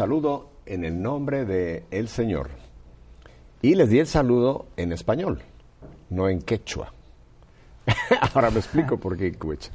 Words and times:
saludo 0.00 0.59
en 0.70 0.84
el 0.84 1.02
nombre 1.02 1.44
de 1.44 1.84
el 1.90 2.08
Señor. 2.08 2.48
Y 3.60 3.74
les 3.74 3.90
di 3.90 3.98
el 3.98 4.06
saludo 4.06 4.66
en 4.76 4.92
español, 4.92 5.42
no 6.08 6.28
en 6.28 6.40
quechua. 6.40 6.92
Ahora 8.34 8.50
me 8.50 8.60
explico 8.60 8.96
por 8.96 9.18
qué 9.18 9.32
quechua. 9.32 9.74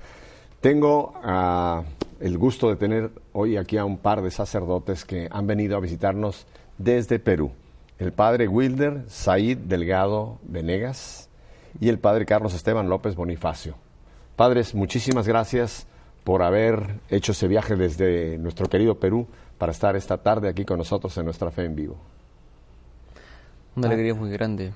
Tengo 0.62 1.14
ah, 1.22 1.84
el 2.20 2.38
gusto 2.38 2.70
de 2.70 2.78
tener 2.78 3.12
hoy 3.34 3.58
aquí 3.58 3.78
a 3.78 3.86
un 3.86 3.98
par 3.98 4.22
de 4.22 4.32
sacerdotes 4.32 5.06
que 5.06 5.28
han 5.30 5.46
venido 5.46 5.76
a 5.76 5.82
visitarnos 5.82 6.48
desde 6.78 7.20
Perú. 7.20 7.52
El 8.00 8.14
padre 8.14 8.48
Wilder 8.48 9.04
Said 9.08 9.58
Delgado 9.58 10.40
Venegas 10.44 11.30
y 11.80 11.90
el 11.90 12.00
padre 12.00 12.26
Carlos 12.26 12.54
Esteban 12.54 12.90
López 12.90 13.16
Bonifacio. 13.16 13.76
Padres, 14.36 14.74
muchísimas 14.74 15.28
gracias 15.28 15.88
por 16.24 16.42
haber 16.42 17.00
hecho 17.10 17.34
ese 17.34 17.48
viaje 17.48 17.76
desde 17.76 18.38
nuestro 18.38 18.68
querido 18.68 19.00
Perú 19.00 19.28
para 19.58 19.72
estar 19.72 19.96
esta 19.96 20.18
tarde 20.18 20.50
aquí 20.50 20.66
con 20.66 20.78
nosotros 20.78 21.18
en 21.18 21.26
nuestra 21.26 21.52
fe 21.52 21.66
en 21.66 21.76
vivo. 21.76 21.98
Una 23.76 23.88
alegría 23.88 24.14
muy 24.14 24.30
grande. 24.30 24.74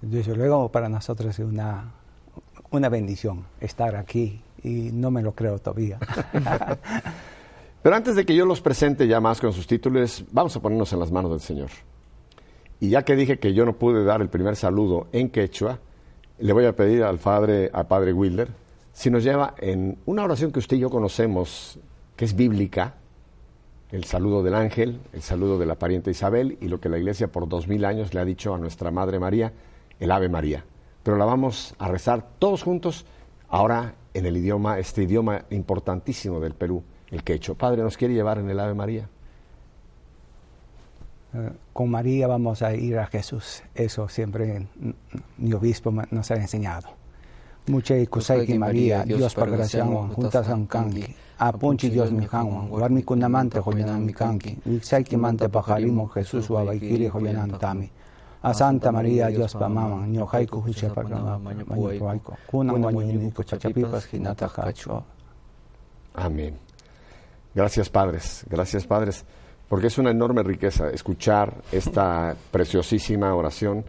Desde 0.00 0.36
luego 0.36 0.70
para 0.70 0.88
nosotros 0.88 1.38
es 1.38 1.44
una, 1.44 1.92
una 2.70 2.88
bendición 2.88 3.44
estar 3.60 3.96
aquí 3.96 4.40
y 4.62 4.90
no 4.92 5.10
me 5.10 5.22
lo 5.22 5.32
creo 5.32 5.58
todavía. 5.58 5.98
Pero 7.82 7.96
antes 7.96 8.16
de 8.16 8.26
que 8.26 8.34
yo 8.34 8.44
los 8.44 8.60
presente 8.60 9.06
ya 9.06 9.20
más 9.20 9.40
con 9.40 9.52
sus 9.52 9.66
títulos, 9.66 10.24
vamos 10.32 10.54
a 10.56 10.60
ponernos 10.60 10.92
en 10.92 11.00
las 11.00 11.10
manos 11.10 11.30
del 11.30 11.40
Señor. 11.40 11.70
Y 12.80 12.90
ya 12.90 13.04
que 13.04 13.16
dije 13.16 13.38
que 13.38 13.54
yo 13.54 13.64
no 13.64 13.74
pude 13.74 14.04
dar 14.04 14.20
el 14.20 14.28
primer 14.28 14.56
saludo 14.56 15.08
en 15.12 15.30
quechua, 15.30 15.78
le 16.38 16.52
voy 16.52 16.66
a 16.66 16.76
pedir 16.76 17.02
al 17.02 17.18
padre, 17.18 17.70
al 17.72 17.86
padre 17.86 18.12
Wilder 18.12 18.48
si 18.98 19.10
nos 19.10 19.22
lleva 19.22 19.54
en 19.58 19.96
una 20.06 20.24
oración 20.24 20.50
que 20.50 20.58
usted 20.58 20.76
y 20.76 20.80
yo 20.80 20.90
conocemos, 20.90 21.78
que 22.16 22.24
es 22.24 22.34
bíblica, 22.34 22.96
el 23.90 24.04
saludo 24.04 24.42
del 24.42 24.54
ángel, 24.54 25.00
el 25.12 25.22
saludo 25.22 25.58
de 25.58 25.66
la 25.66 25.76
pariente 25.76 26.10
Isabel 26.10 26.58
y 26.60 26.68
lo 26.68 26.80
que 26.80 26.88
la 26.88 26.98
iglesia 26.98 27.28
por 27.28 27.48
dos 27.48 27.68
mil 27.68 27.84
años 27.84 28.12
le 28.12 28.20
ha 28.20 28.24
dicho 28.24 28.54
a 28.54 28.58
nuestra 28.58 28.90
Madre 28.90 29.18
María, 29.18 29.52
el 29.98 30.10
Ave 30.10 30.28
María. 30.28 30.64
Pero 31.02 31.16
la 31.16 31.24
vamos 31.24 31.74
a 31.78 31.88
rezar 31.88 32.26
todos 32.38 32.62
juntos, 32.62 33.06
ahora 33.48 33.94
en 34.12 34.26
el 34.26 34.36
idioma, 34.36 34.78
este 34.78 35.04
idioma 35.04 35.44
importantísimo 35.50 36.40
del 36.40 36.54
Perú, 36.54 36.82
el 37.10 37.22
quechua. 37.22 37.54
Padre, 37.54 37.82
¿nos 37.82 37.96
quiere 37.96 38.14
llevar 38.14 38.38
en 38.38 38.50
el 38.50 38.60
Ave 38.60 38.74
María? 38.74 39.08
Eh, 41.34 41.50
con 41.72 41.90
María 41.90 42.26
vamos 42.26 42.62
a 42.62 42.74
ir 42.74 42.98
a 42.98 43.06
Jesús. 43.06 43.62
Eso 43.74 44.08
siempre 44.08 44.66
mi 45.38 45.52
obispo 45.54 45.92
nos 46.10 46.30
ha 46.30 46.36
enseñado. 46.36 46.97
Mucha 47.68 47.96
y 47.96 48.58
María, 48.58 49.04
Dios 49.04 49.34
para 49.34 49.52
gracia, 49.52 49.84
juntas 49.84 50.48
a 50.48 51.48
apunchi 51.48 51.88
Dios 51.88 52.10
mi 52.10 52.26
hanwan, 52.30 52.68
warmi 52.70 53.02
kunamante 53.02 53.60
joyanan 53.60 54.04
mi 54.04 54.12
kanki, 54.12 54.58
mante 54.64 55.16
mante 55.16 55.48
pajarimo 55.48 56.08
Jesús 56.08 56.50
wabaikiri 56.50 57.08
joyanan 57.08 57.58
tami. 57.58 57.90
A 58.42 58.54
Santa 58.54 58.90
María 58.92 59.28
Dios 59.28 59.54
pamaman, 59.54 60.12
ñohaiku 60.12 60.58
hucha 60.58 60.92
pargama, 60.94 61.38
mañupuaiko, 61.38 62.36
kunan 62.46 62.84
wañinico 62.84 63.42
chachapipas 63.42 64.12
hinata 64.12 64.48
cacho. 64.48 65.04
Amén. 66.14 66.56
Gracias 67.54 67.88
padres, 67.90 68.44
gracias 68.48 68.86
padres, 68.86 69.24
porque 69.68 69.88
es 69.88 69.98
una 69.98 70.10
enorme 70.10 70.42
riqueza 70.42 70.90
escuchar 70.90 71.62
esta 71.72 72.34
preciosísima 72.50 73.34
oración 73.34 73.84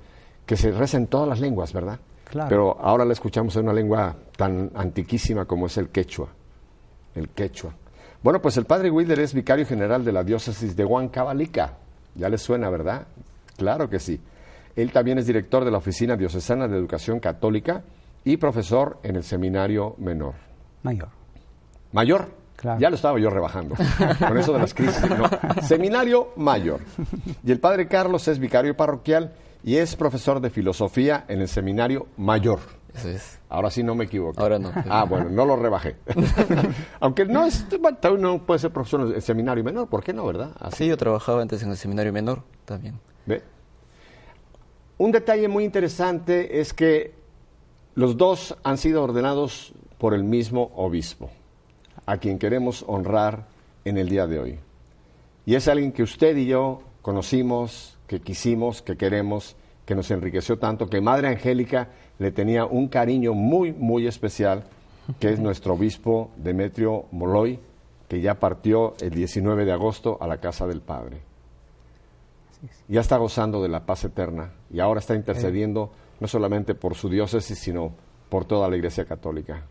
que 0.45 0.57
se 0.57 0.71
reza 0.71 0.97
en 0.97 1.07
todas 1.07 1.29
las 1.29 1.39
lenguas, 1.39 1.73
¿verdad? 1.73 1.99
Claro. 2.29 2.49
Pero 2.49 2.77
ahora 2.79 3.05
la 3.05 3.13
escuchamos 3.13 3.55
en 3.55 3.63
una 3.63 3.73
lengua 3.73 4.15
tan 4.37 4.71
antiquísima 4.75 5.45
como 5.45 5.65
es 5.65 5.77
el 5.77 5.89
quechua 5.89 6.29
el 7.15 7.29
quechua. 7.29 7.73
Bueno, 8.21 8.41
pues 8.41 8.57
el 8.57 8.65
padre 8.65 8.89
Wilder 8.89 9.19
es 9.19 9.33
vicario 9.33 9.65
general 9.65 10.03
de 10.03 10.11
la 10.11 10.23
diócesis 10.23 10.75
de 10.75 10.85
Huancavalica. 10.85 11.73
Ya 12.15 12.29
les 12.29 12.41
suena, 12.41 12.69
¿verdad? 12.69 13.07
Claro 13.57 13.89
que 13.89 13.99
sí. 13.99 14.19
Él 14.75 14.91
también 14.91 15.17
es 15.17 15.27
director 15.27 15.63
de 15.63 15.71
la 15.71 15.77
Oficina 15.77 16.15
Diocesana 16.15 16.67
de 16.67 16.77
Educación 16.77 17.19
Católica 17.19 17.83
y 18.23 18.37
profesor 18.37 18.99
en 19.03 19.15
el 19.15 19.23
Seminario 19.23 19.95
Menor. 19.99 20.35
Mayor. 20.83 21.09
¿Mayor? 21.91 22.27
Claro. 22.55 22.79
Ya 22.79 22.89
lo 22.89 22.95
estaba 22.95 23.17
yo 23.19 23.29
rebajando 23.29 23.75
con 24.19 24.37
eso 24.37 24.51
de 24.51 24.59
las 24.59 24.73
crisis. 24.73 25.01
Seminario 25.63 26.33
Mayor. 26.35 26.81
Y 27.43 27.51
el 27.51 27.59
padre 27.59 27.87
Carlos 27.87 28.27
es 28.27 28.37
vicario 28.37 28.75
parroquial 28.75 29.33
y 29.63 29.75
es 29.75 29.95
profesor 29.95 30.39
de 30.39 30.49
filosofía 30.49 31.25
en 31.27 31.41
el 31.41 31.47
Seminario 31.47 32.07
Mayor. 32.17 32.59
Ahora 33.49 33.69
sí 33.69 33.83
no 33.83 33.95
me 33.95 34.05
equivoco. 34.05 34.41
Ahora 34.41 34.59
no. 34.59 34.71
Ah, 34.89 35.05
bueno, 35.05 35.29
no 35.29 35.45
lo 35.45 35.55
rebajé. 35.55 35.95
Aunque 36.99 37.25
no 37.25 37.45
es, 37.45 37.65
no 38.17 38.45
puede 38.45 38.59
ser 38.59 38.71
profesor 38.71 39.01
en 39.01 39.15
el 39.15 39.21
seminario 39.21 39.63
menor, 39.63 39.87
¿por 39.87 40.03
qué 40.03 40.13
no, 40.13 40.25
verdad? 40.25 40.51
Sí, 40.75 40.87
yo 40.87 40.97
trabajaba 40.97 41.41
antes 41.41 41.61
en 41.63 41.69
el 41.69 41.77
seminario 41.77 42.11
menor 42.11 42.43
también. 42.65 42.99
¿Ve? 43.25 43.43
Un 44.97 45.11
detalle 45.11 45.47
muy 45.47 45.63
interesante 45.63 46.59
es 46.59 46.73
que 46.73 47.13
los 47.95 48.17
dos 48.17 48.57
han 48.63 48.77
sido 48.77 49.03
ordenados 49.03 49.73
por 49.97 50.13
el 50.13 50.23
mismo 50.23 50.71
obispo, 50.75 51.29
a 52.05 52.17
quien 52.17 52.39
queremos 52.39 52.83
honrar 52.87 53.47
en 53.85 53.97
el 53.97 54.09
día 54.09 54.27
de 54.27 54.39
hoy. 54.39 54.59
Y 55.45 55.55
es 55.55 55.67
alguien 55.67 55.91
que 55.91 56.03
usted 56.03 56.35
y 56.37 56.47
yo 56.47 56.81
conocimos, 57.01 57.97
que 58.09 58.21
quisimos, 58.21 58.81
que 58.81 58.97
queremos, 58.97 59.55
que 59.85 59.93
nos 59.93 60.09
enriqueció 60.09 60.57
tanto, 60.57 60.89
que 60.89 60.99
Madre 60.99 61.27
Angélica 61.27 61.89
le 62.17 62.31
tenía 62.31 62.65
un 62.65 62.87
cariño 62.87 63.35
muy, 63.35 63.71
muy 63.71 64.07
especial, 64.07 64.63
que 65.19 65.29
es 65.29 65.39
nuestro 65.39 65.75
obispo 65.75 66.31
Demetrio 66.35 67.05
Moloy, 67.11 67.59
que 68.07 68.19
ya 68.19 68.39
partió 68.39 68.95
el 68.99 69.11
19 69.11 69.63
de 69.63 69.71
agosto 69.71 70.17
a 70.19 70.25
la 70.25 70.37
casa 70.37 70.65
del 70.65 70.81
Padre. 70.81 71.21
Ya 72.87 73.01
está 73.01 73.17
gozando 73.17 73.61
de 73.61 73.69
la 73.69 73.85
paz 73.85 74.03
eterna 74.05 74.53
y 74.71 74.79
ahora 74.79 75.01
está 75.01 75.13
intercediendo 75.13 75.91
no 76.19 76.27
solamente 76.27 76.73
por 76.73 76.95
su 76.95 77.09
diócesis, 77.09 77.59
sino 77.59 77.93
por 78.27 78.45
toda 78.45 78.67
la 78.69 78.75
Iglesia 78.75 79.05
Católica. 79.05 79.61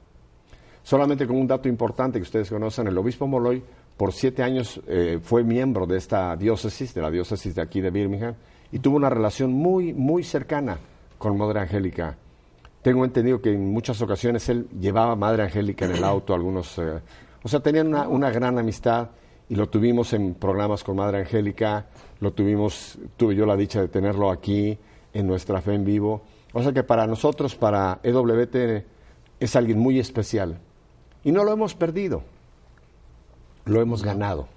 Solamente 0.89 1.27
con 1.27 1.37
un 1.37 1.47
dato 1.47 1.69
importante 1.69 2.19
que 2.19 2.23
ustedes 2.23 2.49
conocen, 2.49 2.87
el 2.87 2.97
obispo 2.97 3.27
Moloy 3.27 3.63
por 3.95 4.11
siete 4.11 4.43
años 4.43 4.81
eh, 4.87 5.19
fue 5.23 5.45
miembro 5.45 5.85
de 5.85 5.99
esta 5.99 6.35
diócesis, 6.35 6.95
de 6.95 7.03
la 7.03 7.11
diócesis 7.11 7.55
de 7.55 7.61
aquí 7.61 7.83
de 7.83 7.91
Birmingham, 7.91 8.35
y 8.73 8.79
tuvo 8.79 8.97
una 8.97 9.11
relación 9.11 9.53
muy, 9.53 9.93
muy 9.93 10.25
cercana 10.25 10.79
con 11.19 11.37
Madre 11.37 11.61
Angélica. 11.61 12.17
Tengo 12.81 13.05
entendido 13.05 13.43
que 13.43 13.53
en 13.53 13.71
muchas 13.71 14.01
ocasiones 14.01 14.49
él 14.49 14.67
llevaba 14.81 15.15
Madre 15.15 15.43
Angélica 15.43 15.85
en 15.85 15.91
el 15.91 16.05
auto, 16.05 16.33
algunos, 16.33 16.79
eh, 16.79 17.01
o 17.43 17.49
sea, 17.49 17.61
tenían 17.61 17.95
una, 18.09 18.31
gran 18.31 18.59
amistad 18.59 19.11
y 19.51 19.57
lo 19.57 19.69
tuvimos 19.69 20.15
en 20.15 20.33
programas 20.37 20.85
con 20.85 20.97
Madre 20.97 21.19
Angélica, 21.19 21.85
lo 22.21 22.33
tuvimos, 22.33 22.99
tuve 23.19 23.35
yo 23.35 23.45
la 23.45 23.57
dicha 23.57 23.83
de 23.83 23.89
tenerlo 23.89 24.31
aquí 24.31 24.79
en 25.13 25.27
nuestra 25.27 25.61
fe 25.61 25.75
en 25.75 25.85
vivo. 25.85 26.23
O 26.55 26.63
sea 26.63 26.73
que 26.73 26.83
para 26.83 27.07
nosotros, 27.07 27.57
para 27.57 28.01
EWT, 28.03 28.87
es 29.39 29.55
alguien 29.55 29.79
muy 29.79 30.01
especial. 30.01 30.63
Y 31.29 31.31
no 31.31 31.45
lo 31.45 31.53
hemos 31.53 31.75
perdido, 31.75 32.23
lo 33.67 33.83
hemos 33.83 34.03
ganado. 34.03 34.49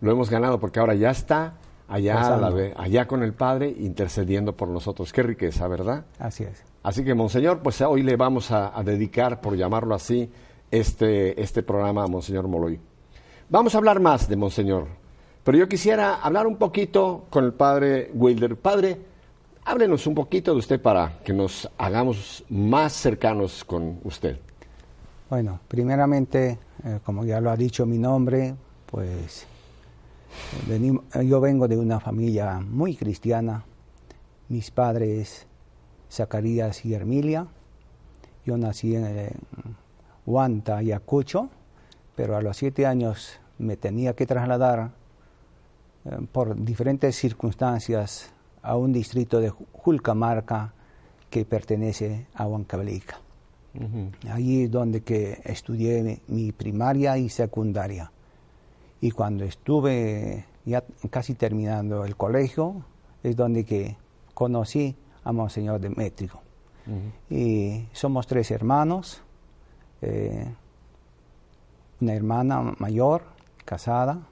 Lo 0.00 0.10
hemos 0.10 0.30
ganado 0.30 0.58
porque 0.58 0.80
ahora 0.80 0.94
ya 0.94 1.10
está 1.10 1.58
allá, 1.88 2.38
allá 2.78 3.06
con 3.06 3.22
el 3.22 3.34
Padre 3.34 3.68
intercediendo 3.68 4.56
por 4.56 4.68
nosotros. 4.68 5.12
Qué 5.12 5.22
riqueza, 5.22 5.68
¿verdad? 5.68 6.06
Así 6.18 6.44
es. 6.44 6.64
Así 6.82 7.04
que, 7.04 7.12
Monseñor, 7.12 7.58
pues 7.58 7.82
hoy 7.82 8.02
le 8.02 8.16
vamos 8.16 8.50
a, 8.50 8.82
dedicar, 8.82 9.42
por 9.42 9.58
llamarlo 9.58 9.94
así, 9.94 10.32
este, 10.70 11.38
este 11.38 11.62
programa 11.62 12.04
a 12.04 12.06
Monseñor 12.06 12.48
Moloy. 12.48 12.80
Vamos 13.50 13.74
a 13.74 13.78
hablar 13.78 14.00
más 14.00 14.26
de 14.26 14.36
Monseñor, 14.36 14.86
pero 15.44 15.58
yo 15.58 15.68
quisiera 15.68 16.22
hablar 16.22 16.46
un 16.46 16.56
poquito 16.56 17.26
con 17.28 17.44
el 17.44 17.52
Padre 17.52 18.10
Wilder. 18.14 18.56
Padre, 18.56 18.98
háblenos 19.66 20.06
un 20.06 20.14
poquito 20.14 20.52
de 20.52 20.60
usted 20.60 20.80
para 20.80 21.18
que 21.22 21.34
nos 21.34 21.68
hagamos 21.76 22.42
más 22.48 22.94
cercanos 22.94 23.66
con 23.66 24.00
usted. 24.04 24.38
Bueno, 25.30 25.60
primeramente, 25.68 26.58
eh, 26.82 26.98
como 27.04 27.24
ya 27.24 27.40
lo 27.40 27.52
ha 27.52 27.56
dicho 27.56 27.86
mi 27.86 27.98
nombre, 27.98 28.56
pues 28.86 29.46
yo 31.24 31.40
vengo 31.40 31.68
de 31.68 31.76
una 31.76 32.00
familia 32.00 32.58
muy 32.58 32.96
cristiana. 32.96 33.64
Mis 34.48 34.72
padres 34.72 35.46
Zacarías 36.10 36.84
y 36.84 36.94
Hermilia. 36.94 37.46
Yo 38.44 38.58
nací 38.58 38.96
en 38.96 39.30
Huanta, 40.26 40.78
Ayacucho, 40.78 41.48
pero 42.16 42.36
a 42.36 42.42
los 42.42 42.56
siete 42.56 42.84
años 42.84 43.38
me 43.58 43.76
tenía 43.76 44.16
que 44.16 44.26
trasladar 44.26 44.90
eh, 46.06 46.18
por 46.32 46.60
diferentes 46.60 47.14
circunstancias 47.14 48.32
a 48.62 48.76
un 48.76 48.92
distrito 48.92 49.38
de 49.38 49.50
Julcamarca 49.50 50.74
que 51.30 51.44
pertenece 51.44 52.26
a 52.34 52.48
Huancavelica. 53.74 54.32
Allí 54.32 54.64
es 54.64 54.70
donde 54.70 55.02
que 55.02 55.40
estudié 55.44 56.20
mi 56.28 56.52
primaria 56.52 57.18
y 57.18 57.28
secundaria. 57.28 58.10
Y 59.00 59.10
cuando 59.10 59.44
estuve 59.44 60.44
ya 60.64 60.84
casi 61.10 61.34
terminando 61.34 62.04
el 62.04 62.16
colegio, 62.16 62.84
es 63.22 63.36
donde 63.36 63.64
que 63.64 63.96
conocí 64.34 64.96
a 65.24 65.32
Monseñor 65.32 65.80
Demétrico. 65.80 66.42
Y 67.28 67.86
somos 67.92 68.26
tres 68.26 68.50
hermanos, 68.50 69.22
eh, 70.02 70.52
una 72.00 72.14
hermana 72.14 72.74
mayor, 72.78 73.22
casada, 73.64 74.26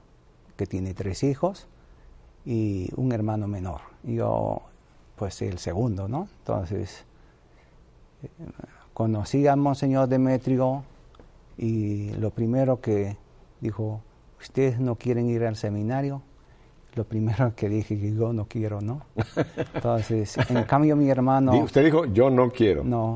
que 0.57 0.65
tiene 0.65 0.93
tres 0.93 1.23
hijos, 1.23 1.67
y 2.45 2.89
un 2.97 3.13
hermano 3.13 3.47
menor. 3.47 3.81
Yo, 4.03 4.61
pues 5.15 5.41
el 5.41 5.57
segundo, 5.59 6.09
¿no? 6.09 6.27
Entonces, 6.39 7.05
eh, 8.23 8.29
conocí 8.99 9.47
a 9.47 9.55
Monseñor 9.55 10.09
Demetrio 10.09 10.83
y 11.57 12.11
lo 12.15 12.31
primero 12.31 12.81
que 12.81 13.15
dijo, 13.61 14.01
¿ustedes 14.41 14.77
no 14.77 14.95
quieren 14.95 15.29
ir 15.29 15.45
al 15.45 15.55
seminario? 15.55 16.21
Lo 16.95 17.05
primero 17.05 17.53
que 17.55 17.69
dije 17.69 17.97
que 17.97 18.13
yo 18.13 18.33
no 18.33 18.43
quiero, 18.43 18.81
¿no? 18.81 19.03
Entonces, 19.73 20.37
en 20.49 20.63
cambio 20.65 20.97
mi 20.97 21.09
hermano... 21.09 21.57
Usted 21.63 21.85
dijo, 21.85 22.07
yo 22.07 22.29
no 22.29 22.51
quiero. 22.51 22.83
No. 22.83 23.15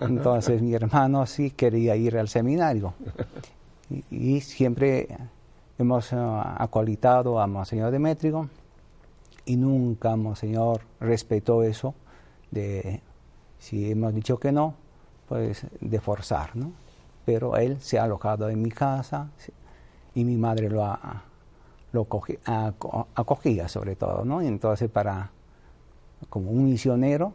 Entonces 0.00 0.60
mi 0.60 0.74
hermano 0.74 1.24
sí 1.24 1.52
quería 1.52 1.96
ir 1.96 2.18
al 2.18 2.28
seminario. 2.28 2.92
Y, 4.10 4.42
siempre 4.42 5.08
hemos 5.78 6.12
uh, 6.12 6.42
acolitado 6.58 7.40
a 7.40 7.46
Monseñor 7.46 7.90
Demetrio 7.90 8.50
y 9.46 9.56
nunca 9.56 10.16
Monseñor 10.16 10.82
respetó 11.00 11.62
eso 11.62 11.94
de 12.50 13.00
si 13.58 13.90
hemos 13.90 14.14
dicho 14.14 14.36
que 14.38 14.52
no, 14.52 14.83
pues 15.28 15.66
de 15.80 16.00
forzar, 16.00 16.54
¿no? 16.56 16.72
Pero 17.24 17.56
él 17.56 17.80
se 17.80 17.98
ha 17.98 18.04
alojado 18.04 18.48
en 18.50 18.60
mi 18.60 18.70
casa 18.70 19.28
y 20.14 20.24
mi 20.24 20.36
madre 20.36 20.68
lo 20.68 20.84
ha, 20.84 21.22
lo 21.92 22.06
acogía 23.14 23.68
sobre 23.68 23.96
todo, 23.96 24.24
¿no? 24.24 24.42
entonces 24.42 24.90
para 24.90 25.30
como 26.28 26.50
un 26.50 26.64
misionero 26.64 27.32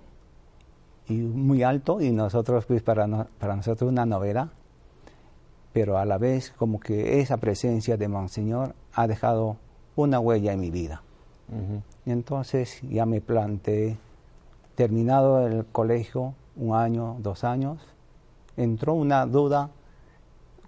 y 1.08 1.14
muy 1.14 1.64
alto 1.64 2.02
y 2.02 2.12
nosotros 2.12 2.66
pues 2.66 2.82
para, 2.82 3.08
para 3.40 3.56
nosotros 3.56 3.90
una 3.90 4.06
novela, 4.06 4.50
pero 5.74 5.98
a 5.98 6.06
la 6.06 6.18
vez 6.18 6.52
como 6.52 6.80
que 6.80 7.20
esa 7.20 7.38
presencia 7.38 7.98
de 7.98 8.08
Monseñor 8.08 8.76
ha 8.94 9.08
dejado 9.08 9.58
una 9.96 10.20
huella 10.20 10.54
en 10.54 10.60
mi 10.60 10.72
vida. 10.72 11.02
Y 12.06 12.12
entonces 12.12 12.80
ya 12.84 13.08
me 13.08 13.22
planteé, 13.22 13.98
terminado 14.76 15.48
el 15.48 15.66
colegio, 15.66 16.36
un 16.60 16.76
año, 16.76 17.16
dos 17.20 17.44
años, 17.44 17.80
entró 18.58 18.94
una 18.94 19.26
duda, 19.26 19.70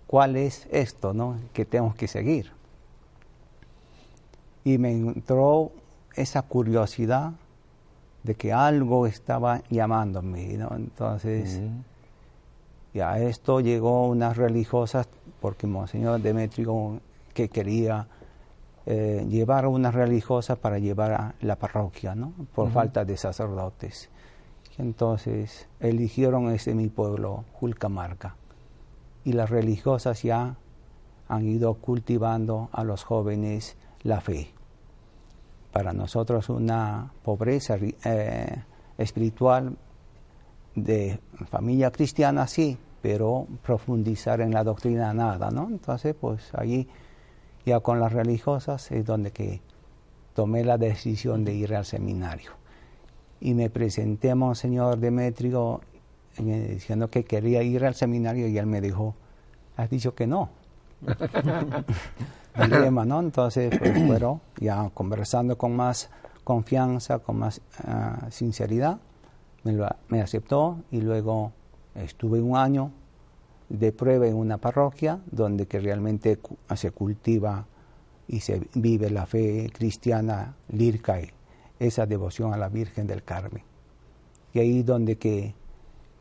¿cuál 0.08 0.38
es 0.38 0.68
esto 0.72 1.14
no? 1.14 1.36
que 1.54 1.66
tengo 1.66 1.94
que 1.94 2.08
seguir? 2.08 2.52
Y 4.64 4.78
me 4.78 4.92
entró 4.92 5.72
esa 6.16 6.42
curiosidad 6.44 7.34
de 8.24 8.36
que 8.36 8.54
algo 8.54 9.08
estaba 9.08 9.62
llamándome, 9.70 10.58
¿no? 10.58 10.70
Entonces, 10.76 11.60
ya 12.94 13.18
esto 13.20 13.60
llegó 13.60 14.08
unas 14.08 14.38
religiosas, 14.38 15.08
porque 15.40 15.66
Monseñor 15.66 16.22
Demetrio 16.22 17.00
que 17.34 17.50
quería 17.50 18.08
eh, 18.86 19.26
llevar 19.28 19.66
a 19.66 19.70
una 19.70 19.92
religiosa 19.92 20.56
para 20.56 20.78
llevar 20.78 21.14
a 21.14 21.34
la 21.42 21.56
parroquia, 21.56 22.14
¿no? 22.14 22.34
Por 22.54 22.70
falta 22.72 23.04
de 23.04 23.18
sacerdotes. 23.18 24.10
Entonces 24.78 25.68
eligieron 25.80 26.50
ese 26.52 26.74
mi 26.74 26.88
pueblo, 26.88 27.46
Julcamarca. 27.54 28.36
Y 29.24 29.34
las 29.34 29.50
religiosas 29.50 30.24
ya 30.24 30.58
han 31.28 31.48
ido 31.48 31.76
cultivando 31.76 32.70
a 32.72 32.84
los 32.84 33.04
jóvenes 33.04 33.78
la 34.04 34.22
fe. 34.22 34.50
Para 35.72 35.94
nosotros 35.94 36.50
una 36.50 37.14
pobreza 37.24 37.78
eh, 38.04 38.64
espiritual 38.98 39.78
de 40.76 41.20
familia 41.50 41.92
cristiana 41.92 42.48
sí, 42.48 42.78
pero 43.02 43.48
profundizar 43.64 44.42
en 44.42 44.52
la 44.52 44.64
doctrina 44.64 45.14
nada, 45.14 45.50
¿no? 45.52 45.68
Entonces, 45.68 46.16
pues 46.20 46.54
allí 46.54 46.88
ya 47.66 47.80
con 47.80 48.00
las 48.00 48.12
religiosas 48.12 48.92
es 48.92 49.06
donde 49.06 49.32
que 49.32 49.62
tomé 50.34 50.64
la 50.64 50.78
decisión 50.78 51.44
de 51.44 51.54
ir 51.54 51.76
al 51.76 51.86
seminario. 51.86 52.61
Y 53.42 53.54
me 53.54 53.70
presenté 53.70 54.32
a 54.32 54.36
Monseñor 54.36 55.00
Demetrio 55.00 55.82
diciendo 56.38 57.10
que 57.10 57.24
quería 57.26 57.62
ir 57.64 57.84
al 57.86 57.96
seminario 57.96 58.48
y 58.48 58.58
él 58.58 58.66
me 58.66 58.80
dijo, 58.80 59.16
has 59.76 59.90
dicho 59.90 60.16
que 60.16 60.28
no. 60.28 60.50
Dilema, 62.56 63.06
¿no? 63.06 63.20
Entonces, 63.20 63.78
pues, 63.78 64.06
bueno, 64.06 64.42
ya 64.60 64.90
conversando 64.94 65.58
con 65.58 65.76
más 65.76 66.10
confianza, 66.44 67.20
con 67.20 67.40
más 67.40 67.62
ah, 67.84 68.28
sinceridad, 68.30 69.00
me, 69.64 69.74
lo, 69.74 69.88
me 70.10 70.22
aceptó 70.22 70.78
y 70.92 71.02
luego 71.02 71.52
estuve 71.96 72.42
un 72.42 72.56
año 72.56 72.92
de 73.70 73.92
prueba 73.92 74.28
en 74.28 74.36
una 74.36 74.58
parroquia 74.58 75.20
donde 75.32 75.66
que 75.66 75.80
realmente 75.80 76.40
se 76.76 76.92
cultiva 76.92 77.66
y 78.28 78.42
se 78.42 78.62
vive 78.76 79.10
la 79.10 79.26
fe 79.26 79.70
cristiana 79.74 80.56
lirca 80.70 81.22
y 81.22 81.30
esa 81.81 82.06
devoción 82.06 82.54
a 82.54 82.57
la 82.57 82.69
Virgen 82.69 83.07
del 83.07 83.24
Carmen. 83.24 83.63
Y 84.54 84.60
ahí 84.60 84.83
donde 84.83 85.18
que 85.18 85.56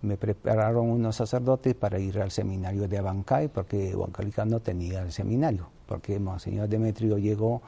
me 0.00 0.16
prepararon 0.16 0.88
unos 0.88 1.16
sacerdotes 1.16 1.74
para 1.74 1.98
ir 1.98 2.18
al 2.18 2.30
seminario 2.30 2.88
de 2.88 2.96
Abancay, 2.96 3.48
porque 3.48 3.94
Huancalica 3.94 4.46
no 4.46 4.60
tenía 4.60 5.02
el 5.02 5.12
seminario, 5.12 5.68
porque 5.86 6.18
Monseñor 6.18 6.68
Demetrio 6.68 7.18
llegó 7.18 7.60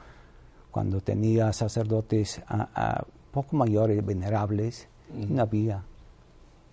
cuando 0.71 1.01
tenía 1.01 1.53
sacerdotes 1.53 2.41
a, 2.47 3.05
poco 3.31 3.55
mayores, 3.55 4.03
venerables, 4.03 4.87
y 5.15 5.25
no 5.25 5.43
había 5.43 5.83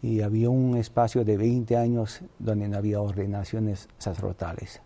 y 0.02 0.22
había 0.22 0.48
un 0.48 0.78
espacio 0.78 1.24
de 1.24 1.36
20 1.36 1.76
años 1.76 2.22
donde 2.38 2.68
no 2.68 2.78
había 2.78 3.02
ordenaciones 3.02 3.86
sacerdotales. 3.98 4.80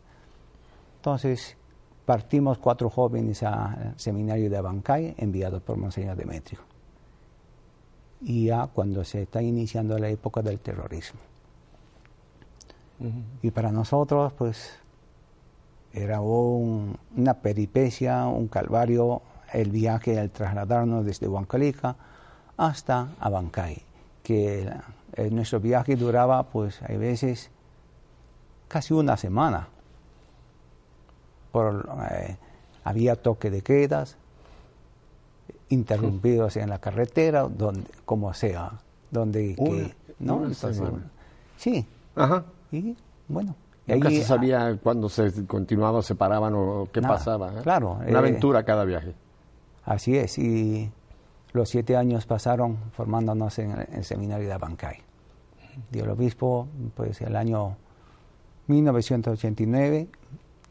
Entonces 0.96 1.56
partimos 2.04 2.58
cuatro 2.58 2.90
jóvenes 2.90 3.42
al 3.42 3.94
seminario 3.96 4.50
de 4.50 4.56
Abancay 4.56 5.14
enviados 5.18 5.62
por 5.62 5.76
Monseñor 5.76 6.16
Demetrio. 6.16 6.60
Y 8.20 8.46
ya 8.46 8.66
cuando 8.66 9.04
se 9.04 9.22
está 9.22 9.42
iniciando 9.42 9.98
la 9.98 10.08
época 10.08 10.42
del 10.42 10.58
terrorismo. 10.60 11.20
Y 13.42 13.50
para 13.50 13.70
nosotros, 13.70 14.32
pues, 14.32 14.70
era 15.92 16.20
una 16.20 17.34
peripecia, 17.34 18.26
un 18.26 18.48
calvario, 18.48 19.22
el 19.52 19.70
viaje 19.70 20.18
al 20.18 20.30
trasladarnos 20.30 21.04
desde 21.04 21.28
Huancalica 21.28 21.96
hasta 22.56 23.08
Abancay, 23.20 23.82
que 24.22 24.70
eh, 25.14 25.30
nuestro 25.30 25.60
viaje 25.60 25.96
duraba, 25.96 26.44
pues, 26.44 26.80
hay 26.82 26.96
veces 26.96 27.50
casi 28.68 28.94
una 28.94 29.16
semana. 29.16 29.68
Por, 31.54 31.88
eh, 32.10 32.36
había 32.82 33.14
toque 33.14 33.48
de 33.48 33.62
quedas, 33.62 34.16
interrumpidos 35.68 36.56
en 36.56 36.68
la 36.68 36.80
carretera, 36.80 37.44
donde, 37.44 37.88
como 38.04 38.34
sea, 38.34 38.72
donde 39.12 39.54
que, 39.54 39.94
¿no? 40.18 40.50
sí. 41.56 41.86
Ajá. 42.16 42.44
Y 42.72 42.96
bueno. 43.28 43.54
Nunca 43.86 44.10
se 44.10 44.24
sabía 44.24 44.76
cuándo 44.82 45.08
se 45.08 45.46
continuaba, 45.46 46.02
se 46.02 46.16
paraban 46.16 46.54
o 46.56 46.88
qué 46.92 47.00
pasaba. 47.00 47.52
¿eh? 47.52 47.62
Claro. 47.62 48.00
Una 48.04 48.18
aventura 48.18 48.64
cada 48.64 48.84
viaje. 48.84 49.14
Así 49.84 50.16
es. 50.16 50.36
Y 50.38 50.90
los 51.52 51.68
siete 51.68 51.96
años 51.96 52.26
pasaron 52.26 52.78
formándonos 52.90 53.56
en 53.60 53.78
el, 53.92 54.02
seminario 54.02 54.48
de 54.48 54.54
Abancay. 54.54 54.96
Y 55.92 56.00
el 56.00 56.10
obispo, 56.10 56.66
pues 56.96 57.20
el 57.20 57.36
año 57.36 57.76
1989. 58.66 60.08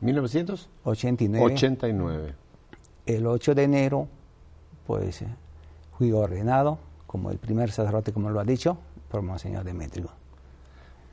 ¿1989? 0.01 1.41
89. 1.41 2.33
El 3.05 3.27
8 3.27 3.55
de 3.55 3.63
enero, 3.63 4.07
pues 4.87 5.23
fui 5.97 6.11
ordenado 6.11 6.79
como 7.07 7.31
el 7.31 7.37
primer 7.37 7.71
sacerdote, 7.71 8.11
como 8.11 8.29
lo 8.29 8.39
ha 8.39 8.43
dicho, 8.43 8.77
por 9.09 9.21
Monseñor 9.21 9.63
Demetrio. 9.63 10.09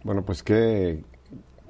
Bueno, 0.02 0.22
pues 0.22 0.42
qué, 0.42 1.04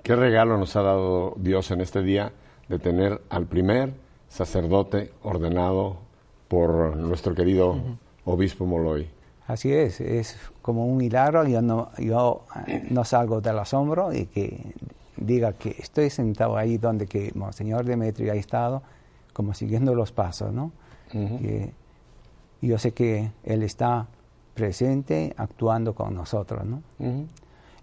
qué 0.03 0.15
regalo 0.15 0.57
nos 0.57 0.77
ha 0.77 0.83
dado 0.83 1.35
Dios 1.37 1.71
en 1.71 1.81
este 1.81 2.03
día 2.03 2.33
de 2.69 2.79
tener 2.79 3.21
al 3.29 3.47
primer 3.47 3.93
sacerdote 4.29 5.13
ordenado 5.23 5.99
por 6.47 6.97
nuestro 6.97 7.35
querido 7.35 7.77
obispo 8.25 8.65
Moloy. 8.67 9.09
Así 9.47 9.73
es, 9.73 10.01
es 10.01 10.37
como 10.63 10.87
un 10.87 10.97
milagro, 10.97 11.45
yo 11.47 11.61
no, 11.61 11.91
yo 11.99 12.45
eh, 12.69 12.87
no 12.91 13.05
salgo 13.05 13.41
del 13.41 13.59
asombro 13.59 14.13
y 14.13 14.27
que 14.27 14.75
diga 15.21 15.53
que 15.53 15.77
estoy 15.79 16.11
sentado 16.11 16.57
ahí 16.57 16.79
donde 16.79 17.07
que 17.07 17.31
Monseñor 17.35 17.85
Demetrio 17.85 18.33
ha 18.33 18.37
estado, 18.37 18.83
como 19.33 19.55
siguiendo 19.55 19.95
los 19.95 20.13
pasos, 20.13 20.53
¿no? 20.53 20.73
y 22.63 22.69
yo 22.69 22.79
sé 22.79 22.93
que 22.93 23.33
Él 23.43 23.63
está 23.63 24.07
presente, 24.55 25.35
actuando 25.37 25.95
con 25.95 26.15
nosotros, 26.15 26.65
¿no? 26.65 26.83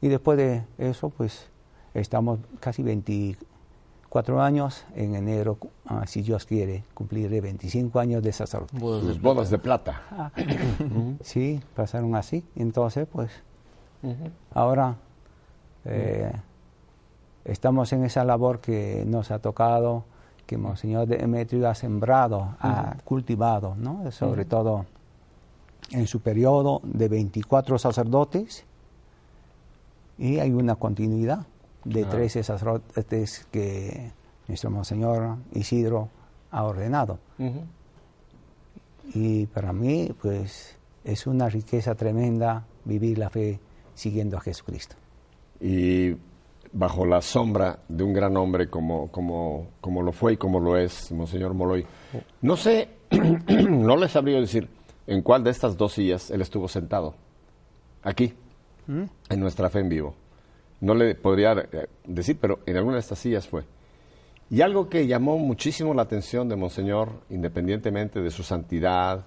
Y 0.01 0.07
después 0.07 0.37
de 0.37 0.63
eso, 0.77 1.09
pues 1.09 1.49
estamos 1.93 2.39
casi 2.59 2.83
24 2.83 4.41
años, 4.41 4.85
en 4.95 5.15
enero, 5.15 5.57
ah, 5.85 6.05
si 6.05 6.21
Dios 6.21 6.45
quiere, 6.45 6.83
cumpliré 6.93 7.41
25 7.41 7.99
años 7.99 8.21
de 8.21 8.31
sacerdote. 8.31 8.79
Sus 8.79 9.19
bodas 9.19 9.49
de 9.49 9.57
plata. 9.57 10.03
Ah, 10.11 10.31
sí, 11.21 11.59
pasaron 11.75 12.15
así. 12.15 12.43
Entonces, 12.55 13.07
pues, 13.11 13.31
ahora 14.53 14.95
eh, 15.85 16.31
estamos 17.47 17.91
en 17.93 18.03
esa 18.03 18.23
labor 18.23 18.59
que 18.59 19.03
nos 19.07 19.31
ha 19.31 19.39
tocado, 19.39 20.03
que 20.45 20.57
Monseñor 20.57 21.07
Demetrio 21.07 21.67
ha 21.69 21.75
sembrado, 21.75 22.55
ha 22.59 22.95
cultivado, 23.03 23.75
¿no? 23.77 24.09
Sobre 24.11 24.45
todo 24.45 24.85
en 25.91 26.07
su 26.07 26.21
periodo 26.21 26.81
de 26.83 27.07
24 27.07 27.77
sacerdotes 27.77 28.65
y 30.17 30.39
hay 30.39 30.51
una 30.51 30.75
continuidad 30.75 31.45
de 31.83 32.05
13 32.05 32.43
sacerdotes 32.43 33.47
que 33.51 34.11
nuestro 34.47 34.69
Monseñor 34.69 35.37
Isidro 35.53 36.09
ha 36.51 36.63
ordenado. 36.63 37.19
Y 39.13 39.45
para 39.47 39.71
mí, 39.73 40.13
pues, 40.21 40.75
es 41.03 41.27
una 41.27 41.49
riqueza 41.49 41.95
tremenda 41.95 42.65
vivir 42.83 43.17
la 43.17 43.29
fe 43.29 43.59
siguiendo 43.95 44.37
a 44.37 44.41
Jesucristo. 44.41 44.95
Y 45.61 46.15
bajo 46.73 47.05
la 47.05 47.21
sombra 47.21 47.79
de 47.87 48.03
un 48.03 48.13
gran 48.13 48.35
hombre 48.37 48.69
como, 48.69 49.09
como, 49.11 49.69
como 49.81 50.01
lo 50.01 50.11
fue 50.11 50.33
y 50.33 50.37
como 50.37 50.59
lo 50.59 50.77
es 50.77 51.11
Monseñor 51.11 51.53
Moloy, 51.53 51.85
no 52.41 52.57
sé, 52.57 52.89
no 53.69 53.95
les 53.97 54.11
sabría 54.11 54.39
decir 54.39 54.69
en 55.07 55.21
cuál 55.21 55.43
de 55.43 55.51
estas 55.51 55.77
dos 55.77 55.93
sillas 55.93 56.29
él 56.29 56.41
estuvo 56.41 56.67
sentado. 56.67 57.15
Aquí, 58.03 58.33
¿Mm? 58.85 59.03
en 59.29 59.39
nuestra 59.39 59.69
fe 59.69 59.79
en 59.79 59.89
vivo. 59.89 60.15
No 60.79 60.93
le 60.93 61.15
podría 61.15 61.53
eh, 61.53 61.87
decir, 62.05 62.37
pero 62.39 62.59
en 62.65 62.77
alguna 62.77 62.95
de 62.95 63.01
estas 63.01 63.19
sillas 63.19 63.47
fue. 63.47 63.63
Y 64.49 64.61
algo 64.61 64.87
que 64.87 65.07
llamó 65.07 65.37
muchísimo 65.37 65.93
la 65.93 66.03
atención 66.03 66.47
de 66.47 66.55
Monseñor, 66.55 67.09
independientemente 67.29 68.21
de 68.21 68.31
su 68.31 68.43
santidad, 68.43 69.25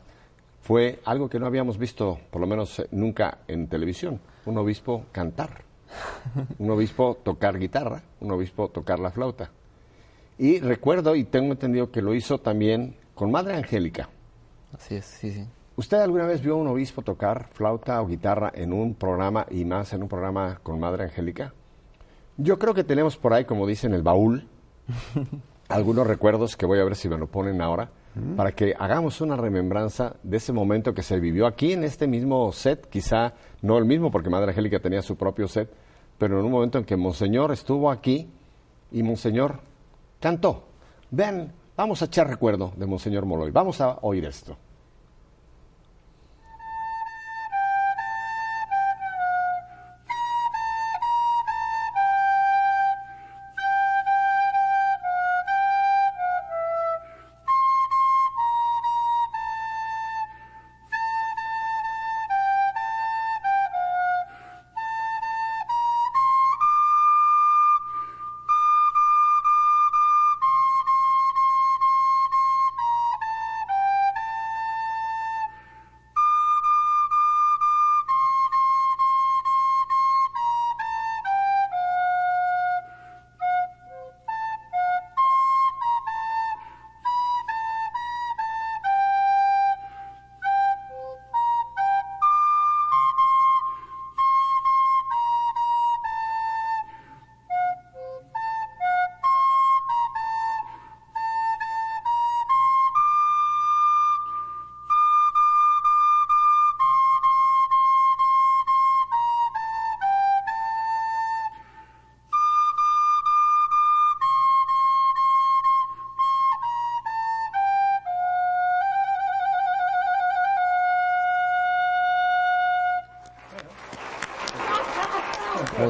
fue 0.63 1.01
algo 1.05 1.29
que 1.29 1.39
no 1.39 1.47
habíamos 1.47 1.79
visto, 1.79 2.19
por 2.31 2.41
lo 2.41 2.47
menos 2.47 2.79
eh, 2.79 2.89
nunca 2.91 3.39
en 3.49 3.67
televisión, 3.69 4.21
un 4.47 4.59
obispo 4.59 5.07
cantar, 5.13 5.63
un 6.59 6.71
obispo 6.71 7.19
tocar 7.23 7.59
guitarra, 7.59 8.03
un 8.21 8.31
obispo 8.31 8.69
tocar 8.69 8.99
la 8.99 9.11
flauta. 9.11 9.51
Y 10.39 10.61
recuerdo 10.61 11.17
y 11.17 11.25
tengo 11.25 11.53
entendido 11.53 11.91
que 11.91 12.03
lo 12.03 12.15
hizo 12.15 12.39
también 12.39 12.97
con 13.15 13.31
Madre 13.31 13.55
Angélica. 13.55 14.09
Así 14.73 14.95
es, 14.97 15.05
sí, 15.05 15.33
sí. 15.33 15.47
¿Usted 15.77 15.99
alguna 15.99 16.27
vez 16.27 16.43
vio 16.43 16.55
a 16.55 16.57
un 16.57 16.69
obispo 16.69 17.03
tocar 17.03 17.49
flauta 17.53 18.01
o 18.03 18.07
guitarra 18.07 18.51
en 18.55 18.73
un 18.73 18.95
programa 18.95 19.47
y 19.51 19.65
más 19.65 19.93
en 19.93 20.03
un 20.03 20.09
programa 20.09 20.61
con 20.63 20.79
Madre 20.79 21.05
Angélica? 21.05 21.55
Yo 22.37 22.59
creo 22.59 22.75
que 22.75 22.85
tenemos 22.85 23.17
por 23.17 23.33
ahí, 23.33 23.45
como 23.45 23.67
dicen, 23.67 23.95
el 23.95 24.03
baúl, 24.03 24.47
algunos 25.69 26.07
recuerdos 26.07 26.57
que 26.57 26.67
voy 26.67 26.81
a 26.81 26.85
ver 26.85 26.97
si 26.97 27.09
me 27.09 27.19
lo 27.19 27.27
ponen 27.27 27.61
ahora, 27.61 27.91
para 28.37 28.53
que 28.53 28.75
hagamos 28.79 29.21
una 29.21 29.37
remembranza 29.37 30.17
de 30.23 30.39
ese 30.39 30.53
momento 30.53 30.93
que 30.93 31.03
se 31.03 31.21
vivió 31.21 31.47
aquí 31.47 31.73
en 31.73 31.85
este 31.85 32.07
mismo 32.07 32.51
set, 32.53 32.89
quizá 32.89 33.35
no 33.63 33.79
el 33.79 33.85
mismo 33.85 34.11
porque 34.11 34.31
Madre 34.31 34.51
Angélica 34.51 34.81
tenía 34.81 35.01
su 35.01 35.17
propio 35.17 35.47
set, 35.47 35.71
pero 36.19 36.39
en 36.39 36.45
un 36.45 36.51
momento 36.51 36.79
en 36.79 36.85
que 36.85 36.97
Monseñor 36.97 37.53
estuvo 37.53 37.91
aquí 37.91 38.29
y 38.91 39.03
Monseñor 39.03 39.61
cantó. 40.19 40.65
Ven, 41.11 41.53
vamos 41.77 42.03
a 42.03 42.07
echar 42.07 42.29
recuerdo 42.29 42.73
de 42.77 42.87
Monseñor 42.87 43.27
Moloy, 43.27 43.53
vamos 43.53 43.81
a 43.81 43.99
oír 44.03 44.25
esto. 44.25 44.57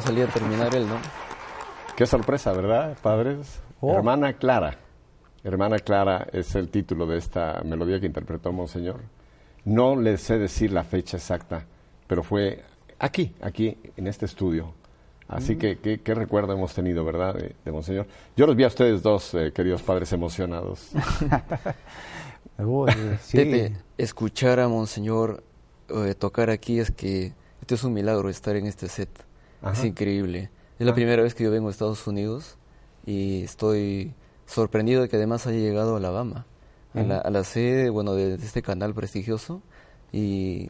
Salía 0.01 0.25
a 0.25 0.29
terminar 0.29 0.75
él, 0.75 0.89
¿no? 0.89 0.97
Qué 1.97 2.07
sorpresa, 2.07 2.53
¿verdad, 2.53 2.97
padres? 3.03 3.61
Oh. 3.81 3.95
Hermana 3.95 4.35
Clara. 4.35 4.79
Hermana 5.43 5.79
Clara 5.79 6.27
es 6.33 6.55
el 6.55 6.69
título 6.69 7.07
de 7.07 7.19
esta 7.19 7.63
melodía 7.65 8.01
que 8.01 8.07
interpretó 8.07 8.53
Monseñor. 8.53 9.01
No 9.65 9.97
le 9.97 10.19
sé 10.19 10.39
decir 10.39 10.73
la 10.73 10.85
fecha 10.85 11.17
exacta, 11.17 11.67
pero 12.07 12.23
fue 12.23 12.63
aquí, 12.99 13.35
aquí, 13.41 13.77
en 13.97 14.07
este 14.07 14.27
estudio. 14.27 14.75
Así 15.29 15.57
que 15.57 15.79
qué, 15.79 16.15
recuerdo 16.15 16.53
hemos 16.53 16.75
tenido, 16.75 17.05
¿verdad, 17.05 17.35
de, 17.35 17.73
Monseñor? 17.73 18.07
Yo 18.37 18.47
los 18.47 18.57
vi 18.57 18.65
a 18.65 18.67
ustedes 18.67 19.03
dos, 19.03 19.33
eh, 19.35 19.53
queridos 19.53 19.81
padres, 19.83 20.13
emocionados. 20.13 20.91
Pepe, 23.33 23.77
escuchar 23.97 24.59
a 24.59 24.69
Monseñor 24.69 25.43
eh, 25.89 26.15
tocar 26.15 26.51
aquí 26.51 26.81
es 26.81 26.91
que 26.91 27.33
este 27.61 27.75
es 27.75 27.85
un 27.85 27.93
milagro 27.93 28.29
estar 28.29 28.57
en 28.57 28.67
este 28.67 28.89
set. 28.89 29.09
Es 29.73 29.85
increíble. 29.85 30.51
Es 30.79 30.87
la 30.87 30.95
primera 30.95 31.23
vez 31.23 31.35
que 31.35 31.45
yo 31.45 31.51
vengo 31.51 31.69
a 31.69 31.71
Estados 31.71 32.07
Unidos 32.07 32.57
y 33.05 33.43
estoy 33.43 34.15
sorprendido 34.47 35.03
de 35.03 35.09
que 35.09 35.17
además 35.17 35.47
haya 35.47 35.59
llegado 35.59 35.95
a 35.95 35.99
Alabama, 35.99 36.47
a, 36.95 37.03
la, 37.03 37.19
a 37.19 37.31
la 37.31 37.45
sede 37.45 37.91
bueno, 37.91 38.15
de, 38.15 38.35
este 38.35 38.63
canal 38.63 38.95
prestigioso 38.95 39.63
y 40.13 40.69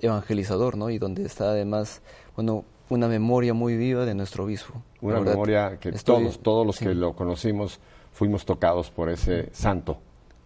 evangelizador, 0.00 0.76
¿no? 0.76 0.90
Y 0.90 0.98
donde 0.98 1.24
está 1.24 1.50
además, 1.50 2.02
bueno, 2.36 2.64
una 2.88 3.08
memoria 3.08 3.54
muy 3.54 3.76
viva 3.76 4.04
de 4.04 4.14
nuestro 4.14 4.44
obispo. 4.44 4.82
Una 5.00 5.20
memoria 5.20 5.78
que 5.78 5.92
todos, 5.92 6.40
todos 6.40 6.66
los 6.66 6.78
que 6.78 6.94
lo 6.94 7.14
conocimos 7.14 7.80
fuimos 8.12 8.44
tocados 8.44 8.90
por 8.90 9.10
ese 9.10 9.50
santo. 9.52 9.98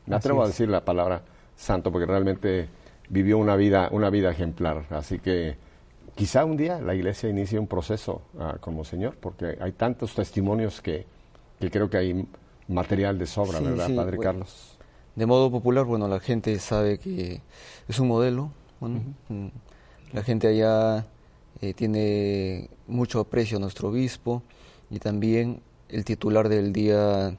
Me 0.07 0.17
atrevo 0.17 0.43
a 0.43 0.47
decir 0.47 0.69
la 0.69 0.85
palabra 0.85 1.23
santo 1.55 1.93
porque 1.93 2.07
realmente 2.07 2.69
vivió 3.09 3.39
una 3.39 3.57
vida, 3.57 3.89
una 3.93 4.11
vida 4.11 4.31
ejemplar. 4.31 4.87
Así 4.91 5.19
que 5.19 5.57
quizá 6.15 6.45
un 6.45 6.57
día 6.57 6.81
la 6.81 6.95
iglesia 6.95 7.29
inicie 7.29 7.59
un 7.59 7.67
proceso 7.67 8.23
uh, 8.35 8.59
como 8.61 8.85
Señor, 8.85 9.17
porque 9.19 9.59
hay 9.61 9.73
tantos 9.73 10.15
testimonios 10.15 10.81
que, 10.81 11.07
creo 11.59 11.89
que 11.89 11.97
hay 11.97 12.27
material 12.69 13.19
de 13.19 13.27
sobra, 13.27 13.61
¿verdad, 13.61 13.91
Padre 13.95 14.19
Carlos? 14.19 14.79
De 15.15 15.27
modo 15.27 15.51
popular, 15.51 15.85
bueno, 15.85 16.09
la 16.09 16.21
gente 16.21 16.59
sabe 16.59 16.99
que 16.99 17.43
es 17.87 17.99
un 17.99 18.09
modelo. 18.09 18.51
Mm, 18.81 19.49
la 20.13 20.23
gente 20.23 20.49
allá 20.49 21.07
eh, 21.61 21.75
tiene 21.75 22.69
mucho 22.87 23.21
aprecio 23.21 23.59
a 23.59 23.61
nuestro 23.61 23.89
obispo 23.89 24.43
y 24.91 24.99
también 24.99 25.61
el 25.89 26.05
titular 26.05 26.49
del 26.49 26.73
día 26.73 27.37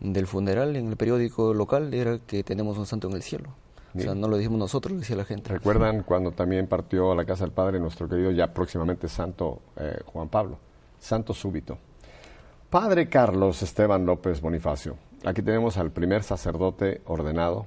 del 0.00 0.26
funeral 0.26 0.76
en 0.76 0.88
el 0.88 0.96
periódico 0.96 1.54
local 1.54 1.94
era 1.94 2.18
que 2.18 2.44
tenemos 2.44 2.76
un 2.76 2.86
santo 2.86 3.08
en 3.08 3.14
el 3.14 3.22
cielo. 3.22 3.50
O 3.96 4.00
sea, 4.00 4.14
no 4.14 4.26
lo 4.26 4.36
dijimos 4.36 4.58
nosotros, 4.58 4.92
lo 4.92 5.00
decía 5.00 5.16
la 5.16 5.24
gente. 5.24 5.52
¿Recuerdan 5.52 6.02
cuando 6.02 6.32
también 6.32 6.66
partió 6.66 7.12
a 7.12 7.14
la 7.14 7.24
casa 7.24 7.44
del 7.44 7.52
Padre 7.52 7.78
nuestro 7.78 8.08
querido 8.08 8.32
ya 8.32 8.52
próximamente 8.52 9.08
Santo 9.08 9.60
eh, 9.76 10.00
Juan 10.06 10.28
Pablo? 10.28 10.58
Santo 10.98 11.32
súbito. 11.32 11.78
Padre 12.70 13.08
Carlos 13.08 13.62
Esteban 13.62 14.04
López 14.04 14.40
Bonifacio. 14.40 14.96
Aquí 15.24 15.42
tenemos 15.42 15.76
al 15.76 15.92
primer 15.92 16.24
sacerdote 16.24 17.02
ordenado 17.06 17.66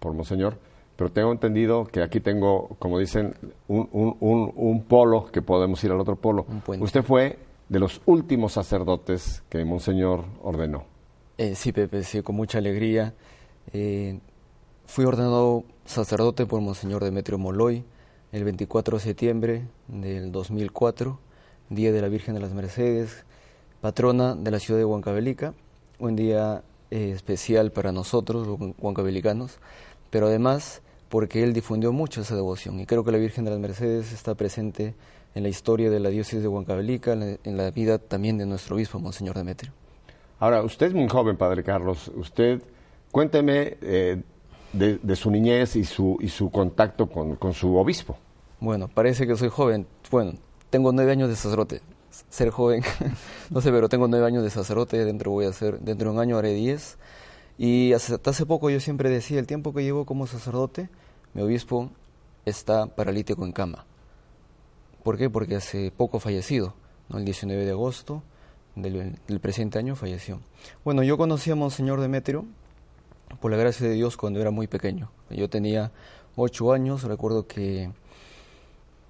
por 0.00 0.14
Monseñor, 0.14 0.56
pero 0.96 1.12
tengo 1.12 1.30
entendido 1.30 1.84
que 1.84 2.02
aquí 2.02 2.20
tengo, 2.20 2.68
como 2.78 2.98
dicen, 2.98 3.34
un, 3.68 3.88
un, 3.92 4.52
un, 4.54 4.82
polo 4.84 5.26
que 5.26 5.42
podemos 5.42 5.82
ir 5.84 5.90
al 5.92 6.00
otro 6.00 6.16
polo. 6.16 6.46
Usted 6.80 7.02
fue 7.02 7.38
de 7.68 7.78
los 7.78 8.00
últimos 8.06 8.54
sacerdotes 8.54 9.42
que 9.50 9.62
Monseñor 9.64 10.24
ordenó. 10.42 10.84
Eh, 11.36 11.54
sí, 11.54 11.72
Pepe, 11.72 12.02
sí, 12.02 12.22
con 12.22 12.34
mucha 12.36 12.58
alegría. 12.58 13.12
Eh, 13.72 14.18
fui 14.86 15.04
ordenado 15.04 15.64
sacerdote 15.84 16.46
por 16.46 16.60
Monseñor 16.60 17.04
Demetrio 17.04 17.38
Moloy 17.38 17.84
el 18.32 18.44
24 18.44 18.98
de 18.98 19.02
septiembre 19.02 19.68
del 19.88 20.32
2004, 20.32 21.18
Día 21.70 21.92
de 21.92 22.00
la 22.00 22.08
Virgen 22.08 22.34
de 22.34 22.40
las 22.40 22.52
Mercedes, 22.52 23.24
patrona 23.80 24.34
de 24.34 24.50
la 24.50 24.58
ciudad 24.58 24.78
de 24.78 24.84
Huancavelica, 24.84 25.54
un 25.98 26.16
día 26.16 26.62
eh, 26.90 27.12
especial 27.14 27.72
para 27.72 27.92
nosotros, 27.92 28.46
los 28.46 28.58
huancavelicanos, 28.78 29.58
pero 30.10 30.26
además 30.26 30.82
porque 31.08 31.42
él 31.42 31.52
difundió 31.52 31.92
mucho 31.92 32.20
esa 32.20 32.34
devoción 32.34 32.80
y 32.80 32.86
creo 32.86 33.04
que 33.04 33.12
la 33.12 33.18
Virgen 33.18 33.44
de 33.44 33.50
las 33.50 33.60
Mercedes 33.60 34.12
está 34.12 34.34
presente 34.34 34.94
en 35.34 35.42
la 35.42 35.48
historia 35.48 35.90
de 35.90 36.00
la 36.00 36.08
diócesis 36.08 36.42
de 36.42 36.48
Huancavelica, 36.48 37.12
en 37.12 37.56
la, 37.56 37.70
vida 37.70 37.98
también 37.98 38.38
de 38.38 38.46
nuestro 38.46 38.76
obispo, 38.76 38.98
Monseñor 38.98 39.36
Demetrio. 39.36 39.72
Ahora, 40.38 40.62
usted 40.62 40.86
es 40.86 40.94
muy 40.94 41.08
joven, 41.08 41.36
Padre 41.36 41.62
Carlos. 41.62 42.10
Usted, 42.14 42.62
cuénteme 43.12 43.76
eh, 43.82 44.22
de, 44.76 45.16
su 45.16 45.30
niñez 45.30 45.76
y 45.76 45.84
su, 45.84 46.16
y 46.20 46.28
su 46.28 46.50
contacto 46.50 47.08
con, 47.08 47.36
con, 47.36 47.52
su 47.52 47.76
obispo. 47.76 48.16
Bueno, 48.60 48.88
parece 48.88 49.26
que 49.26 49.36
soy 49.36 49.48
joven. 49.48 49.86
Bueno, 50.10 50.34
tengo 50.70 50.92
nueve 50.92 51.12
años 51.12 51.28
de 51.28 51.36
sacerdote. 51.36 51.80
Ser 52.30 52.50
joven, 52.50 52.82
no 53.50 53.60
sé, 53.60 53.70
pero 53.70 53.88
tengo 53.88 54.08
nueve 54.08 54.26
años 54.26 54.42
de 54.42 54.50
sacerdote. 54.50 55.04
Dentro 55.04 55.30
voy 55.30 55.46
a 55.46 55.52
ser, 55.52 55.80
dentro 55.80 56.10
de 56.10 56.14
un 56.16 56.20
año 56.20 56.38
haré 56.38 56.54
diez. 56.54 56.98
Y 57.58 57.92
hasta 57.92 58.30
hace 58.30 58.44
poco 58.46 58.70
yo 58.70 58.80
siempre 58.80 59.08
decía, 59.08 59.38
el 59.38 59.46
tiempo 59.46 59.72
que 59.72 59.82
llevo 59.82 60.04
como 60.04 60.26
sacerdote, 60.26 60.90
mi 61.32 61.42
obispo 61.42 61.90
está 62.44 62.86
paralítico 62.86 63.44
en 63.44 63.52
cama. 63.52 63.86
¿Por 65.02 65.16
qué? 65.16 65.30
Porque 65.30 65.56
hace 65.56 65.90
poco 65.90 66.20
fallecido, 66.20 66.74
el 67.14 67.24
19 67.24 67.64
de 67.64 67.70
agosto 67.70 68.22
del, 68.74 69.40
presente 69.40 69.78
año 69.78 69.96
falleció. 69.96 70.40
Bueno, 70.84 71.02
yo 71.02 71.16
conocí 71.16 71.50
a 71.50 71.54
Monseñor 71.54 72.00
Demetrio 72.00 72.44
por 73.40 73.50
la 73.50 73.56
gracia 73.56 73.88
de 73.88 73.94
Dios 73.94 74.16
cuando 74.16 74.40
era 74.40 74.50
muy 74.50 74.66
pequeño. 74.66 75.10
Yo 75.30 75.48
tenía 75.48 75.92
ocho 76.36 76.72
años, 76.72 77.02
recuerdo 77.02 77.46
que 77.46 77.90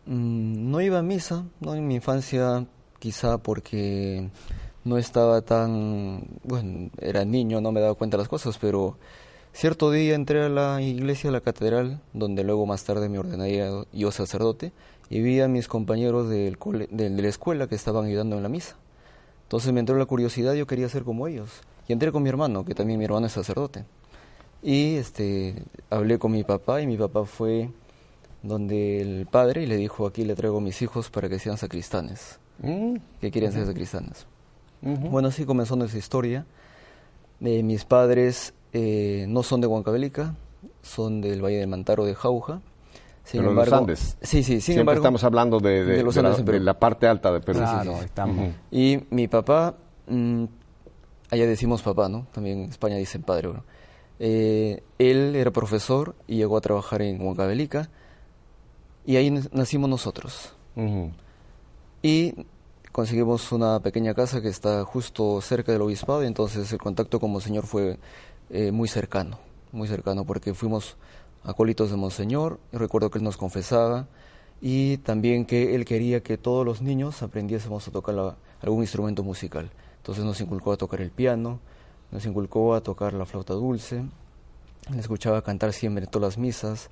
mm, 0.07 0.71
no 0.71 0.81
iba 0.81 0.99
a 0.99 1.03
misa, 1.03 1.45
¿no? 1.61 1.75
en 1.75 1.87
mi 1.87 1.97
infancia 1.97 2.67
quizá 2.99 3.39
porque 3.39 4.31
no 4.85 4.99
estaba 4.99 5.43
tan, 5.43 6.25
bueno, 6.45 6.91
era 6.99 7.25
niño, 7.25 7.61
no 7.61 7.73
me 7.73 7.81
daba 7.81 7.95
cuenta 7.95 8.17
de 8.17 8.23
las 8.23 8.29
cosas, 8.29 8.57
pero 8.59 8.97
cierto 9.53 9.91
día 9.91 10.15
entré 10.15 10.45
a 10.45 10.49
la 10.49 10.81
iglesia, 10.81 11.31
a 11.31 11.33
la 11.33 11.41
catedral, 11.41 12.01
donde 12.13 12.45
luego 12.45 12.67
más 12.67 12.85
tarde 12.85 13.09
me 13.09 13.19
ordenaría 13.19 13.69
yo 13.93 14.13
sacerdote, 14.13 14.73
y 15.09 15.21
vi 15.21 15.41
a 15.41 15.49
mis 15.49 15.69
compañeros 15.69 16.29
del 16.29 16.57
de, 16.91 17.11
la 17.11 17.29
escuela 17.29 17.67
que 17.67 17.75
estaban 17.75 18.07
ayudando 18.07 18.37
en 18.37 18.43
la 18.43 18.49
misa. 18.49 18.77
Entonces 19.45 19.73
me 19.73 19.81
entró 19.81 19.97
la 19.97 20.07
curiosidad, 20.07 20.55
yo 20.55 20.67
quería 20.67 20.89
ser 20.89 21.05
como 21.05 21.27
ellos. 21.27 21.51
Y 21.89 21.93
entré 21.93 22.11
con 22.11 22.23
mi 22.23 22.29
hermano, 22.29 22.65
que 22.65 22.75
también 22.75 22.99
mi 22.99 23.05
hermano 23.05 23.27
es 23.27 23.33
sacerdote. 23.33 23.85
Y 24.67 24.97
este, 24.97 25.63
hablé 25.91 26.19
con 26.19 26.33
mi 26.33 26.43
papá 26.43 26.83
y 26.83 26.89
mi 26.89 26.97
papá 26.97 27.25
fue 27.25 27.71
donde 28.43 29.01
el 29.01 29.27
padre 29.27 29.63
y 29.63 29.67
le 29.67 29.77
dijo, 29.77 30.09
aquí 30.09 30.25
le 30.25 30.35
traigo 30.35 30.59
a 30.59 30.61
mis 30.61 30.83
hijos 30.83 31.09
para 31.09 31.29
que 31.29 31.39
sean 31.39 31.57
sacristanes, 31.57 32.41
mm. 32.59 32.97
que 33.21 33.31
quieren 33.31 33.53
ser 33.53 33.65
sacristanes. 33.65 34.27
Bueno, 34.81 35.29
así 35.29 35.45
comenzó 35.45 35.77
nuestra 35.77 36.01
historia. 36.01 36.47
Eh, 37.41 37.63
mis 37.63 37.85
padres 37.85 38.55
eh, 38.73 39.27
no 39.29 39.45
son 39.45 39.61
de 39.61 39.69
Huancavelica, 39.69 40.35
son 40.83 41.21
del 41.21 41.45
Valle 41.45 41.59
de 41.59 41.67
Mantaro 41.69 42.05
de 42.05 42.17
Jauja. 42.17 42.61
Sin 43.23 43.43
Pero 43.43 43.51
embargo, 43.51 43.71
los 43.71 43.81
Andes. 43.81 44.17
Sí, 44.21 44.43
sí, 44.43 44.55
sin 44.55 44.61
Siempre 44.61 44.81
embargo, 44.81 45.01
estamos 45.01 45.23
hablando 45.23 45.61
de, 45.61 45.85
de, 45.85 46.61
la, 46.61 46.77
parte 46.77 47.07
alta 47.07 47.31
de 47.31 47.41
Perú. 47.41 47.61
Claro. 47.61 48.01
Y 48.73 48.99
mi 49.11 49.29
papá, 49.29 49.77
mm, 50.09 50.45
allá 51.31 51.47
decimos 51.47 51.83
papá, 51.83 52.09
¿no? 52.09 52.27
También 52.33 52.65
en 52.65 52.71
España 52.71 52.97
dicen 52.97 53.23
padre. 53.23 53.51
Eh, 54.19 54.83
él 54.99 55.37
era 55.37 55.51
profesor 55.51 56.15
y 56.27 56.37
llegó 56.37 56.57
a 56.57 56.61
trabajar 56.61 57.03
en 57.03 57.21
Huancavelica 57.21 57.91
y 59.05 59.17
ahí 59.17 59.31
nacimos 59.53 59.89
nosotros. 59.89 60.55
Y 62.03 62.35
conseguimos 62.93 63.53
una 63.53 63.81
pequeña 63.81 64.15
casa 64.15 64.41
que 64.41 64.49
está 64.49 64.85
justo 64.85 65.41
cerca 65.41 65.73
del 65.73 65.83
obispado 65.83 66.23
y 66.23 66.27
entonces 66.27 66.73
el 66.73 66.79
contacto 66.79 67.21
con 67.21 67.31
Monseñor 67.31 67.67
fue 67.67 67.99
eh, 68.51 68.73
muy 68.73 68.89
cercano, 68.89 69.39
muy 69.73 69.89
cercano 69.89 70.25
porque 70.25 70.55
fuimos 70.55 70.97
acólitos 71.45 71.91
de 71.91 71.97
Monseñor, 71.97 72.59
recuerdo 72.73 73.11
que 73.11 73.19
él 73.19 73.25
nos 73.25 73.37
confesaba 73.37 74.09
y 74.61 74.97
también 74.99 75.45
que 75.45 75.75
él 75.75 75.85
quería 75.85 76.23
que 76.23 76.39
todos 76.39 76.65
los 76.65 76.83
niños 76.83 77.23
aprendiésemos 77.23 77.87
a 77.87 77.91
tocar 77.91 78.37
algún 78.61 78.83
instrumento 78.83 79.23
musical. 79.23 79.71
Entonces 79.99 80.25
nos 80.25 80.41
inculcó 80.41 80.73
a 80.73 80.77
tocar 80.77 81.01
el 81.01 81.11
piano, 81.11 81.61
nos 82.11 82.25
inculcó 82.27 82.75
a 82.75 82.81
tocar 82.81 83.13
la 83.13 83.27
flauta 83.27 83.55
dulce, 83.55 84.05
le 84.93 85.01
escuchaba 85.01 85.43
cantar 85.43 85.73
siempre 85.73 86.05
en 86.05 86.11
todas 86.11 86.35
las 86.35 86.39
misas 86.39 86.91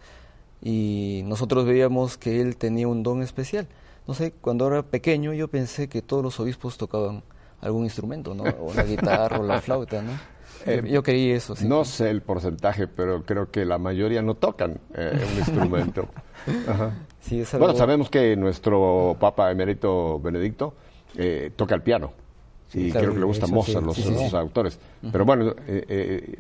y 0.63 1.23
nosotros 1.25 1.65
veíamos 1.65 2.17
que 2.17 2.41
él 2.41 2.57
tenía 2.57 2.89
un 2.89 3.03
don 3.03 3.23
especial 3.23 3.69
no 4.07 4.15
sé, 4.15 4.33
cuando 4.33 4.67
era 4.67 4.83
pequeño 4.83 5.33
yo 5.33 5.49
pensé 5.49 5.89
que 5.89 6.03
todos 6.03 6.23
los 6.23 6.39
obispos 6.39 6.77
tocaban 6.77 7.23
algún 7.61 7.85
instrumento, 7.85 8.35
¿no? 8.35 8.45
O 8.61 8.75
la 8.75 8.85
guitarra 8.85 9.39
o 9.39 9.43
la 9.43 9.61
flauta, 9.61 10.03
¿no? 10.03 10.13
Eh, 10.67 10.83
yo 10.87 11.03
creí 11.03 11.31
eso, 11.31 11.57
sí. 11.57 11.67
No 11.67 11.85
sé 11.85 12.11
el 12.11 12.23
porcentaje, 12.23 12.87
pero 12.87 13.23
creo 13.25 13.51
que 13.51 13.65
la 13.65 13.79
mayoría 13.79 14.23
no 14.23 14.35
tocan 14.35 14.79
eh, 14.95 15.27
un 15.31 15.39
instrumento. 15.39 16.09
Bueno, 17.59 17.75
sabemos 17.75 18.11
que 18.11 18.37
nuestro 18.37 19.17
Papa 19.19 19.51
Emérito 19.51 20.21
Benedicto 20.21 20.75
eh, 21.17 21.51
toca 21.57 21.75
el 21.75 21.81
piano. 21.81 22.13
Y 22.75 22.91
creo 22.91 23.13
que 23.13 23.21
le 23.21 23.25
gusta 23.25 23.47
Mozart, 23.47 23.85
los, 23.85 23.97
sus 23.97 24.35
autores. 24.35 24.79
Pero 25.13 25.25
bueno, 25.25 25.55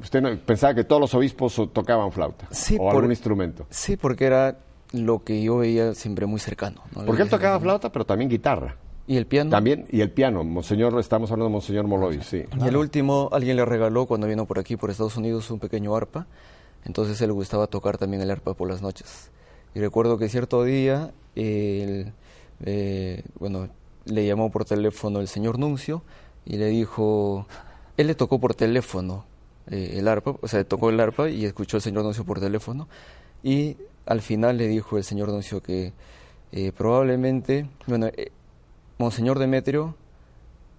usted 0.03 0.38
pensaba 0.44 0.75
que 0.75 0.85
todos 0.85 1.01
los 1.01 1.14
obispos 1.14 1.55
tocaban 1.73 2.11
flauta 2.12 2.49
o 2.79 2.90
algún 2.90 3.11
instrumento. 3.11 3.66
Sí, 3.70 3.97
porque 3.97 4.27
era 4.27 4.59
lo 4.92 5.25
que 5.25 5.42
yo 5.42 5.59
veía 5.59 5.94
siempre 5.94 6.27
muy 6.27 6.40
cercano. 6.40 6.83
Porque 7.07 7.23
él 7.23 7.29
tocaba 7.29 7.59
flauta, 7.61 7.90
pero 7.90 8.05
también 8.05 8.31
guitarra. 8.31 8.77
¿Y 9.07 9.16
el 9.16 9.27
piano? 9.27 9.51
También, 9.51 9.87
y 9.90 10.01
el 10.01 10.11
piano. 10.11 10.44
Monseñor, 10.44 10.99
estamos 10.99 11.31
hablando 11.31 11.47
de 11.47 11.53
Monseñor 11.53 11.87
Moloy, 11.87 12.20
sí. 12.23 12.44
Y 12.59 12.68
el 12.68 12.77
último, 12.77 13.29
alguien 13.33 13.57
le 13.57 13.64
regaló 13.64 14.07
cuando 14.07 14.27
vino 14.27 14.47
por 14.47 14.59
aquí, 14.59 14.77
por 14.77 14.90
Estados 14.90 15.16
Unidos, 15.16 15.51
un 15.51 15.59
pequeño 15.59 15.94
arpa. 15.94 16.27
Entonces 16.85 17.20
él 17.20 17.33
gustaba 17.33 17.66
tocar 17.66 17.99
también 17.99 18.23
el 18.23 18.31
arpa 18.31 18.55
por 18.55 18.68
las 18.68 18.81
noches. 18.81 19.31
Y 19.75 19.81
recuerdo 19.81 20.16
que 20.16 20.29
cierto 20.29 20.64
día, 20.64 21.12
él, 21.35 22.12
eh, 22.64 23.23
bueno, 23.38 23.68
le 24.07 24.27
llamó 24.27 24.51
por 24.51 24.64
teléfono 24.64 25.20
el 25.20 25.29
señor 25.29 25.59
Nuncio 25.59 26.03
y 26.46 26.57
le 26.57 26.66
dijo, 26.66 27.46
él 27.96 28.07
le 28.07 28.14
tocó 28.14 28.38
por 28.38 28.54
teléfono 28.54 29.24
eh, 29.70 29.96
el 29.98 30.09
arpa, 30.09 30.37
o 30.40 30.48
sea, 30.48 30.64
tocó 30.64 30.90
el 30.90 31.00
arpa 31.00 31.28
y 31.30 31.44
escuchó 31.44 31.78
el 31.78 31.83
señor 31.83 32.04
Nuncio 32.04 32.24
por 32.24 32.40
teléfono. 32.40 32.88
Y 33.42 33.76
al 34.07 34.20
final 34.20 34.59
le 34.59 34.68
dijo 34.68 34.96
el 34.96 35.04
señor 35.04 35.28
Doncio 35.28 35.62
que 35.62 35.92
eh, 36.52 36.72
probablemente, 36.76 37.68
bueno, 37.87 38.07
eh, 38.07 38.30
Monseñor 38.98 39.38
Demetrio 39.38 39.96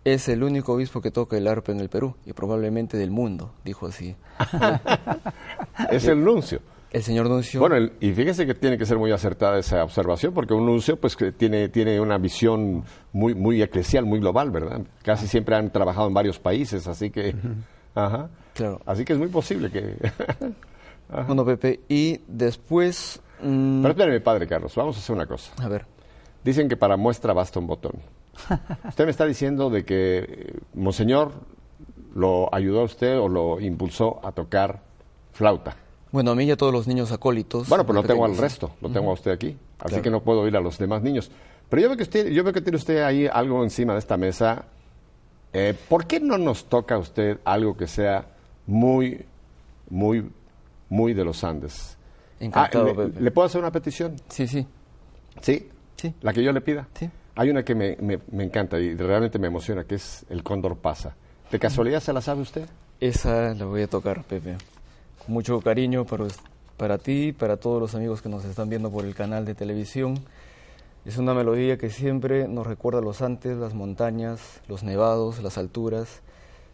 es 0.04 0.30
el 0.30 0.44
único 0.44 0.74
obispo 0.74 1.02
que 1.02 1.12
toca 1.12 1.38
el 1.38 1.48
arpa 1.48 1.72
en 1.72 1.80
el 1.80 1.90
Perú 1.90 2.16
y 2.26 2.34
probablemente 2.34 2.98
del 2.98 3.12
mundo, 3.12 3.52
dijo 3.64 3.88
así. 3.88 4.16
es 5.90 6.06
el 6.06 6.24
nuncio. 6.24 6.62
El 6.92 7.04
señor 7.04 7.30
nuncio. 7.30 7.60
Bueno, 7.60 7.90
y 8.00 8.14
fíjese 8.14 8.46
que 8.46 8.54
tiene 8.54 8.78
que 8.78 8.86
ser 8.86 8.98
muy 8.98 9.12
acertada 9.12 9.60
esa 9.60 9.84
observación, 9.84 10.34
porque 10.34 10.54
un 10.54 10.66
nuncio 10.66 10.98
pues 10.98 11.16
que 11.16 11.32
tiene, 11.32 11.68
tiene 11.70 12.00
una 12.00 12.18
visión 12.18 12.84
muy, 13.12 13.36
muy 13.36 13.62
eclesial, 13.62 14.06
muy 14.06 14.20
global, 14.20 14.52
¿verdad? 14.52 14.82
Casi 15.04 15.28
siempre 15.28 15.56
han 15.56 15.72
trabajado 15.72 16.08
en 16.08 16.14
varios 16.14 16.40
países, 16.40 16.88
así 16.88 17.10
que... 17.10 17.36
Ajá. 17.96 18.30
Claro. 18.54 18.82
Así 18.86 19.04
que 19.04 19.14
es 19.14 19.20
muy 19.20 19.28
posible 19.28 19.70
que... 19.70 19.98
Bueno, 21.28 21.46
Pepe, 21.46 21.82
y 21.88 22.20
después... 22.28 23.22
Mm, 23.42 23.84
Pero 23.84 23.92
espérame, 23.92 24.24
padre 24.24 24.48
Carlos, 24.48 24.74
vamos 24.76 24.96
a 24.96 25.00
hacer 25.00 25.16
una 25.16 25.28
cosa. 25.28 25.52
A 25.64 25.68
ver. 25.68 25.86
Dicen 26.44 26.68
que 26.68 26.78
para 26.78 26.98
muestra 26.98 27.32
basta 27.34 27.60
un 27.60 27.68
botón. 27.68 27.94
Usted 28.88 29.06
me 29.06 29.12
está 29.12 29.26
diciendo 29.26 29.70
de 29.70 29.86
que 29.86 30.18
eh, 30.18 30.60
Monseñor 30.74 31.32
lo 32.16 32.54
ayudó 32.54 32.82
a 32.82 32.84
usted 32.86 33.20
o 33.20 33.28
lo 33.28 33.60
impulsó 33.60 34.26
a 34.26 34.32
tocar 34.32 34.82
flauta. 35.34 35.76
Bueno, 36.16 36.32
a 36.32 36.36
mí 36.36 36.46
y 36.46 36.52
a 36.52 36.58
todos 36.58 36.72
los 36.72 36.88
niños 36.88 37.12
acólitos. 37.12 37.68
Bueno, 37.68 37.86
pero 37.86 38.02
lo 38.02 38.08
tengo 38.08 38.24
al 38.24 38.38
resto, 38.38 38.72
lo 38.80 38.90
tengo 38.90 39.12
a 39.12 39.14
usted 39.14 39.32
aquí, 39.32 39.58
así 39.80 40.02
que 40.02 40.10
no 40.10 40.22
puedo 40.22 40.48
ir 40.48 40.56
a 40.56 40.62
los 40.62 40.78
demás 40.78 41.04
niños. 41.04 41.30
Pero 41.70 41.82
yo 41.82 41.90
veo 41.90 41.98
que 41.98 42.04
usted, 42.04 42.28
yo 42.30 42.44
veo 42.44 42.54
que 42.54 42.62
tiene 42.62 42.78
usted 42.78 43.04
ahí 43.04 43.28
algo 43.28 43.64
encima 43.64 43.94
de 43.94 44.00
esta 44.00 44.16
mesa. 44.16 44.66
Eh, 45.52 45.74
¿Por 45.90 46.08
qué 46.08 46.20
no 46.20 46.38
nos 46.38 46.66
toca 46.66 46.96
a 46.96 47.00
usted 47.00 47.40
algo 47.44 47.76
que 47.76 47.88
sea 47.88 48.28
muy, 48.66 49.26
muy 49.90 50.26
muy 50.90 51.14
de 51.14 51.26
los 51.26 51.44
Andes. 51.44 51.98
Encantado, 52.40 52.94
ah, 52.98 53.10
le, 53.20 53.32
puedo 53.32 53.46
hacer 53.46 53.60
una 53.60 53.72
petición? 53.72 54.16
Sí, 54.30 54.48
sí. 54.48 54.66
¿Sí? 55.42 55.70
Sí. 55.96 56.14
¿La 56.22 56.34
que 56.34 56.44
yo 56.44 56.52
le 56.52 56.62
pida? 56.62 56.88
Sí. 56.98 57.10
Hay 57.36 57.50
una 57.50 57.64
que 57.64 57.76
me, 57.76 57.98
me, 58.00 58.44
encanta 58.44 58.80
y 58.80 58.96
realmente 58.96 59.40
me 59.40 59.48
emociona, 59.48 59.84
que 59.84 59.96
es 59.96 60.26
El 60.30 60.44
Cóndor 60.44 60.78
Pasa. 60.78 61.16
¿De 61.52 61.60
casualidad 61.60 62.00
se 62.00 62.14
la 62.14 62.22
sabe 62.22 62.42
usted? 62.42 62.70
Esa 63.02 63.54
la 63.54 63.66
voy 63.66 63.82
a 63.82 63.88
tocar, 63.88 64.24
Pepe. 64.24 64.56
Mucho 65.28 65.60
cariño 65.62 66.06
para, 66.06 66.26
para 66.78 66.98
ti, 66.98 67.32
para 67.32 67.58
todos 67.58 67.82
los 67.82 67.96
amigos 67.96 68.22
que 68.22 68.30
nos 68.30 68.46
están 68.46 68.70
viendo 68.70 68.92
por 68.92 69.06
el 69.06 69.16
canal 69.16 69.46
de 69.46 69.56
televisión. 69.56 70.20
Es 71.06 71.18
una 71.18 71.34
melodía 71.34 71.78
que 71.78 71.90
siempre 71.90 72.48
nos 72.48 72.66
recuerda 72.66 73.02
los 73.02 73.22
Andes, 73.22 73.58
las 73.58 73.74
montañas, 73.74 74.62
los 74.68 74.84
nevados, 74.84 75.42
las 75.42 75.58
alturas, 75.58 76.22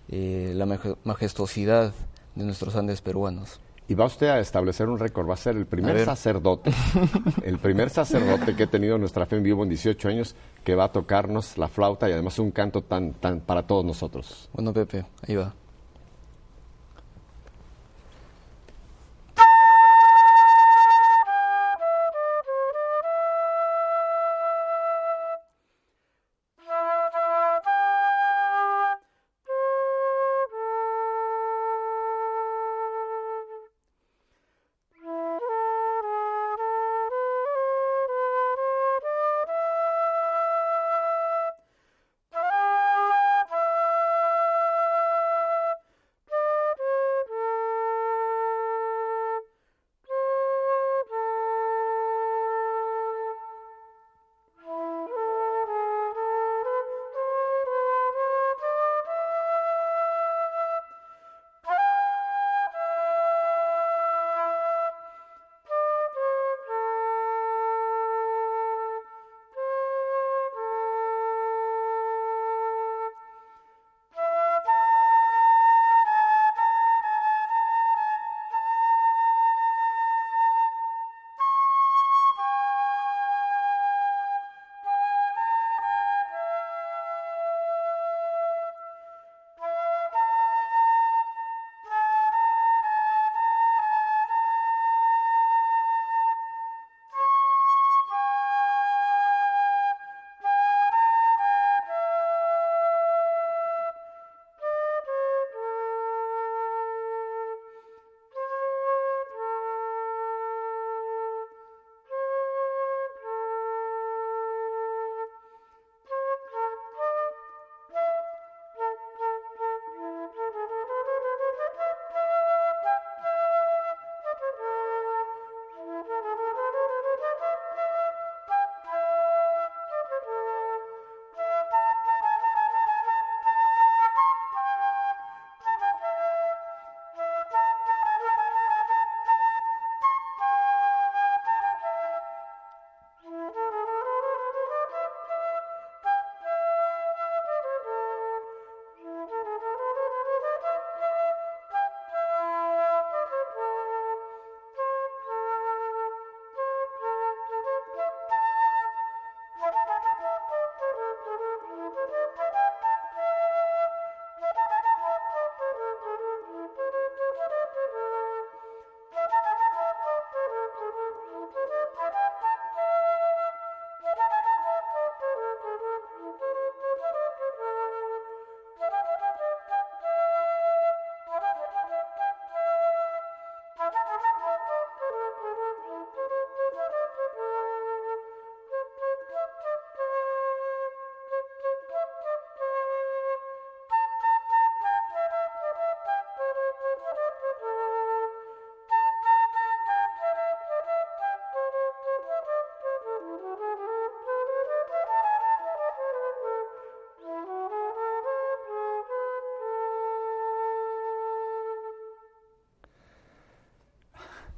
eh, 0.09 0.53
la 0.55 0.65
majestuosidad 1.03 1.93
de 2.35 2.43
nuestros 2.43 2.75
Andes 2.75 3.01
peruanos. 3.01 3.59
Y 3.87 3.93
va 3.93 4.05
usted 4.05 4.27
a 4.27 4.39
establecer 4.39 4.87
un 4.87 4.99
récord, 4.99 5.27
va 5.27 5.33
a 5.33 5.37
ser 5.37 5.57
el 5.57 5.65
primer 5.65 6.05
sacerdote, 6.05 6.71
el 7.43 7.59
primer 7.59 7.89
sacerdote 7.89 8.55
que 8.55 8.63
he 8.63 8.67
tenido 8.67 8.95
en 8.95 9.01
nuestra 9.01 9.25
fe 9.25 9.35
en 9.35 9.43
vivo 9.43 9.63
en 9.63 9.69
18 9.69 10.07
años 10.07 10.35
que 10.63 10.75
va 10.75 10.85
a 10.85 10.91
tocarnos 10.93 11.57
la 11.57 11.67
flauta 11.67 12.07
y 12.07 12.13
además 12.13 12.39
un 12.39 12.51
canto 12.51 12.83
tan, 12.83 13.13
tan 13.13 13.41
para 13.41 13.63
todos 13.67 13.83
nosotros. 13.83 14.49
Bueno, 14.53 14.71
Pepe, 14.71 15.05
ahí 15.27 15.35
va. 15.35 15.53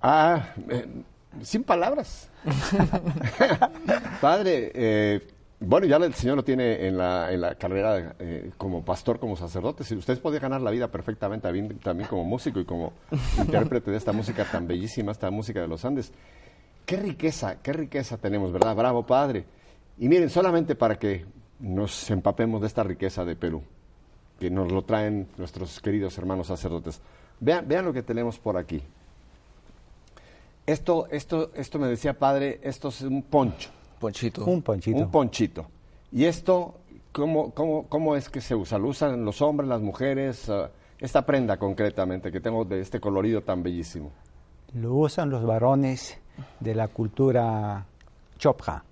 Ah, 0.06 0.54
eh, 0.68 0.86
sin 1.44 1.64
palabras. 1.64 2.30
Padre, 4.22 4.70
eh, 4.76 5.28
bueno, 5.62 5.88
ya 5.88 5.96
el 5.96 6.14
Señor 6.14 6.36
lo 6.36 6.44
tiene 6.44 6.88
en 6.88 6.98
la, 6.98 7.32
en 7.32 7.40
la 7.40 7.56
carrera 7.56 8.16
eh, 8.20 8.52
como 8.58 8.84
pastor, 8.84 9.18
como 9.18 9.38
sacerdote. 9.38 9.86
Si 9.86 9.96
usted 9.96 10.20
puede 10.20 10.40
ganar 10.40 10.60
la 10.60 10.72
vida 10.72 10.90
perfectamente 10.90 11.48
también, 11.82 12.10
como 12.10 12.26
músico 12.26 12.60
y 12.60 12.66
como 12.66 12.92
intérprete 13.38 13.92
de 13.92 13.98
esta 13.98 14.12
música 14.12 14.44
tan 14.44 14.68
bellísima, 14.68 15.14
esta 15.14 15.32
música 15.32 15.62
de 15.62 15.70
los 15.70 15.86
Andes. 15.86 16.12
Qué 16.86 16.98
riqueza, 16.98 17.62
qué 17.64 17.72
riqueza 17.72 18.18
tenemos, 18.18 18.52
¿verdad? 18.52 18.76
Bravo, 18.76 19.06
Padre. 19.06 19.46
Y 19.98 20.10
miren, 20.10 20.30
solamente 20.30 20.76
para 20.76 21.00
que 21.00 21.26
nos 21.62 22.12
empapemos 22.12 22.60
de 22.60 22.68
esta 22.68 22.84
riqueza 22.84 23.24
de 23.24 23.38
Perú, 23.38 23.64
que 24.38 24.50
nos 24.50 24.70
lo 24.70 24.82
traen 24.82 25.30
nuestros 25.38 25.80
queridos 25.80 26.18
hermanos 26.18 26.48
sacerdotes. 26.48 27.02
Vean, 27.40 27.66
vean 27.70 27.86
lo 27.86 27.94
que 27.94 28.04
tenemos 28.04 28.38
por 28.38 28.58
aquí. 28.58 28.84
Esto, 30.66 31.08
esto, 31.12 31.52
esto 31.56 31.80
me 31.80 31.88
decía 31.88 32.18
padre, 32.18 32.60
esto 32.64 32.88
es 32.90 33.02
un 33.02 33.24
poncho. 33.24 33.70
Ponchito. 34.00 34.46
Un 34.46 34.62
ponchito. 34.62 34.98
Un 34.98 35.12
ponchito. 35.12 35.66
¿Y 36.12 36.26
esto 36.26 36.76
cómo, 37.12 37.52
cómo, 37.52 37.88
cómo 37.88 38.16
es 38.16 38.30
que 38.30 38.42
se 38.42 38.56
usa? 38.56 38.78
¿Lo 38.78 38.90
usan 38.90 39.26
los 39.26 39.42
hombres, 39.42 39.70
las 39.70 39.82
mujeres? 39.82 40.50
Ah, 40.50 40.70
esta 41.00 41.26
prenda 41.26 41.58
concretamente 41.58 42.32
que 42.32 42.40
tengo 42.40 42.64
de 42.64 42.80
este 42.80 43.00
colorido 43.00 43.42
tan 43.42 43.62
bellísimo. 43.62 44.12
Lo 44.74 44.94
usan 44.96 45.30
los 45.30 45.46
varones 45.46 46.18
de 46.60 46.76
la 46.76 46.88
cultura 46.88 47.86
chopja. 48.38 48.84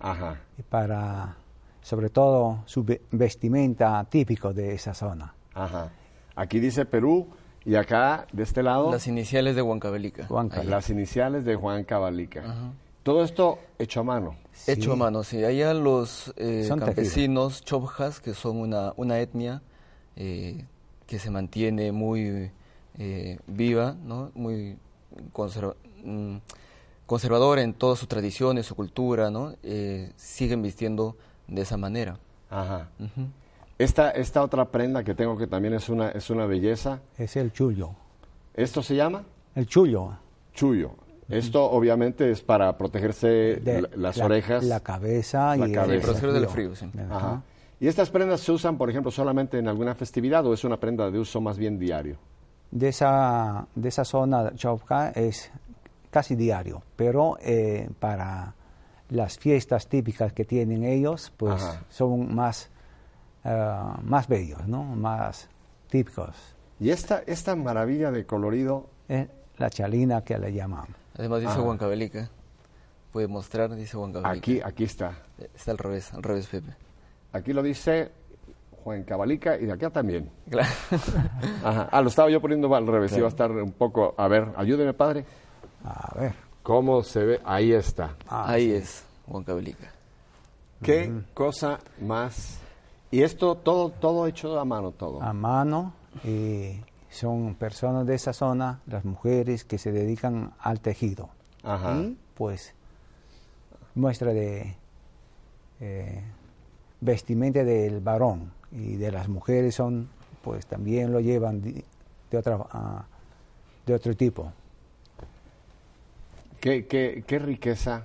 Ajá. 0.00 0.40
Para, 0.68 1.36
sobre 1.80 2.10
todo, 2.10 2.62
su 2.66 2.84
vestimenta 3.12 4.04
típico 4.04 4.52
de 4.52 4.74
esa 4.74 4.94
zona. 4.94 5.32
Ajá. 5.54 5.90
Aquí 6.34 6.58
dice 6.58 6.86
Perú, 6.86 7.28
y 7.70 7.76
acá, 7.76 8.26
de 8.32 8.42
este 8.42 8.64
lado... 8.64 8.90
Las 8.90 9.06
iniciales 9.06 9.54
de 9.54 9.62
Huancavelica. 9.62 10.26
Las 10.64 10.90
iniciales 10.90 11.44
de 11.44 11.54
Juan 11.54 11.84
Cabalica. 11.84 12.72
Todo 13.04 13.22
esto 13.22 13.60
hecho 13.78 14.00
a 14.00 14.02
mano. 14.02 14.34
Hecho 14.66 14.94
a 14.94 14.96
mano, 14.96 15.22
sí. 15.22 15.44
Allá 15.44 15.72
los 15.72 16.34
eh, 16.36 16.66
campesinos 16.68 17.64
chobjas, 17.64 18.18
que 18.18 18.34
son 18.34 18.56
una, 18.56 18.92
una 18.96 19.20
etnia 19.20 19.62
eh, 20.16 20.64
que 21.06 21.20
se 21.20 21.30
mantiene 21.30 21.92
muy 21.92 22.50
eh, 22.98 23.38
viva, 23.46 23.94
¿no? 24.02 24.32
Muy 24.34 24.76
mm, 26.02 26.38
conservadora 27.06 27.62
en 27.62 27.74
todas 27.74 28.00
sus 28.00 28.08
tradiciones, 28.08 28.66
su 28.66 28.74
cultura, 28.74 29.30
¿no? 29.30 29.54
Eh, 29.62 30.10
siguen 30.16 30.60
vistiendo 30.60 31.16
de 31.46 31.62
esa 31.62 31.76
manera. 31.76 32.18
Ajá. 32.50 32.88
Esta, 33.84 34.10
esta 34.10 34.42
otra 34.42 34.66
prenda 34.66 35.02
que 35.04 35.14
tengo 35.14 35.36
que 35.36 35.46
también 35.46 35.74
es 35.74 35.88
una, 35.88 36.10
es 36.10 36.30
una 36.30 36.46
belleza. 36.46 37.00
Es 37.18 37.36
el 37.36 37.52
chullo. 37.52 37.90
¿Esto 38.54 38.82
se 38.82 38.94
llama? 38.96 39.24
El 39.54 39.66
chullo. 39.66 40.12
Chullo. 40.54 40.92
Esto 41.28 41.64
obviamente 41.70 42.30
es 42.30 42.42
para 42.42 42.76
protegerse 42.76 43.28
De 43.28 43.88
las 43.94 44.16
la- 44.16 44.24
orejas. 44.24 44.64
La 44.64 44.80
cabeza 44.80 45.56
La 45.56 45.68
y 45.68 45.72
cabeza. 45.72 45.94
el 45.94 46.00
Sí, 46.00 46.06
proteger 46.06 46.32
del 46.32 46.48
frío, 46.48 46.74
sí. 46.74 46.90
Ajá. 47.08 47.42
¿Y 47.78 47.86
estas 47.86 48.10
prendas 48.10 48.40
se 48.40 48.50
usan, 48.52 48.76
por 48.76 48.90
ejemplo, 48.90 49.10
solamente 49.12 49.58
en 49.58 49.68
alguna 49.68 49.94
festividad 49.94 50.44
o 50.46 50.52
es 50.52 50.64
una 50.64 50.78
prenda 50.78 51.08
de 51.10 51.18
uso 51.18 51.40
más 51.40 51.56
bien 51.56 51.78
diario? 51.78 52.16
De 52.72 52.88
esa, 52.88 53.66
de 53.74 53.88
esa 53.88 54.04
zona 54.04 54.52
Chauca 54.56 55.10
es 55.10 55.50
casi 56.10 56.34
diario, 56.34 56.82
pero 56.96 57.38
eh, 57.40 57.88
para 58.00 58.54
las 59.08 59.38
fiestas 59.38 59.86
típicas 59.88 60.32
que 60.32 60.44
tienen 60.44 60.84
ellos, 60.84 61.32
pues 61.36 61.62
Ajá. 61.62 61.84
son 61.88 62.34
más, 62.34 62.70
ah, 63.44 63.98
más 64.02 64.28
bellos, 64.28 64.66
¿no? 64.66 64.82
Más 64.84 65.48
típicos. 65.88 66.34
Y 66.78 66.90
esta, 66.90 67.22
esta 67.26 67.54
maravilla 67.56 68.10
de 68.10 68.24
colorido, 68.26 68.86
Es 69.08 69.28
la 69.58 69.68
chalina 69.70 70.22
que 70.22 70.38
le 70.38 70.52
llaman. 70.52 70.86
Además 71.18 71.40
dice 71.40 71.54
Ah. 71.56 71.62
Huancavelica. 71.62 72.30
Puede 73.12 73.26
mostrar, 73.28 73.74
dice 73.74 73.96
Huancavelica. 73.96 74.30
aquí, 74.38 74.60
aquí 74.64 74.84
está. 74.84 75.12
Está 75.54 75.72
al 75.72 75.78
revés, 75.78 76.12
al 76.14 76.22
revés, 76.22 76.46
Pepe. 76.46 76.72
Aquí 77.32 77.52
lo 77.52 77.62
dice 77.62 78.10
Juan 78.84 79.02
Cabalica 79.04 79.56
y 79.58 79.66
de 79.66 79.72
acá 79.72 79.90
también. 79.90 80.30
Claro. 80.48 80.68
Ajá. 81.64 81.88
Ah, 81.92 82.00
lo 82.00 82.08
estaba 82.08 82.30
yo 82.30 82.40
poniendo 82.40 82.74
al 82.74 82.86
revés. 82.86 83.12
Iba 83.16 83.26
a 83.26 83.28
estar 83.30 83.50
un 83.50 83.72
poco. 83.72 84.14
A 84.16 84.26
ver, 84.28 84.48
ayúdeme, 84.56 84.94
padre. 84.94 85.24
A 85.84 86.14
ver. 86.18 86.34
¿Cómo 86.62 87.02
se 87.02 87.24
ve? 87.24 87.40
Ahí 87.44 87.72
está. 87.72 88.14
Ah, 88.28 88.50
Ahí 88.52 88.70
es 88.72 89.04
Huancavelica. 89.26 89.90
Qué 90.82 91.12
cosa 91.34 91.78
más. 92.00 92.59
Y 93.10 93.22
esto 93.22 93.56
todo, 93.56 93.90
todo 93.90 94.26
hecho 94.26 94.58
a 94.58 94.64
mano, 94.64 94.92
todo. 94.92 95.22
a 95.22 95.32
mano 95.32 95.92
y 96.24 96.76
son 97.10 97.54
personas 97.56 98.06
de 98.06 98.14
esa 98.14 98.32
zona, 98.32 98.80
las 98.86 99.04
mujeres 99.04 99.64
que 99.64 99.78
se 99.78 99.90
dedican 99.90 100.52
al 100.60 100.80
tejido. 100.80 101.28
Ajá. 101.62 101.96
Y 101.96 102.16
pues 102.34 102.74
muestra 103.94 104.32
de 104.32 104.76
eh, 105.80 106.22
vestimenta 107.00 107.64
del 107.64 108.00
varón 108.00 108.52
y 108.70 108.96
de 108.96 109.10
las 109.10 109.28
mujeres 109.28 109.74
son 109.74 110.08
pues 110.42 110.66
también 110.66 111.12
lo 111.12 111.20
llevan 111.20 111.60
de, 111.60 111.84
de 112.30 112.38
otra 112.38 112.58
ah, 112.70 113.04
de 113.86 113.94
otro 113.94 114.14
tipo. 114.14 114.52
Qué, 116.60 116.86
qué, 116.86 117.24
qué 117.26 117.38
riqueza, 117.38 118.04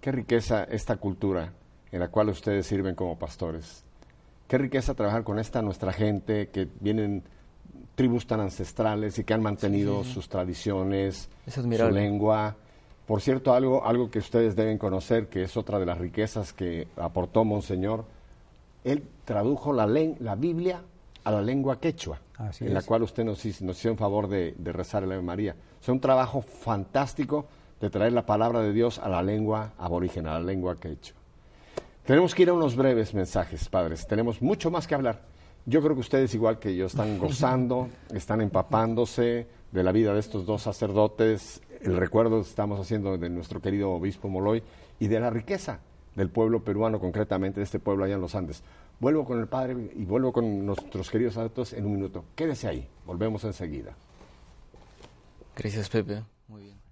qué 0.00 0.10
riqueza 0.10 0.64
esta 0.64 0.96
cultura 0.96 1.52
en 1.92 2.00
la 2.00 2.08
cual 2.08 2.30
ustedes 2.30 2.66
sirven 2.66 2.94
como 2.94 3.18
pastores. 3.18 3.84
Qué 4.48 4.58
riqueza 4.58 4.94
trabajar 4.94 5.24
con 5.24 5.38
esta 5.38 5.60
nuestra 5.62 5.92
gente 5.92 6.48
que 6.48 6.68
vienen 6.80 7.22
tribus 7.94 8.26
tan 8.26 8.40
ancestrales 8.40 9.18
y 9.18 9.24
que 9.24 9.34
han 9.34 9.42
mantenido 9.42 10.04
sus 10.04 10.28
tradiciones, 10.28 11.28
Es 11.46 11.54
su 11.54 11.94
lengua. 11.94 12.56
Por 13.06 13.20
cierto, 13.22 13.54
algo, 13.54 13.84
algo 13.84 14.10
que 14.10 14.18
ustedes 14.18 14.54
deben 14.56 14.78
conocer, 14.78 15.28
que 15.28 15.44
es 15.44 15.56
otra 15.56 15.78
de 15.78 15.86
las 15.86 15.98
riquezas 15.98 16.52
que 16.52 16.88
aportó 16.96 17.44
Monseñor, 17.44 18.04
él 18.84 19.02
tradujo 19.24 19.72
la, 19.72 19.86
la 19.86 20.34
Biblia 20.34 20.82
a 21.24 21.30
la 21.32 21.42
lengua 21.42 21.80
quechua, 21.80 22.20
Así 22.38 22.64
en 22.66 22.74
la 22.74 22.82
cual 22.82 23.02
usted 23.02 23.24
nos, 23.24 23.44
hizo- 23.44 23.64
nos 23.64 23.78
hizo 23.78 23.88
en 23.88 23.96
favor 23.96 24.28
de, 24.28 24.54
de 24.58 24.72
rezar 24.72 25.02
el 25.02 25.10
Ave 25.12 25.22
María. 25.22 25.56
Es 25.80 25.88
un 25.88 25.98
trabajo 26.00 26.40
fantástico 26.42 27.46
de 27.80 27.90
traer 27.90 28.12
la 28.12 28.24
palabra 28.26 28.60
de 28.60 28.72
Dios 28.72 28.98
a 28.98 29.08
la 29.08 29.22
lengua 29.22 29.72
aborigen, 29.78 30.26
a 30.26 30.34
la 30.34 30.40
lengua 30.40 30.76
quechua. 30.76 31.15
Tenemos 32.06 32.36
que 32.36 32.42
ir 32.42 32.50
a 32.50 32.52
unos 32.52 32.76
breves 32.76 33.14
mensajes, 33.14 33.68
padres. 33.68 34.06
Tenemos 34.06 34.40
mucho 34.40 34.70
más 34.70 34.86
que 34.86 34.94
hablar. 34.94 35.22
Yo 35.64 35.82
creo 35.82 35.94
que 35.94 36.00
ustedes, 36.00 36.32
igual 36.34 36.60
que 36.60 36.76
yo, 36.76 36.86
están 36.86 37.18
gozando, 37.18 37.88
están 38.14 38.40
empapándose 38.40 39.48
de 39.72 39.82
la 39.82 39.90
vida 39.90 40.14
de 40.14 40.20
estos 40.20 40.46
dos 40.46 40.62
sacerdotes, 40.62 41.60
el 41.80 41.96
recuerdo 41.96 42.36
que 42.40 42.48
estamos 42.48 42.78
haciendo 42.78 43.18
de 43.18 43.28
nuestro 43.28 43.60
querido 43.60 43.90
obispo 43.90 44.28
Moloy 44.28 44.62
y 45.00 45.08
de 45.08 45.18
la 45.18 45.30
riqueza 45.30 45.80
del 46.14 46.30
pueblo 46.30 46.62
peruano, 46.62 47.00
concretamente 47.00 47.58
de 47.58 47.64
este 47.64 47.80
pueblo 47.80 48.04
allá 48.04 48.14
en 48.14 48.20
los 48.20 48.36
Andes. 48.36 48.62
Vuelvo 49.00 49.24
con 49.24 49.40
el 49.40 49.48
padre 49.48 49.90
y 49.96 50.04
vuelvo 50.04 50.32
con 50.32 50.64
nuestros 50.64 51.10
queridos 51.10 51.34
sacerdotes 51.34 51.72
en 51.72 51.86
un 51.86 51.92
minuto. 51.94 52.24
Quédese 52.36 52.68
ahí, 52.68 52.88
volvemos 53.04 53.42
enseguida. 53.42 53.96
Gracias, 55.56 55.88
Pepe. 55.88 56.22
Muy 56.46 56.62
bien. 56.62 56.85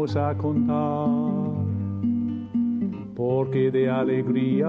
Vamos 0.00 0.16
a 0.16 0.34
contar, 0.34 1.06
porque 3.14 3.70
de 3.70 3.90
alegría 3.90 4.66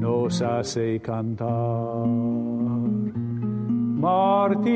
nos 0.00 0.40
hace 0.40 0.98
cantar. 1.00 2.06
Martín, 3.98 4.66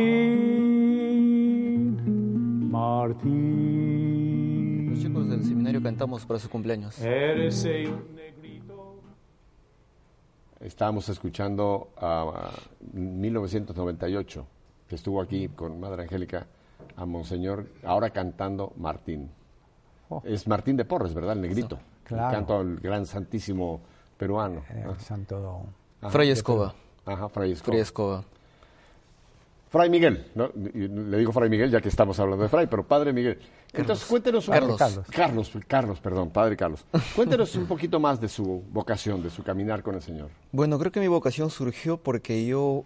Martín, 2.71 4.90
Los 4.90 5.01
chicos 5.01 5.27
del 5.31 5.43
seminario 5.43 5.83
cantamos 5.83 6.27
para 6.27 6.38
su 6.38 6.51
cumpleaños. 6.51 7.01
eres 7.01 7.64
un 7.64 8.14
negrito. 8.14 8.97
Estábamos 10.61 11.09
escuchando 11.09 11.88
a, 11.97 12.51
1998, 12.93 14.47
que 14.87 14.97
estuvo 14.97 15.23
aquí 15.23 15.49
con 15.49 15.81
Madre 15.81 16.03
Angélica, 16.03 16.47
a 17.01 17.07
Monseñor, 17.07 17.67
ahora 17.83 18.11
cantando 18.11 18.73
Martín. 18.77 19.31
Oh. 20.09 20.23
Es 20.25 20.47
Martín 20.47 20.77
de 20.77 20.85
Porres, 20.85 21.15
¿verdad? 21.15 21.33
El 21.33 21.41
negrito. 21.41 21.79
claro. 22.05 22.37
Canto 22.37 22.59
al 22.59 22.77
gran 22.77 23.07
santísimo 23.07 23.81
peruano. 24.19 24.63
Eh, 24.71 24.85
Santo 24.99 25.65
Ajá. 26.01 26.11
Fray 26.11 26.31
Escoba. 26.31 26.75
Ajá, 27.07 27.29
Fray 27.29 27.53
Escobar. 27.53 27.73
Fray 27.73 27.81
Escoba. 27.81 28.25
Fray 29.71 29.89
Miguel, 29.89 30.27
¿no? 30.35 30.51
Le 30.55 31.17
digo 31.17 31.31
Fray 31.33 31.49
Miguel 31.49 31.71
ya 31.71 31.81
que 31.81 31.89
estamos 31.89 32.19
hablando 32.19 32.43
de 32.43 32.49
Fray, 32.49 32.67
pero 32.67 32.85
Padre 32.85 33.13
Miguel. 33.13 33.39
Entonces 33.73 34.05
cuéntenos 34.05 34.49
un 34.49 34.55
Carlos. 34.55 34.77
Carlos. 34.77 35.07
Carlos, 35.11 35.53
Carlos, 35.69 36.01
perdón, 36.01 36.31
Padre 36.31 36.57
Carlos. 36.57 36.85
Cuéntenos 37.15 37.55
un 37.55 37.67
poquito 37.67 38.01
más 38.01 38.21
de 38.21 38.29
su 38.29 38.65
vocación, 38.71 39.23
de 39.23 39.31
su 39.31 39.45
caminar 39.45 39.83
con 39.83 39.95
el 39.95 40.03
Señor. 40.03 40.29
Bueno, 40.51 40.77
creo 40.79 40.91
que 40.91 40.99
mi 40.99 41.07
vocación 41.07 41.51
surgió 41.51 41.99
porque 41.99 42.45
yo 42.45 42.85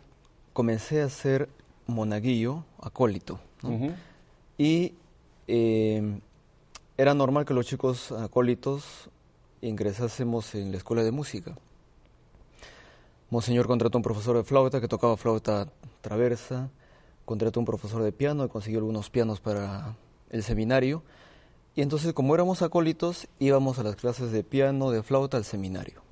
comencé 0.53 1.01
a 1.01 1.09
ser 1.09 1.49
monaguillo, 1.87 2.65
acólito. 2.81 3.41
Y 4.59 4.95
eh, 5.49 6.21
era 6.97 7.15
normal 7.15 7.45
que 7.45 7.55
los 7.55 7.67
chicos 7.67 8.13
acólitos 8.13 9.11
ingresásemos 9.63 10.55
en 10.55 10.71
la 10.71 10.77
escuela 10.77 11.03
de 11.03 11.11
música. 11.11 11.57
Monseñor 13.31 13.67
contrató 13.67 13.99
un 13.99 14.05
profesor 14.05 14.37
de 14.37 14.45
flauta 14.45 14.81
que 14.81 14.89
tocaba 14.89 15.17
flauta 15.17 15.69
traversa, 16.03 16.71
contrató 17.25 17.59
un 17.59 17.67
profesor 17.67 18.03
de 18.03 18.13
piano 18.13 18.45
y 18.45 18.49
consiguió 18.49 18.79
algunos 18.79 19.11
pianos 19.11 19.41
para 19.41 19.97
el 20.31 20.43
seminario. 20.43 21.03
Y 21.75 21.83
entonces, 21.83 22.13
como 22.13 22.35
éramos 22.35 22.63
acólitos, 22.63 23.27
íbamos 23.41 23.79
a 23.79 23.83
las 23.83 23.97
clases 23.97 24.31
de 24.31 24.45
piano, 24.45 24.91
de 24.91 25.03
flauta 25.03 25.37
al 25.37 25.45
seminario. 25.45 26.03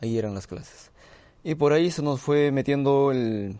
Ahí 0.00 0.16
eran 0.16 0.34
las 0.34 0.46
clases. 0.46 0.92
Y 1.42 1.56
por 1.56 1.72
ahí 1.72 1.90
se 1.90 2.02
nos 2.02 2.20
fue 2.20 2.52
metiendo 2.52 3.10
el, 3.10 3.58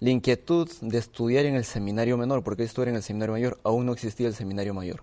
la 0.00 0.10
inquietud 0.10 0.70
de 0.80 0.98
estudiar 0.98 1.44
en 1.44 1.56
el 1.56 1.64
seminario 1.64 2.16
menor, 2.16 2.44
porque 2.44 2.62
esto 2.62 2.82
era 2.82 2.90
en 2.90 2.96
el 2.96 3.02
seminario 3.02 3.32
mayor, 3.32 3.58
aún 3.64 3.86
no 3.86 3.92
existía 3.92 4.28
el 4.28 4.34
seminario 4.34 4.74
mayor. 4.74 5.02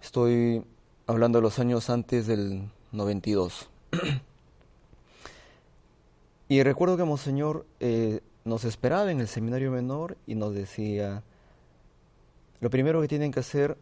Estoy 0.00 0.64
hablando 1.06 1.38
de 1.38 1.42
los 1.42 1.58
años 1.58 1.90
antes 1.90 2.26
del 2.26 2.70
92. 2.92 3.68
y 6.48 6.62
recuerdo 6.62 6.96
que 6.96 7.04
Monseñor 7.04 7.66
eh, 7.80 8.20
nos 8.44 8.64
esperaba 8.64 9.10
en 9.10 9.20
el 9.20 9.28
seminario 9.28 9.72
menor 9.72 10.16
y 10.26 10.36
nos 10.36 10.54
decía, 10.54 11.24
lo 12.60 12.70
primero 12.70 13.00
que 13.00 13.08
tienen 13.08 13.32
que 13.32 13.40
hacer 13.40 13.76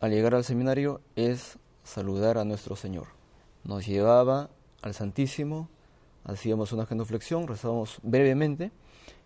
al 0.00 0.10
llegar 0.10 0.34
al 0.34 0.42
seminario 0.42 1.00
es 1.14 1.58
saludar 1.84 2.38
a 2.38 2.44
nuestro 2.44 2.74
Señor. 2.74 3.06
nos 3.64 3.86
llevaba 3.86 4.50
al 4.82 4.94
Santísimo, 4.94 5.68
hacíamos 6.24 6.72
una 6.72 6.86
genuflexión, 6.86 7.46
rezábamos 7.46 8.00
brevemente 8.02 8.72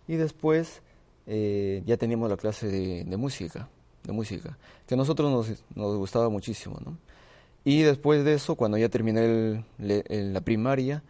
y 0.07 0.15
después 0.15 0.81
eh, 1.25 1.83
ya 1.85 1.97
teníamos 1.97 2.29
la 2.29 2.37
clase 2.37 2.67
de, 2.67 3.17
música, 3.17 3.67
de 4.03 4.13
música, 4.13 4.57
que 4.85 4.93
a 4.93 4.97
nosotros 4.97 5.31
nos, 5.31 5.63
nos 5.75 5.97
gustaba 5.97 6.29
muchísimo, 6.29 6.79
¿no? 6.83 6.97
Y 7.67 7.81
después 7.81 8.23
de 8.23 8.33
eso, 8.33 8.55
cuando 8.55 8.77
ya 8.77 8.87
terminé 8.87 9.65
la 9.77 10.39
primaria, 10.39 11.03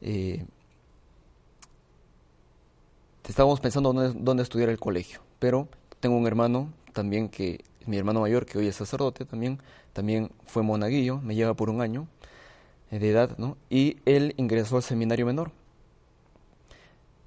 eh, 0.00 0.44
estábamos 3.28 3.60
pensando 3.60 3.92
dónde, 3.92 4.18
dónde, 4.20 4.42
estudiar 4.42 4.70
el 4.70 4.78
colegio. 4.80 5.20
Pero 5.38 5.68
tengo 6.00 6.16
un 6.16 6.26
hermano 6.26 6.72
también 6.92 7.28
que, 7.28 7.60
mi 7.86 7.96
hermano 7.96 8.22
mayor, 8.22 8.44
que 8.44 8.58
hoy 8.58 8.66
es 8.66 8.74
sacerdote 8.74 9.24
también, 9.24 9.60
también 9.92 10.32
fue 10.46 10.64
monaguillo, 10.64 11.20
me 11.20 11.36
lleva 11.36 11.54
por 11.54 11.70
un 11.70 11.80
año 11.80 12.08
eh, 12.90 12.98
de 12.98 13.10
edad, 13.10 13.38
¿no? 13.38 13.56
Y 13.70 13.98
él 14.04 14.34
ingresó 14.36 14.78
al 14.78 14.82
seminario 14.82 15.26
menor. 15.26 15.52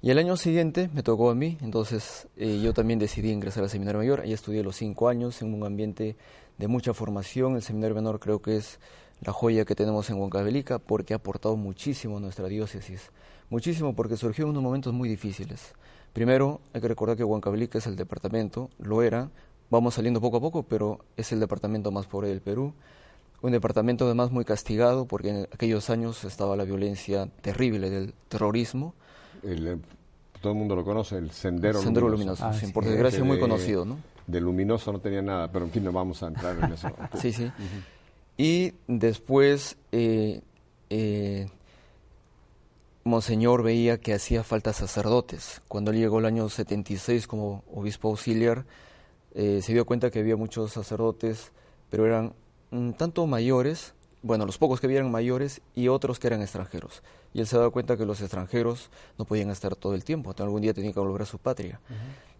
Y 0.04 0.10
el 0.10 0.18
año 0.18 0.36
siguiente 0.36 0.90
me 0.92 1.02
tocó 1.02 1.30
a 1.30 1.34
mí, 1.34 1.56
entonces 1.62 2.28
eh, 2.36 2.60
yo 2.62 2.74
también 2.74 2.98
decidí 2.98 3.30
ingresar 3.30 3.62
al 3.62 3.70
seminario 3.70 4.00
mayor. 4.00 4.20
Ahí 4.20 4.34
estudié 4.34 4.62
los 4.62 4.76
cinco 4.76 5.08
años 5.08 5.40
en 5.40 5.54
un 5.54 5.64
ambiente 5.64 6.14
de 6.58 6.68
mucha 6.68 6.92
formación. 6.92 7.56
El 7.56 7.62
seminario 7.62 7.94
menor 7.94 8.20
creo 8.20 8.42
que 8.42 8.58
es 8.58 8.80
la 9.22 9.32
joya 9.32 9.64
que 9.64 9.74
tenemos 9.74 10.10
en 10.10 10.16
Huancavelica 10.16 10.78
porque 10.78 11.14
ha 11.14 11.16
aportado 11.16 11.56
muchísimo 11.56 12.18
a 12.18 12.20
nuestra 12.20 12.48
diócesis. 12.48 13.12
Muchísimo 13.48 13.96
porque 13.96 14.18
surgió 14.18 14.44
en 14.44 14.50
unos 14.50 14.62
momentos 14.62 14.92
muy 14.92 15.08
difíciles. 15.08 15.72
Primero, 16.12 16.60
hay 16.74 16.82
que 16.82 16.88
recordar 16.88 17.16
que 17.16 17.24
Huancavelica 17.24 17.78
es 17.78 17.86
el 17.86 17.96
departamento, 17.96 18.68
lo 18.76 19.02
era, 19.02 19.30
vamos 19.70 19.94
saliendo 19.94 20.20
poco 20.20 20.36
a 20.36 20.40
poco, 20.42 20.64
pero 20.64 20.98
es 21.16 21.32
el 21.32 21.40
departamento 21.40 21.90
más 21.92 22.06
pobre 22.06 22.28
del 22.28 22.42
Perú. 22.42 22.74
Un 23.40 23.52
departamento 23.52 24.04
además 24.04 24.30
muy 24.30 24.44
castigado 24.44 25.06
porque 25.06 25.30
en 25.30 25.48
aquellos 25.50 25.88
años 25.88 26.24
estaba 26.24 26.56
la 26.56 26.64
violencia 26.64 27.30
terrible 27.40 27.88
del 27.88 28.12
terrorismo 28.28 28.92
eh, 29.44 29.76
todo 30.40 30.52
el 30.52 30.58
mundo 30.58 30.76
lo 30.76 30.84
conoce, 30.84 31.16
el 31.16 31.30
Sendero, 31.30 31.80
Sendero 31.80 32.08
Luminoso. 32.08 32.44
Ah, 32.44 32.52
por 32.72 32.84
desgracia 32.84 33.22
muy 33.22 33.38
conocido, 33.38 33.84
¿no? 33.84 33.98
De 34.26 34.40
luminoso 34.40 34.90
no 34.90 35.00
tenía 35.00 35.20
nada, 35.20 35.52
pero 35.52 35.66
en 35.66 35.70
fin, 35.70 35.84
no 35.84 35.92
vamos 35.92 36.22
a 36.22 36.28
entrar 36.28 36.56
en 36.58 36.72
eso. 36.72 36.88
sí, 37.20 37.32
sí. 37.32 37.50
Y 38.38 38.72
después, 38.86 39.76
eh, 39.92 40.40
eh, 40.88 41.48
Monseñor 43.04 43.62
veía 43.62 43.98
que 43.98 44.14
hacía 44.14 44.42
falta 44.42 44.72
sacerdotes. 44.72 45.60
Cuando 45.68 45.90
él 45.90 45.98
llegó 45.98 46.20
el 46.20 46.24
año 46.24 46.48
76 46.48 47.26
como 47.26 47.62
obispo 47.70 48.08
auxiliar, 48.08 48.64
se 49.34 49.72
dio 49.72 49.84
cuenta 49.84 50.10
que 50.10 50.20
había 50.20 50.36
muchos 50.36 50.72
sacerdotes, 50.72 51.50
pero 51.90 52.06
eran 52.06 52.32
un 52.70 52.94
tanto 52.94 53.26
mayores, 53.26 53.94
bueno, 54.24 54.46
los 54.46 54.56
pocos 54.56 54.80
que 54.80 54.86
eran 54.86 55.10
mayores 55.10 55.60
y 55.74 55.88
otros 55.88 56.18
que 56.18 56.28
eran 56.28 56.40
extranjeros. 56.40 57.02
Y 57.34 57.40
él 57.40 57.46
se 57.46 57.58
daba 57.58 57.68
cuenta 57.68 57.98
que 57.98 58.06
los 58.06 58.22
extranjeros 58.22 58.88
no 59.18 59.26
podían 59.26 59.50
estar 59.50 59.76
todo 59.76 59.94
el 59.94 60.02
tiempo, 60.02 60.34
algún 60.38 60.62
día 60.62 60.72
tenía 60.72 60.94
que 60.94 60.98
volver 60.98 61.22
a 61.22 61.26
su 61.26 61.38
patria. 61.38 61.78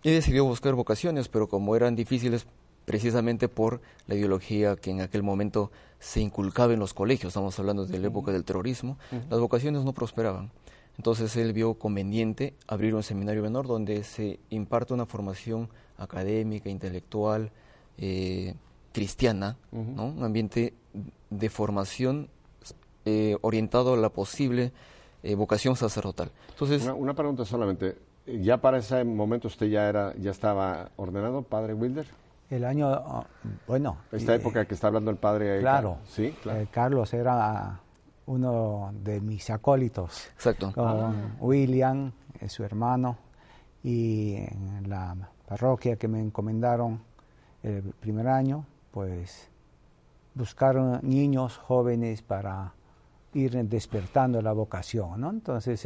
Y 0.03 0.11
decidió 0.11 0.47
buscar 0.47 0.75
vocaciones, 0.75 1.29
pero 1.29 1.47
como 1.47 1.77
eran 1.77 1.95
difíciles 1.95 2.47
precisamente 2.87 3.49
por 3.49 3.83
la 4.07 4.15
ideología 4.15 4.77
que 4.77 4.93
en 4.93 5.03
aquel 5.03 5.23
momento 5.23 5.71
se 5.99 6.21
inculcaba 6.21 6.73
en 6.73 6.81
los 6.81 6.95
colegios, 6.95 7.33
estamos 7.33 7.59
hablando 7.59 7.85
de 7.85 7.99
la 7.99 8.07
época 8.07 8.33
del 8.33 8.45
terrorismo, 8.45 8.97
las 9.29 9.39
vocaciones 9.39 9.85
no 9.85 9.93
prosperaban. 9.93 10.53
Entonces 10.97 11.37
él 11.37 11.53
vio 11.53 11.75
conveniente 11.75 12.55
abrir 12.67 12.95
un 12.95 13.03
seminario 13.03 13.43
menor 13.43 13.67
donde 13.67 14.05
se 14.05 14.39
imparte 14.49 14.95
una 14.95 15.05
formación 15.05 15.69
académica, 15.99 16.71
intelectual, 16.71 17.51
eh, 17.99 18.55
cristiana, 18.95 19.57
¿no? 19.73 20.07
un 20.07 20.23
ambiente 20.23 20.73
de 21.29 21.51
formación 21.51 22.29
eh, 23.05 23.37
orientado 23.43 23.95
a 23.95 23.97
la 23.97 24.09
posible 24.09 24.73
eh, 25.25 25.35
vocación 25.35 25.75
sacerdotal. 25.75 26.31
Entonces, 26.51 26.87
una, 26.97 27.13
pregunta 27.13 27.45
solamente. 27.45 27.99
¿Ya 28.25 28.59
para 28.59 28.79
ese 28.79 29.05
momento 29.05 29.49
usted 29.49 29.67
ya 29.67 29.89
era, 29.89 30.15
ya 30.17 30.31
estaba 30.31 30.91
ordenado, 30.97 31.43
padre 31.43 31.75
Wilder? 31.75 32.07
El 32.49 32.65
año, 32.65 32.89
ah, 32.89 33.27
bueno. 33.67 33.99
Esta 34.13 34.33
eh, 34.33 34.37
época 34.37 34.65
que 34.65 34.75
está 34.75 34.87
hablando 34.87 35.11
el 35.11 35.17
padre. 35.17 35.59
Claro. 35.59 35.99
Sí, 36.07 36.33
claro. 36.41 36.67
Carlos 36.71 37.13
era 37.13 37.81
uno 38.27 38.93
de 39.03 39.21
mis 39.21 39.51
acólitos. 39.51 40.29
Exacto. 40.35 40.73
Con 40.73 40.87
ah. 40.87 41.37
William, 41.41 42.13
su 42.47 42.63
hermano, 42.63 43.19
y 43.83 44.37
en 44.37 44.89
la 44.89 45.17
parroquia 45.49 45.97
que 45.97 46.07
me 46.07 46.21
encomendaron 46.21 47.03
el 47.65 47.83
primer 48.01 48.29
año, 48.29 48.65
pues 48.95 49.49
buscaron 50.35 51.01
niños 51.03 51.59
jóvenes 51.59 52.23
para 52.23 52.75
ir 53.35 53.53
despertando 53.65 54.41
la 54.41 54.53
vocación, 54.53 55.21
¿no? 55.21 55.31
Entonces 55.31 55.85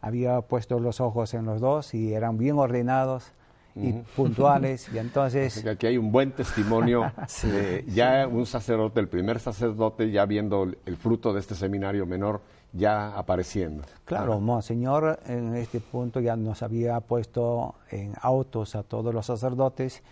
había 0.00 0.40
puesto 0.40 0.80
los 0.80 1.02
ojos 1.02 1.34
en 1.34 1.44
los 1.44 1.60
dos 1.60 1.92
y 1.92 2.14
eran 2.14 2.38
bien 2.38 2.58
ordenados 2.58 3.32
y 3.76 3.92
puntuales 3.92 4.88
y 4.92 4.98
entonces 4.98 5.64
aquí 5.66 5.86
hay 5.86 5.98
un 5.98 6.10
buen 6.10 6.32
testimonio 6.32 7.12
ya 7.86 8.26
un 8.26 8.46
sacerdote 8.46 8.98
el 8.98 9.08
primer 9.08 9.38
sacerdote 9.38 10.10
ya 10.10 10.24
viendo 10.24 10.64
el 10.64 10.96
fruto 10.96 11.32
de 11.34 11.40
este 11.40 11.54
seminario 11.54 12.06
menor 12.06 12.40
ya 12.72 13.16
apareciendo. 13.18 13.84
Claro 14.06 14.40
monseñor 14.40 15.20
en 15.26 15.54
este 15.56 15.80
punto 15.80 16.20
ya 16.20 16.36
nos 16.36 16.62
había 16.62 16.98
puesto 17.00 17.74
en 17.90 18.14
autos 18.22 18.74
a 18.74 18.82
todos 18.82 19.14
los 19.14 19.26
sacerdotes 19.26 20.02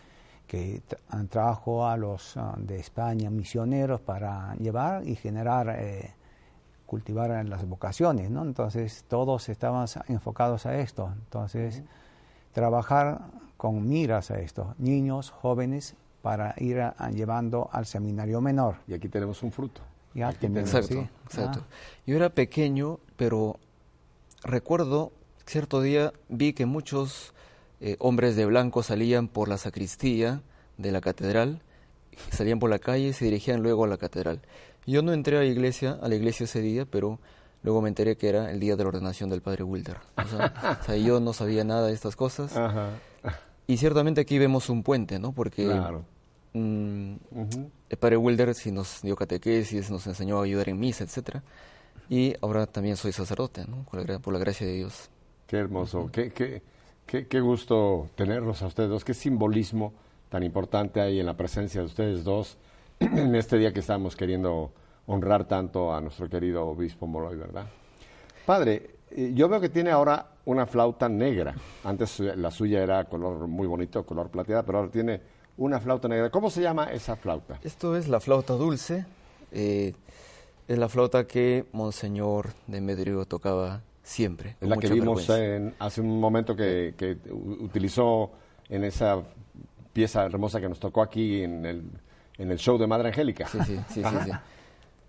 que 0.49 0.83
trajo 1.29 1.87
a 1.87 1.97
los 1.97 2.37
ah, 2.37 2.55
de 2.59 2.81
España 2.81 3.31
misioneros 3.31 4.01
para 4.01 4.55
llevar 4.57 5.07
y 5.07 5.15
generar, 5.15 5.77
eh, 5.79 6.15
cultivar 6.87 7.45
las 7.45 7.69
vocaciones, 7.69 8.31
¿no? 8.31 8.43
Entonces 8.43 9.05
todos 9.07 9.49
estaban 9.51 9.87
enfocados 10.09 10.67
a 10.67 10.79
esto. 10.79 11.13
Entonces 11.25 11.83
trabajar 12.53 13.21
con 13.59 13.87
miras 13.87 14.31
a 14.31 14.41
esto, 14.41 14.75
niños, 14.79 15.31
jóvenes, 15.31 15.95
para 16.23 16.55
ir 16.57 16.83
llevando 17.13 17.69
al 17.71 17.87
seminario 17.87 18.41
menor. 18.41 18.77
Y 18.89 18.95
aquí 18.95 19.09
tenemos 19.09 19.43
un 19.43 19.53
fruto. 19.53 19.83
Ya 20.15 20.31
exacto, 20.31 21.07
exacto. 21.27 21.61
Ah. 21.63 21.75
Yo 22.07 22.17
era 22.17 22.31
pequeño, 22.31 22.99
pero 23.17 23.59
recuerdo 24.43 25.13
cierto 25.47 25.83
día 25.83 26.13
vi 26.29 26.55
que 26.55 26.67
muchos 26.67 27.35
eh, 27.81 27.97
hombres 28.01 28.37
de 28.37 28.47
blanco 28.47 28.83
salían 28.83 29.29
por 29.29 29.49
la 29.49 29.59
sacristía 29.59 30.43
de 30.77 30.93
la 30.93 31.01
catedral, 31.01 31.63
salían 32.31 32.59
por 32.59 32.71
la 32.71 32.79
calle 32.79 33.09
y 33.09 33.13
se 33.13 33.25
dirigían 33.25 33.63
luego 33.63 33.85
a 33.85 33.89
la 33.89 33.97
catedral. 33.97 34.41
Yo 34.87 35.03
no 35.03 35.13
entré 35.13 35.37
a 35.37 35.41
la 35.41 35.47
iglesia, 35.47 35.99
a 36.01 36.09
la 36.09 36.15
iglesia 36.15 36.45
ese 36.45 36.61
día, 36.61 36.87
pero 36.87 37.21
luego 37.63 37.83
me 37.83 37.89
enteré 37.89 38.17
que 38.17 38.29
era 38.29 38.51
el 38.51 38.59
día 38.59 38.75
de 38.75 38.83
la 38.83 38.89
ordenación 38.89 39.29
del 39.31 39.43
padre 39.43 39.65
Wilder. 39.65 39.99
O 40.17 40.85
sea, 40.85 40.97
yo 40.97 41.21
no 41.21 41.33
sabía 41.33 41.65
nada 41.65 41.87
de 41.87 41.93
estas 41.93 42.17
cosas. 42.17 42.53
Y 43.67 43.77
ciertamente 43.77 44.23
aquí 44.23 44.39
vemos 44.39 44.71
un 44.71 44.83
puente, 44.83 45.19
¿no? 45.19 45.33
Porque 45.33 45.67
mm, 46.55 47.15
el 47.91 47.99
padre 47.99 48.17
Wilder 48.17 48.55
sí 48.55 48.73
nos 48.73 49.03
dio 49.03 49.15
catequesis, 49.15 49.91
nos 49.91 50.07
enseñó 50.07 50.41
a 50.41 50.45
ayudar 50.45 50.71
en 50.71 50.81
misa, 50.81 51.05
etcétera. 51.05 51.43
Y 52.09 52.35
ahora 52.41 52.67
también 52.67 52.97
soy 52.97 53.13
sacerdote, 53.13 53.67
¿no? 53.69 53.85
Por 53.85 54.33
la, 54.33 54.39
gracia 54.39 54.67
de 54.67 54.73
Dios. 54.73 55.11
Qué 55.47 55.59
hermoso, 55.59 56.09
qué, 56.11 56.33
qué, 56.33 56.63
Qué, 57.09 57.41
gusto 57.41 58.11
tenerlos 58.17 58.61
a 58.61 58.67
ustedes 58.67 58.91
dos, 58.91 59.03
qué 59.03 59.15
simbolismo 59.15 59.95
tan 60.29 60.43
importante 60.43 61.01
hay 61.01 61.21
en 61.21 61.25
la 61.25 61.39
presencia 61.39 61.81
de 61.81 61.87
ustedes 61.87 62.23
dos 62.23 62.59
en 63.01 63.35
este 63.35 63.57
día 63.57 63.73
que 63.73 63.81
estamos 63.81 64.15
queriendo 64.15 64.73
honrar 65.07 65.49
tanto 65.49 65.95
a 65.95 66.03
nuestro 66.03 66.29
querido 66.29 66.67
obispo 66.67 67.07
Moroy, 67.07 67.39
¿verdad? 67.39 67.65
Padre, 68.45 68.91
eh, 69.11 69.33
yo 69.35 69.49
veo 69.49 69.59
que 69.59 69.71
tiene 69.71 69.91
ahora 69.91 70.33
una 70.45 70.67
flauta 70.67 71.09
negra. 71.09 71.55
Antes 71.83 72.21
la 72.21 72.51
suya 72.51 72.83
era 72.83 73.03
color 73.05 73.47
muy 73.47 73.67
bonito, 73.67 74.05
color 74.05 74.29
plateada, 74.29 74.63
pero 74.65 74.81
ahora 74.81 74.91
tiene 74.91 75.23
una 75.57 75.81
flauta 75.81 76.09
negra. 76.09 76.29
¿Cómo 76.29 76.51
se 76.51 76.61
llama 76.61 76.93
esa 76.93 77.17
flauta? 77.17 77.59
Esto 77.63 77.97
es 77.97 78.09
la 78.09 78.21
flauta 78.21 78.53
dulce. 78.53 79.07
Eh, 79.51 79.95
es 80.67 80.79
la 80.79 80.91
flauta 80.91 81.27
que 81.27 81.65
Monseñor 81.73 82.51
de 82.67 82.83
Medrigo 82.83 83.25
tocaba 83.25 83.81
siempre. 84.09 84.57
Es 84.61 84.69
la 84.69 84.77
que 84.79 84.89
vimos 84.89 85.29
hace 85.79 86.01
un 86.01 86.19
momento 86.19 86.57
que, 86.57 87.19
utilizó 87.61 88.33
en 88.69 88.85
esa 88.85 89.23
pieza 89.93 90.25
hermosa 90.25 90.61
que 90.61 90.69
nos 90.69 90.81
tocó 90.81 91.03
aquí 91.03 91.43
en 91.43 91.67
el, 91.67 91.83
en 92.39 92.51
el 92.51 92.59
show 92.59 92.79
de 92.79 92.87
Madre 92.87 93.09
Angélica. 93.09 93.47
Sí, 93.49 93.59
sí, 93.67 93.79
sí, 93.89 94.03
sí, 94.03 94.31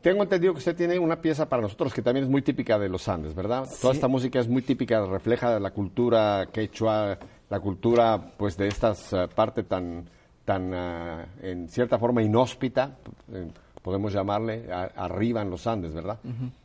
Tengo 0.02 0.24
entendido 0.24 0.54
que 0.54 0.60
usted 0.60 0.76
tiene 0.76 1.00
una 1.00 1.22
pieza 1.22 1.48
para 1.48 1.62
nosotros 1.62 1.94
que 1.94 2.02
también 2.02 2.26
es 2.26 2.30
muy 2.30 2.42
típica 2.42 2.78
de 2.78 2.90
los 2.90 3.08
Andes, 3.08 3.34
¿verdad? 3.34 3.68
Toda 3.82 3.94
esta 3.94 4.08
música 4.10 4.40
es 4.40 4.50
muy 4.50 4.62
típica, 4.62 5.06
refleja 5.06 5.60
la 5.60 5.72
cultura 5.72 6.50
quechua, 6.52 7.18
la 7.50 7.60
cultura 7.60 8.34
pues 8.38 8.58
de 8.58 8.68
esta 8.68 8.92
uh, 8.92 9.30
parte 9.34 9.64
tan, 9.64 10.10
tan 10.44 10.74
uh, 10.74 11.26
en 11.42 11.70
cierta 11.70 11.98
forma 11.98 12.22
inhóspita. 12.22 12.98
Eh, 13.32 13.48
podemos 13.82 14.14
llamarle, 14.14 14.72
arriba 14.72 15.42
en 15.42 15.50
los 15.50 15.66
Andes, 15.68 15.94
¿verdad? 15.94 16.20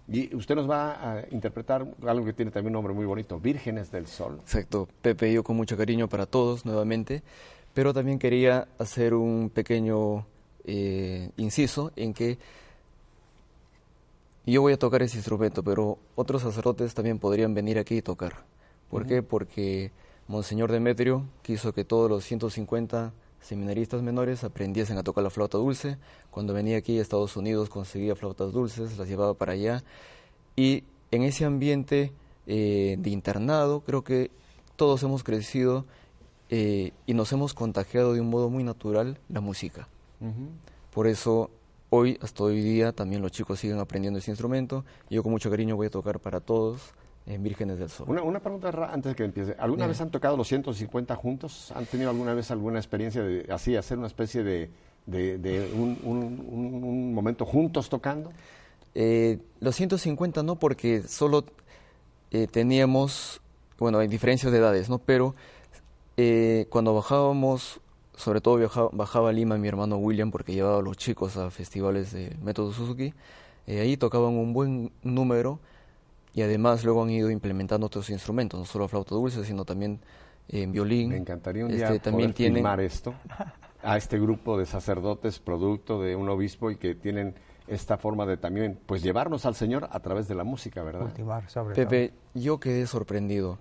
Y 0.08 0.34
usted 0.34 0.54
nos 0.54 0.68
va 0.68 0.92
a 0.92 1.24
interpretar 1.30 1.86
algo 2.06 2.24
que 2.24 2.32
tiene 2.32 2.50
también 2.50 2.68
un 2.68 2.74
nombre 2.74 2.94
muy 2.94 3.06
bonito, 3.06 3.38
Vírgenes 3.38 3.90
del 3.90 4.06
Sol. 4.06 4.38
Exacto, 4.40 4.88
Pepe, 5.00 5.32
yo 5.32 5.42
con 5.44 5.56
mucho 5.56 5.76
cariño 5.76 6.08
para 6.08 6.26
todos 6.26 6.64
nuevamente, 6.66 7.22
pero 7.72 7.94
también 7.94 8.18
quería 8.18 8.68
hacer 8.78 9.14
un 9.14 9.50
pequeño 9.50 10.26
eh, 10.64 11.30
inciso 11.36 11.92
en 11.96 12.14
que 12.14 12.38
yo 14.46 14.60
voy 14.60 14.74
a 14.74 14.78
tocar 14.78 15.02
ese 15.02 15.16
instrumento, 15.16 15.62
pero 15.62 15.98
otros 16.16 16.42
sacerdotes 16.42 16.92
también 16.94 17.18
podrían 17.18 17.54
venir 17.54 17.78
aquí 17.78 17.96
y 17.96 18.02
tocar. 18.02 18.44
¿Por 18.90 19.06
qué? 19.06 19.22
Porque 19.22 19.90
Monseñor 20.28 20.70
Demetrio 20.70 21.24
quiso 21.42 21.72
que 21.72 21.84
todos 21.84 22.10
los 22.10 22.24
150 22.24 23.12
seminaristas 23.44 24.02
menores 24.02 24.42
aprendiesen 24.42 24.98
a 24.98 25.02
tocar 25.02 25.22
la 25.22 25.30
flauta 25.30 25.58
dulce. 25.58 25.98
Cuando 26.30 26.54
venía 26.54 26.78
aquí 26.78 26.98
a 26.98 27.02
Estados 27.02 27.36
Unidos 27.36 27.68
conseguía 27.68 28.16
flautas 28.16 28.52
dulces, 28.52 28.96
las 28.98 29.06
llevaba 29.06 29.34
para 29.34 29.52
allá. 29.52 29.84
Y 30.56 30.84
en 31.10 31.22
ese 31.22 31.44
ambiente 31.44 32.12
eh, 32.46 32.96
de 32.98 33.10
internado 33.10 33.80
creo 33.80 34.02
que 34.02 34.30
todos 34.76 35.02
hemos 35.02 35.22
crecido 35.22 35.84
eh, 36.48 36.92
y 37.06 37.14
nos 37.14 37.32
hemos 37.32 37.54
contagiado 37.54 38.14
de 38.14 38.20
un 38.20 38.30
modo 38.30 38.48
muy 38.50 38.64
natural 38.64 39.18
la 39.28 39.40
música. 39.40 39.88
Por 40.90 41.06
eso 41.06 41.50
hoy, 41.90 42.18
hasta 42.22 42.44
hoy 42.44 42.62
día, 42.62 42.92
también 42.92 43.20
los 43.20 43.30
chicos 43.30 43.60
siguen 43.60 43.78
aprendiendo 43.78 44.18
ese 44.18 44.30
instrumento. 44.30 44.84
Yo 45.10 45.22
con 45.22 45.32
mucho 45.32 45.50
cariño 45.50 45.76
voy 45.76 45.88
a 45.88 45.90
tocar 45.90 46.18
para 46.18 46.40
todos 46.40 46.94
en 47.26 47.42
Vírgenes 47.42 47.78
del 47.78 47.88
Sol. 47.88 48.06
Una, 48.08 48.40
pregunta 48.40 48.70
antes 48.92 49.12
de 49.12 49.16
que 49.16 49.24
empiece. 49.24 49.56
¿Alguna 49.58 49.86
vez 49.86 50.00
han 50.00 50.10
tocado 50.10 50.36
los 50.36 50.46
150 50.48 51.16
juntos? 51.16 51.72
¿Han 51.74 51.86
tenido 51.86 52.10
alguna 52.10 52.34
vez 52.34 52.50
alguna 52.50 52.78
experiencia 52.78 53.22
de 53.22 53.46
así, 53.50 53.76
hacer 53.76 53.98
una 53.98 54.08
especie 54.08 54.42
de, 54.42 54.70
de, 55.06 55.72
un, 55.74 57.14
momento 57.14 57.46
juntos 57.46 57.88
tocando? 57.88 58.30
Eh, 58.94 59.38
los 59.60 59.74
150 59.74 60.42
no, 60.42 60.56
porque 60.56 61.02
solo 61.02 61.44
eh, 62.30 62.46
teníamos, 62.46 63.40
bueno, 63.78 63.98
hay 63.98 64.08
diferencias 64.08 64.52
de 64.52 64.58
edades, 64.58 64.90
¿no? 64.90 64.98
Pero 64.98 65.34
eh, 66.18 66.66
cuando 66.68 66.94
bajábamos, 66.94 67.80
sobre 68.16 68.42
todo 68.42 68.58
bajaba, 68.58 68.90
bajaba, 68.92 69.30
a 69.30 69.32
Lima 69.32 69.56
mi 69.56 69.66
hermano 69.66 69.96
William, 69.96 70.30
porque 70.30 70.52
llevaba 70.52 70.78
a 70.78 70.82
los 70.82 70.98
chicos 70.98 71.38
a 71.38 71.50
festivales 71.50 72.12
de 72.12 72.36
Método 72.42 72.70
Suzuki, 72.72 73.14
ahí 73.66 73.96
tocaban 73.96 74.34
un 74.34 74.52
buen 74.52 74.92
número 75.02 75.58
y 76.34 76.42
además 76.42 76.84
luego 76.84 77.04
han 77.04 77.10
ido 77.10 77.30
implementando 77.30 77.86
otros 77.86 78.10
instrumentos, 78.10 78.58
no 78.58 78.66
solo 78.66 78.88
flauta 78.88 79.14
dulce, 79.14 79.44
sino 79.44 79.64
también 79.64 80.00
en 80.48 80.72
violín. 80.72 81.10
Me 81.10 81.16
encantaría 81.16 81.64
un 81.64 81.72
día 81.72 81.86
este, 81.86 82.00
también 82.00 82.32
poder 82.32 82.52
filmar 82.52 82.80
esto 82.80 83.14
a 83.82 83.96
este 83.96 84.18
grupo 84.18 84.58
de 84.58 84.66
sacerdotes 84.66 85.38
producto 85.38 86.00
de 86.00 86.16
un 86.16 86.28
obispo 86.28 86.70
y 86.70 86.76
que 86.76 86.94
tienen 86.94 87.34
esta 87.66 87.96
forma 87.96 88.26
de 88.26 88.36
también 88.36 88.78
pues 88.86 89.02
llevarnos 89.02 89.46
al 89.46 89.54
Señor 89.54 89.88
a 89.90 90.00
través 90.00 90.28
de 90.28 90.34
la 90.34 90.44
música, 90.44 90.82
¿verdad? 90.82 91.12
Pepe, 91.74 92.12
yo 92.34 92.58
quedé 92.60 92.86
sorprendido. 92.86 93.58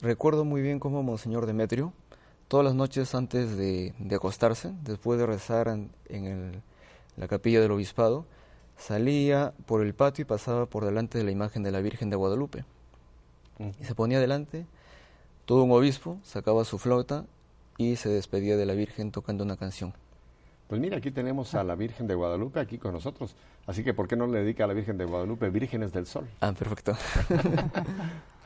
Recuerdo 0.00 0.44
muy 0.44 0.62
bien 0.62 0.78
cómo 0.78 1.02
Monseñor 1.02 1.46
Demetrio, 1.46 1.92
todas 2.48 2.64
las 2.64 2.74
noches 2.74 3.14
antes 3.14 3.56
de, 3.56 3.94
acostarse, 4.14 4.72
después 4.82 5.18
de 5.18 5.26
rezar 5.26 5.68
en, 5.68 6.62
la 7.16 7.28
capilla 7.28 7.60
del 7.60 7.70
obispado, 7.72 8.26
salía 8.76 9.52
por 9.66 9.82
el 9.82 9.94
patio 9.94 10.22
y 10.22 10.26
pasaba 10.26 10.66
por 10.66 10.84
delante 10.84 11.18
de 11.18 11.24
la 11.24 11.30
imagen 11.30 11.62
de 11.62 11.72
la 11.72 11.80
Virgen 11.80 12.10
de 12.10 12.16
Guadalupe. 12.16 12.64
Y 13.80 13.84
se 13.84 13.94
ponía 13.94 14.20
delante, 14.20 14.66
todo 15.44 15.62
un 15.62 15.72
obispo 15.72 16.18
sacaba 16.24 16.64
su 16.64 16.78
flauta 16.78 17.24
y 17.78 17.96
se 17.96 18.08
despedía 18.08 18.56
de 18.56 18.66
la 18.66 18.74
Virgen 18.74 19.10
tocando 19.10 19.44
una 19.44 19.56
canción. 19.56 19.94
Pues 20.68 20.80
mira, 20.80 20.96
aquí 20.96 21.10
tenemos 21.10 21.54
a 21.54 21.64
la 21.64 21.74
Virgen 21.74 22.06
de 22.06 22.14
Guadalupe 22.14 22.58
aquí 22.58 22.78
con 22.78 22.92
nosotros. 22.92 23.34
Así 23.66 23.84
que, 23.84 23.92
¿por 23.92 24.08
qué 24.08 24.16
no 24.16 24.26
le 24.26 24.38
dedica 24.38 24.64
a 24.64 24.66
la 24.66 24.72
Virgen 24.72 24.96
de 24.96 25.04
Guadalupe 25.04 25.50
Vírgenes 25.50 25.92
del 25.92 26.06
Sol? 26.06 26.26
Ah, 26.40 26.52
perfecto. 26.52 26.96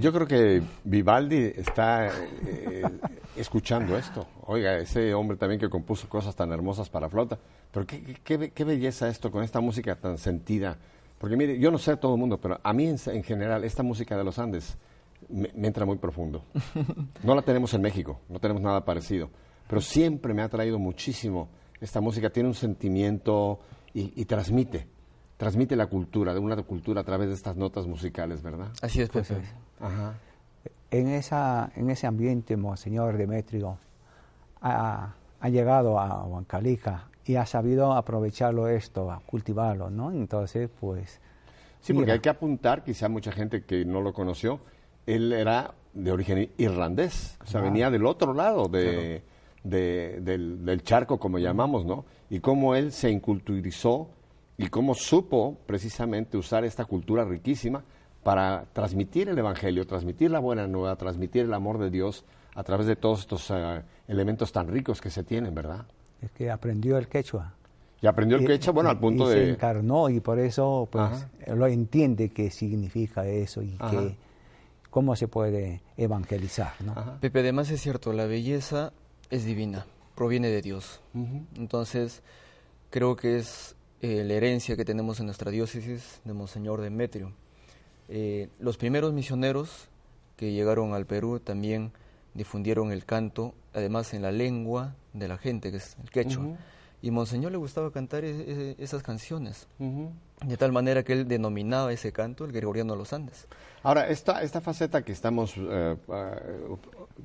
Yo 0.00 0.12
creo 0.12 0.26
que 0.26 0.62
Vivaldi 0.84 1.52
está 1.56 2.08
eh, 2.08 2.82
escuchando 3.36 3.96
esto. 3.96 4.26
Oiga, 4.46 4.76
ese 4.78 5.14
hombre 5.14 5.36
también 5.36 5.60
que 5.60 5.68
compuso 5.68 6.08
cosas 6.08 6.34
tan 6.34 6.50
hermosas 6.52 6.90
para 6.90 7.08
flauta. 7.08 7.38
Pero 7.70 7.86
qué, 7.86 8.50
qué, 8.52 8.64
belleza 8.64 9.08
esto 9.08 9.30
con 9.30 9.44
esta 9.44 9.60
música 9.60 9.94
tan 9.94 10.18
sentida. 10.18 10.76
Porque 11.18 11.36
mire, 11.36 11.58
yo 11.58 11.70
no 11.70 11.78
sé 11.78 11.92
a 11.92 11.96
todo 11.96 12.14
el 12.14 12.20
mundo, 12.20 12.40
pero 12.40 12.58
a 12.62 12.72
mí 12.72 12.86
en, 12.88 13.22
general 13.22 13.62
esta 13.64 13.84
música 13.84 14.16
de 14.16 14.24
los 14.24 14.38
Andes 14.38 14.76
me, 15.28 15.48
entra 15.66 15.86
muy 15.86 15.98
profundo. 15.98 16.44
No 17.22 17.36
la 17.36 17.42
tenemos 17.42 17.72
en 17.74 17.82
México, 17.82 18.20
no 18.28 18.40
tenemos 18.40 18.62
nada 18.62 18.84
parecido. 18.84 19.30
Pero 19.68 19.80
siempre 19.80 20.34
me 20.34 20.42
ha 20.42 20.48
traído 20.48 20.80
muchísimo. 20.80 21.48
Esta 21.80 22.00
música 22.00 22.30
tiene 22.30 22.48
un 22.48 22.54
sentimiento 22.54 23.60
y 23.94 24.24
transmite 24.24 24.88
transmite 25.42 25.74
la 25.74 25.86
cultura, 25.86 26.32
de 26.32 26.38
una 26.38 26.54
cultura 26.62 27.00
a 27.00 27.04
través 27.04 27.26
de 27.26 27.34
estas 27.34 27.56
notas 27.56 27.88
musicales, 27.88 28.44
¿verdad? 28.44 28.68
Así 28.80 29.02
es, 29.02 29.08
Pepe. 29.08 29.42
Ajá. 29.80 30.14
En, 30.92 31.08
esa, 31.08 31.72
en 31.74 31.90
ese 31.90 32.06
ambiente, 32.06 32.56
Monseñor 32.56 33.16
Demetrio 33.16 33.76
ha, 34.60 35.16
ha 35.40 35.48
llegado 35.48 35.98
a 35.98 36.24
Huancalica 36.26 37.08
y 37.24 37.34
ha 37.34 37.44
sabido 37.44 37.92
aprovecharlo 37.92 38.68
esto, 38.68 39.10
a 39.10 39.18
cultivarlo, 39.18 39.90
¿no? 39.90 40.12
Entonces, 40.12 40.70
pues... 40.78 41.20
Sí, 41.80 41.92
porque 41.92 42.12
hay 42.12 42.20
que 42.20 42.28
apuntar, 42.28 42.84
quizá 42.84 43.08
mucha 43.08 43.32
gente 43.32 43.64
que 43.64 43.84
no 43.84 44.00
lo 44.00 44.12
conoció, 44.12 44.60
él 45.06 45.32
era 45.32 45.74
de 45.92 46.12
origen 46.12 46.52
irlandés, 46.56 47.36
o 47.42 47.46
sea, 47.46 47.60
venía 47.60 47.90
del 47.90 48.06
otro 48.06 48.32
lado 48.32 48.68
de, 48.68 49.24
del, 49.64 50.64
del, 50.64 50.82
charco, 50.84 51.18
como 51.18 51.40
llamamos, 51.40 51.84
¿no? 51.84 52.04
Y 52.30 52.38
cómo 52.38 52.76
él 52.76 52.92
se 52.92 53.10
inculturizó 53.10 54.08
y 54.56 54.68
cómo 54.68 54.94
supo 54.94 55.58
precisamente 55.66 56.36
usar 56.36 56.64
esta 56.64 56.84
cultura 56.84 57.24
riquísima 57.24 57.82
para 58.22 58.66
transmitir 58.72 59.28
el 59.28 59.38
Evangelio, 59.38 59.86
transmitir 59.86 60.30
la 60.30 60.38
buena 60.38 60.66
nueva, 60.66 60.96
transmitir 60.96 61.42
el 61.42 61.54
amor 61.54 61.78
de 61.78 61.90
Dios 61.90 62.24
a 62.54 62.62
través 62.62 62.86
de 62.86 62.96
todos 62.96 63.20
estos 63.20 63.50
eh, 63.50 63.82
elementos 64.06 64.52
tan 64.52 64.68
ricos 64.68 65.00
que 65.00 65.10
se 65.10 65.24
tienen, 65.24 65.54
¿verdad? 65.54 65.86
Es 66.20 66.30
que 66.30 66.50
aprendió 66.50 66.98
el 66.98 67.08
quechua. 67.08 67.54
Y 68.00 68.06
aprendió 68.06 68.36
el 68.36 68.46
quechua, 68.46 68.72
bueno, 68.72 68.90
al 68.90 68.98
punto 68.98 69.30
y 69.30 69.34
de... 69.34 69.44
se 69.44 69.50
encarnó 69.50 70.08
y 70.08 70.20
por 70.20 70.38
eso 70.38 70.88
pues 70.90 71.26
lo 71.46 71.66
entiende 71.66 72.30
qué 72.30 72.50
significa 72.50 73.26
eso 73.26 73.62
y 73.62 73.78
que, 73.90 74.16
cómo 74.90 75.14
se 75.14 75.28
puede 75.28 75.82
evangelizar, 75.96 76.72
¿no? 76.84 77.20
Pepe, 77.20 77.40
además 77.40 77.70
es 77.70 77.80
cierto, 77.80 78.12
la 78.12 78.26
belleza 78.26 78.92
es 79.30 79.44
divina, 79.44 79.86
proviene 80.16 80.48
de 80.48 80.62
Dios. 80.62 81.00
Entonces, 81.56 82.22
creo 82.90 83.14
que 83.14 83.38
es 83.38 83.76
eh, 84.02 84.24
la 84.24 84.34
herencia 84.34 84.76
que 84.76 84.84
tenemos 84.84 85.20
en 85.20 85.26
nuestra 85.26 85.50
diócesis 85.52 86.20
de 86.24 86.32
Monseñor 86.32 86.80
Demetrio. 86.80 87.32
Eh, 88.08 88.48
los 88.58 88.76
primeros 88.76 89.12
misioneros 89.12 89.88
que 90.36 90.52
llegaron 90.52 90.92
al 90.92 91.06
Perú 91.06 91.38
también 91.38 91.92
difundieron 92.34 92.90
el 92.90 93.04
canto, 93.04 93.54
además 93.72 94.12
en 94.12 94.22
la 94.22 94.32
lengua 94.32 94.96
de 95.12 95.28
la 95.28 95.38
gente, 95.38 95.70
que 95.70 95.76
es 95.76 95.96
el 96.02 96.10
quechua. 96.10 96.56
Y 97.00 97.12
Monseñor 97.12 97.52
le 97.52 97.58
gustaba 97.58 97.92
cantar 97.92 98.24
e, 98.24 98.30
e, 98.30 98.76
esas 98.78 99.02
canciones, 99.02 99.68
de 99.78 100.56
tal 100.56 100.72
manera 100.72 101.02
que 101.04 101.12
él 101.12 101.28
denominaba 101.28 101.92
ese 101.92 102.12
canto 102.12 102.44
el 102.44 102.52
Gregoriano 102.52 102.94
de 102.94 102.98
los 102.98 103.12
Andes. 103.12 103.46
Ahora, 103.84 104.08
esta, 104.08 104.42
esta 104.42 104.60
faceta 104.60 105.02
que 105.02 105.12
estamos 105.12 105.54
eh, 105.56 105.96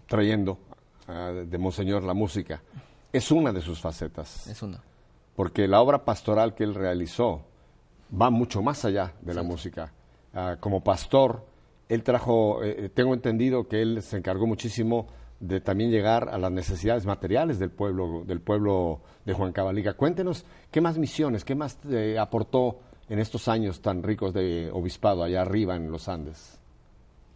trayendo 0.08 0.60
eh, 1.08 1.46
de 1.50 1.58
Monseñor, 1.58 2.04
la 2.04 2.14
música, 2.14 2.62
es 3.12 3.32
una 3.32 3.52
de 3.52 3.62
sus 3.62 3.80
facetas. 3.80 4.48
Es 4.48 4.62
una. 4.62 4.82
Porque 5.38 5.70
la 5.70 5.80
obra 5.80 6.04
pastoral 6.04 6.54
que 6.54 6.66
él 6.66 6.76
realizó 6.76 7.44
va 8.12 8.30
mucho 8.30 8.62
más 8.62 8.84
allá 8.84 9.14
de 9.22 9.34
la 9.34 9.44
música. 9.44 9.94
Ah, 10.34 10.58
como 10.60 10.84
pastor, 10.84 11.46
él 11.88 12.04
trajo, 12.04 12.60
tengo 12.94 13.14
entendido 13.14 13.70
que 13.70 13.82
él 13.82 14.02
se 14.02 14.18
encargó 14.18 14.48
muchísimo 14.48 15.08
de 15.40 15.62
también 15.62 15.92
llegar 15.92 16.30
a 16.30 16.38
las 16.38 16.52
necesidades 16.52 17.06
materiales 17.06 17.60
del 17.60 17.70
pueblo, 17.70 18.24
del 18.26 18.42
pueblo 18.42 19.02
de 19.26 19.34
Juan 19.34 19.54
Cabaliga. 19.54 19.94
Cuéntenos 19.94 20.46
qué 20.72 20.82
más 20.82 20.98
misiones, 20.98 21.46
qué 21.46 21.56
más 21.56 21.78
eh, 21.90 22.18
aportó 22.20 22.80
en 23.10 23.20
estos 23.20 23.48
años 23.48 23.82
tan 23.82 24.04
ricos 24.04 24.34
de 24.34 24.70
obispado 24.74 25.24
allá 25.24 25.42
arriba 25.42 25.76
en 25.76 25.92
los 25.92 26.10
Andes. 26.10 26.60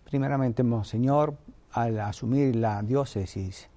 Primeramente, 0.05 0.63
Monseñor, 0.63 1.35
al 1.71 1.99
asumir 1.99 2.55
la 2.55 2.81
diócesis, 2.81 3.69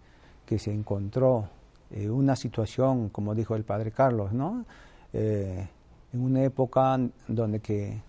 que 0.46 0.58
se 0.58 0.72
encontró 0.72 1.48
en 1.90 2.10
una 2.10 2.36
situación, 2.36 3.08
como 3.08 3.34
dijo 3.34 3.56
el 3.56 3.64
padre 3.64 3.92
Carlos, 3.92 4.32
¿no? 4.32 4.64
Eh, 5.12 5.68
en 6.12 6.20
una 6.20 6.42
época 6.42 6.98
donde 7.28 7.60
que 7.60 8.00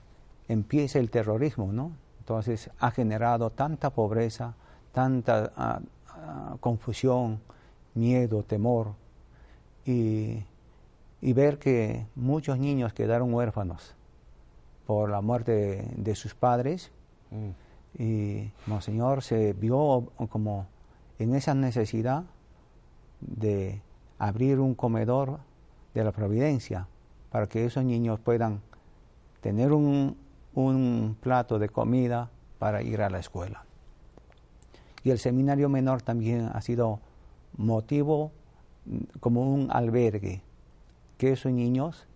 empieza 0.48 1.00
el 1.00 1.10
terrorismo, 1.10 1.72
¿no? 1.72 1.92
Entonces 2.20 2.70
ha 2.80 2.92
generado 2.92 3.52
tanta 3.52 3.90
pobreza, 3.92 4.56
tanta 4.92 5.52
ah, 5.56 5.80
Ah, 6.18 6.56
confusión, 6.60 7.42
miedo, 7.94 8.44
temor 8.44 8.94
y, 9.86 10.44
ver 11.22 11.60
que 11.60 12.06
muchos 12.16 12.58
niños 12.58 12.94
quedaron 12.94 13.34
huérfanos 13.34 13.96
por 14.86 15.10
la 15.10 15.22
muerte 15.22 15.92
de, 15.98 16.16
sus 16.16 16.36
padres 16.36 16.92
mm. 17.32 18.02
y 18.02 18.52
Monseñor 18.68 19.24
se 19.24 19.54
vio 19.54 20.12
como 20.30 20.68
en 21.20 21.36
esa 21.36 21.54
necesidad 21.54 22.24
de 23.28 23.82
abrir 24.18 24.60
un 24.60 24.76
comedor 24.76 25.40
de 25.94 26.04
la 26.04 26.12
providencia 26.12 26.88
para 27.32 27.48
que 27.48 27.66
esos 27.66 27.84
niños 27.84 28.20
puedan 28.20 28.62
tener 29.42 29.74
un, 29.74 30.18
un 30.54 31.18
plato 31.20 31.60
de 31.60 31.70
comida 31.70 32.30
para 32.60 32.82
ir 32.82 33.02
a 33.02 33.10
la 33.10 33.20
escuela. 33.20 33.66
Y 35.04 35.12
el 35.12 35.20
seminario 35.20 35.70
menor 35.70 36.02
también 36.02 36.50
ha 36.54 36.62
sido 36.62 37.00
motivo 37.58 38.32
mm, 38.86 39.20
como 39.20 39.54
un 39.54 39.70
albergue, 39.72 40.42
que 41.18 41.34
esos 41.34 41.52
niños 41.52 42.08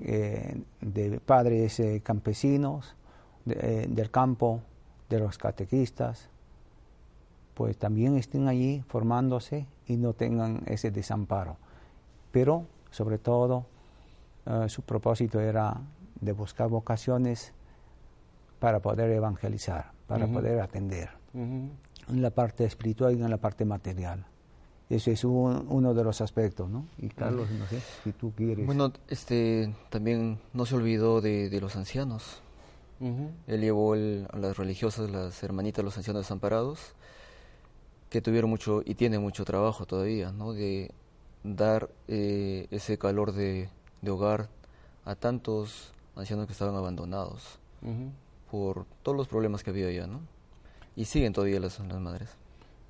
eh, 0.00 0.62
de 0.80 1.20
padres 1.20 1.78
eh, 1.80 2.00
campesinos, 2.02 2.94
eh, 3.46 3.86
del 3.88 4.10
campo, 4.10 4.60
de 5.08 5.18
los 5.18 5.38
catequistas, 5.38 6.28
pues 7.60 7.76
también 7.76 8.16
estén 8.16 8.48
allí 8.48 8.82
formándose 8.88 9.66
y 9.86 9.98
no 9.98 10.14
tengan 10.14 10.62
ese 10.64 10.90
desamparo. 10.90 11.58
Pero 12.32 12.64
sobre 12.90 13.18
todo 13.18 13.66
su 14.68 14.80
propósito 14.80 15.40
era 15.40 15.78
de 16.22 16.32
buscar 16.32 16.70
vocaciones 16.70 17.52
para 18.60 18.80
poder 18.80 19.10
evangelizar, 19.10 19.92
para 20.06 20.26
poder 20.26 20.58
atender 20.62 21.10
en 21.34 21.78
la 22.08 22.30
parte 22.30 22.64
espiritual 22.64 23.14
y 23.18 23.22
en 23.22 23.28
la 23.28 23.36
parte 23.36 23.66
material. 23.66 24.24
Ese 24.88 25.12
es 25.12 25.22
uno 25.24 25.92
de 25.92 26.02
los 26.02 26.22
aspectos, 26.22 26.70
¿no? 26.70 26.86
Y 26.96 27.10
Carlos, 27.10 27.50
no 27.50 27.66
sé 27.66 27.82
si 28.02 28.12
tú 28.12 28.32
quieres. 28.34 28.64
Bueno, 28.64 28.90
este, 29.08 29.74
también 29.90 30.38
no 30.54 30.64
se 30.64 30.76
olvidó 30.76 31.20
de, 31.20 31.58
los 31.60 31.76
ancianos. 31.76 32.40
Él 33.46 33.60
llevó 33.60 33.92
a 33.92 33.98
las 33.98 34.56
religiosas, 34.56 35.10
las 35.10 35.42
hermanitas, 35.42 35.84
los 35.84 35.98
ancianos 35.98 36.22
desamparados, 36.22 36.94
que 38.10 38.20
tuvieron 38.20 38.50
mucho 38.50 38.82
y 38.84 38.94
tienen 38.94 39.22
mucho 39.22 39.44
trabajo 39.44 39.86
todavía, 39.86 40.32
¿no? 40.32 40.52
De 40.52 40.90
dar 41.42 41.88
eh, 42.08 42.66
ese 42.70 42.98
calor 42.98 43.32
de, 43.32 43.70
hogar 44.06 44.48
a 45.04 45.14
tantos 45.14 45.92
ancianos 46.16 46.46
que 46.46 46.52
estaban 46.52 46.74
abandonados 46.74 47.58
por 48.50 48.84
todos 49.02 49.16
los 49.16 49.28
problemas 49.28 49.64
que 49.64 49.70
había 49.70 49.86
allá, 49.86 50.06
¿no? 50.06 50.20
y 50.96 51.04
siguen 51.06 51.32
todavía 51.32 51.60
las, 51.60 51.78
las 51.78 52.00
madres. 52.00 52.28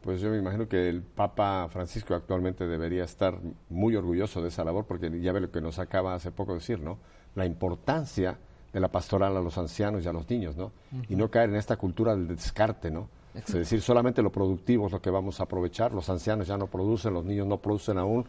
Pues 0.03 0.21
yo 0.21 0.31
me 0.31 0.39
imagino 0.39 0.69
que 0.69 0.89
el 0.89 1.03
Papa 1.03 1.69
Francisco 1.71 2.15
actualmente 2.15 2.67
debería 2.67 3.05
estar 3.05 3.39
muy 3.69 3.95
orgulloso 3.95 4.41
de 4.43 4.49
esa 4.49 4.65
labor, 4.65 4.87
porque 4.87 5.21
ya 5.21 5.33
ve 5.33 5.41
lo 5.41 5.51
que 5.51 5.61
nos 5.61 5.79
acaba 5.79 6.15
hace 6.15 6.33
poco 6.33 6.53
de 6.53 6.59
decir, 6.59 6.81
¿no? 6.81 6.99
La 7.35 7.45
importancia 7.45 8.39
de 8.73 8.81
la 8.81 8.89
pastoral 8.89 9.37
a 9.37 9.41
los 9.41 9.59
ancianos 9.59 10.05
y 10.05 10.09
a 10.09 10.13
los 10.13 10.29
niños, 10.29 10.57
¿no? 10.57 10.73
Y 11.09 11.17
no 11.17 11.31
caer 11.31 11.51
en 11.51 11.57
esta 11.57 11.77
cultura 11.77 12.17
del 12.17 12.29
descarte, 12.29 12.91
¿no? 12.91 13.09
Es 13.35 13.53
decir, 13.53 13.81
solamente 13.81 14.23
lo 14.23 14.31
productivo 14.31 14.87
es 14.87 14.93
lo 14.93 15.01
que 15.01 15.11
vamos 15.11 15.41
a 15.41 15.45
aprovechar, 15.45 15.93
los 15.93 16.11
ancianos 16.11 16.49
ya 16.49 16.57
no 16.57 16.67
producen, 16.67 17.15
los 17.15 17.25
niños 17.25 17.47
no 17.47 17.59
producen 17.59 17.99
aún, 17.99 18.25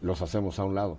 los 0.00 0.22
hacemos 0.22 0.58
a 0.58 0.64
un 0.64 0.74
lado. 0.74 0.98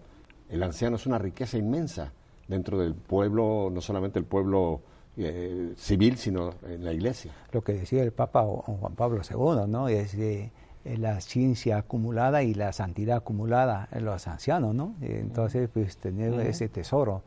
El 0.50 0.64
anciano 0.64 0.96
es 0.96 1.06
una 1.06 1.18
riqueza 1.18 1.58
inmensa 1.58 2.14
dentro 2.48 2.78
del 2.78 2.94
pueblo, 2.94 3.70
no 3.72 3.82
solamente 3.82 4.20
el 4.20 4.26
pueblo 4.26 4.82
eh, 5.18 5.74
civil, 5.78 6.18
sino 6.18 6.54
en 6.68 6.86
la 6.86 6.94
iglesia. 6.94 7.34
Lo 7.52 7.64
que 7.64 7.74
decía 7.74 8.04
el 8.04 8.12
Papa 8.12 8.44
Juan 8.44 8.94
Pablo 8.96 9.22
II, 9.28 9.68
¿no? 9.68 9.88
Es 9.88 10.16
de, 10.16 10.52
la 10.86 11.20
ciencia 11.20 11.80
acumulada 11.80 12.44
y 12.44 12.54
la 12.54 12.72
santidad 12.72 13.18
acumulada 13.18 13.90
en 13.92 14.06
los 14.06 14.26
ancianos, 14.28 14.74
¿no? 14.74 14.96
Entonces, 15.02 15.70
pues 15.74 15.98
tener 15.98 16.40
ese 16.40 16.70
tesoro 16.70 17.24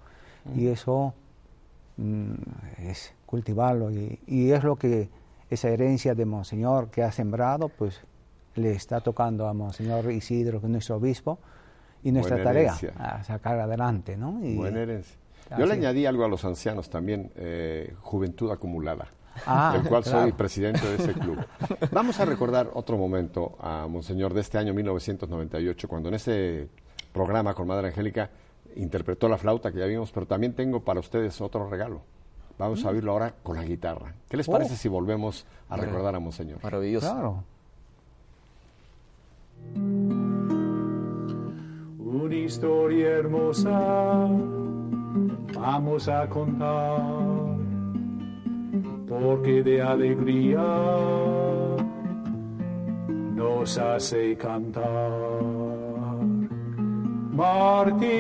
y 0.56 0.68
eso 0.68 1.12
mm, 1.98 2.32
es 2.78 3.12
cultivarlo 3.26 3.90
y, 3.90 4.50
es 4.50 4.64
lo 4.64 4.76
que 4.76 5.10
esa 5.50 5.68
herencia 5.68 6.14
de 6.14 6.24
Monseñor 6.24 6.90
que 6.90 7.02
ha 7.02 7.10
sembrado, 7.10 7.68
pues 7.68 8.00
le 8.54 8.72
está 8.72 9.00
tocando 9.00 9.46
a 9.46 9.52
Monseñor 9.52 10.10
Isidro, 10.10 10.60
que 10.60 10.66
es 10.66 10.72
nuestro 10.72 10.96
obispo, 10.96 11.38
y 12.02 12.12
nuestra 12.12 12.42
tarea 12.42 12.74
a 12.98 13.22
sacar 13.24 13.58
adelante, 13.58 14.16
¿no? 14.16 14.32
Buena 14.32 14.80
herencia. 14.80 15.16
Yo 15.58 15.66
le 15.66 15.74
añadí 15.74 16.06
algo 16.06 16.24
a 16.24 16.28
los 16.28 16.44
ancianos 16.44 16.88
también, 16.88 17.32
eh, 17.34 17.94
juventud 18.00 18.52
acumulada, 18.52 19.08
ah, 19.46 19.72
del 19.76 19.88
cual 19.88 20.04
soy 20.04 20.32
presidente 20.32 20.86
de 20.86 20.94
ese 20.94 21.12
club. 21.12 21.38
Vamos 21.90 22.20
a 22.20 22.24
recordar 22.24 22.70
otro 22.74 22.96
momento 22.96 23.56
a 23.60 23.88
Monseñor 23.88 24.32
de 24.32 24.42
este 24.42 24.58
año 24.58 24.72
1998, 24.72 25.88
cuando 25.88 26.08
en 26.08 26.14
ese 26.14 26.68
programa 27.12 27.54
con 27.54 27.66
Madre 27.66 27.88
Angélica 27.88 28.30
interpretó 28.76 29.28
la 29.28 29.38
flauta 29.38 29.72
que 29.72 29.78
ya 29.78 29.86
vimos, 29.86 30.12
pero 30.12 30.26
también 30.26 30.54
tengo 30.54 30.84
para 30.84 31.00
ustedes 31.00 31.40
otro 31.40 31.68
regalo. 31.68 32.02
Vamos 32.60 32.84
a 32.84 32.88
mm. 32.88 32.92
oírlo 32.92 33.12
ahora 33.12 33.34
con 33.42 33.56
la 33.56 33.64
guitarra. 33.64 34.12
¿Qué 34.28 34.36
les 34.36 34.46
parece 34.46 34.74
oh. 34.74 34.76
si 34.76 34.86
volvemos 34.86 35.46
a 35.70 35.78
recordar 35.78 36.14
a 36.14 36.20
Monseñor? 36.20 36.62
Maravilloso. 36.62 37.10
Claro. 37.10 37.42
Una 41.98 42.34
historia 42.34 43.08
hermosa 43.08 44.28
vamos 45.58 46.06
a 46.06 46.28
contar, 46.28 47.00
porque 49.08 49.62
de 49.62 49.80
alegría 49.80 50.62
nos 53.34 53.78
hace 53.78 54.36
cantar. 54.36 55.10
Martín, 57.30 58.10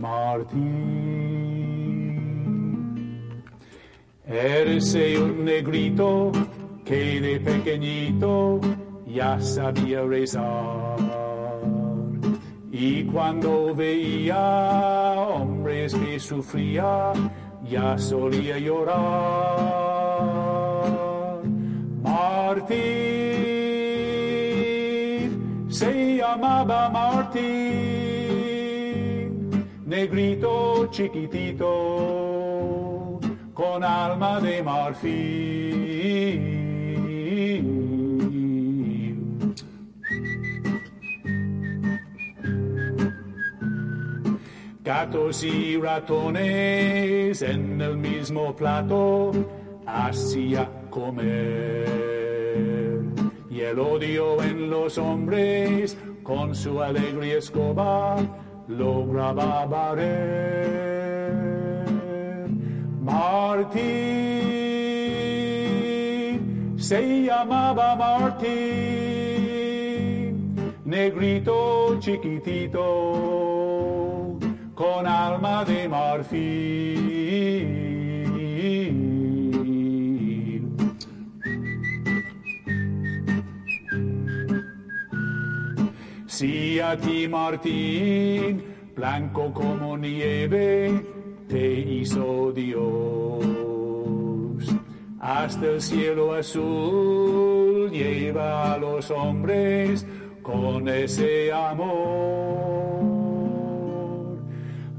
Martín, 0.00 0.87
eres 4.28 4.94
un 4.94 5.44
negrito 5.44 6.30
que 6.84 7.20
de 7.20 7.40
pequeñito 7.40 8.60
ya 9.06 9.40
sabía 9.40 10.02
rezar 10.02 10.98
y 12.80 13.02
cuando 13.04 13.74
veía 13.74 14.38
hombres 15.18 15.92
que 15.94 16.20
sufrían, 16.20 17.32
ya 17.68 17.98
solía 17.98 18.56
llorar. 18.58 18.96
Martín, 22.02 22.78
se 25.68 26.18
llamaba 26.18 26.88
Martín, 26.90 27.48
negrito 29.84 30.86
chiquitito, 30.92 31.66
con 33.58 33.82
alma 33.82 34.40
de 34.40 34.62
marfil. 34.62 35.18
Gatos 44.84 45.42
y 45.42 45.76
ratones 45.76 47.42
en 47.42 47.80
el 47.80 47.96
mismo 47.96 48.54
plato 48.54 49.32
hacía 49.84 50.70
comer. 50.88 51.88
Y 53.50 53.60
el 53.62 53.80
odio 53.80 54.40
en 54.40 54.70
los 54.70 54.98
hombres 54.98 55.98
con 56.22 56.54
su 56.54 56.80
alegre 56.80 57.38
escoba 57.38 58.18
lograba 58.68 59.66
barrer. 59.66 60.97
Martín 63.18 63.98
se 66.78 67.22
llamaba 67.24 67.96
Martín, 67.96 68.54
negrito 70.84 71.98
chiquitito 71.98 72.84
con 74.76 75.04
alma 75.04 75.64
de 75.64 75.88
marfil. 75.88 77.08
Si 86.28 86.78
a 86.78 86.96
ti 86.96 87.26
Martín, 87.26 88.62
blanco 88.94 89.52
como 89.52 89.96
nieve, 89.96 91.04
te 91.48 91.80
hizo 91.80 92.52
Dios. 92.52 93.42
Hasta 95.18 95.66
el 95.66 95.80
cielo 95.80 96.34
azul 96.34 97.90
lleva 97.90 98.74
a 98.74 98.78
los 98.78 99.10
hombres 99.10 100.06
con 100.42 100.86
ese 100.88 101.52
amor. 101.52 103.08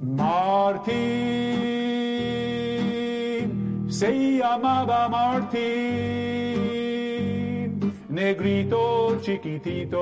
Martín, 0.02 0.90
se 3.88 4.40
llamaba 4.40 5.08
Martín, 5.08 5.60
negrito 8.10 9.22
chiquitito, 9.22 10.02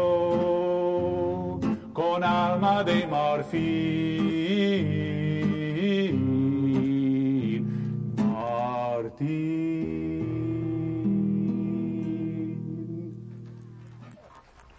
con 1.94 2.24
alma 2.24 2.84
de 2.84 3.06
marfil. 3.06 5.17
Martín. 9.20 10.38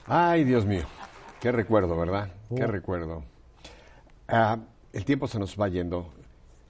Ay, 0.07 0.45
Dios 0.45 0.65
mío, 0.65 0.85
qué 1.41 1.53
recuerdo, 1.53 1.97
¿verdad? 1.97 2.31
Qué 2.55 2.67
recuerdo. 2.67 3.25
Ah, 4.27 4.59
el 4.93 5.05
tiempo 5.05 5.29
se 5.29 5.39
nos 5.39 5.59
va 5.61 5.69
yendo. 5.69 6.09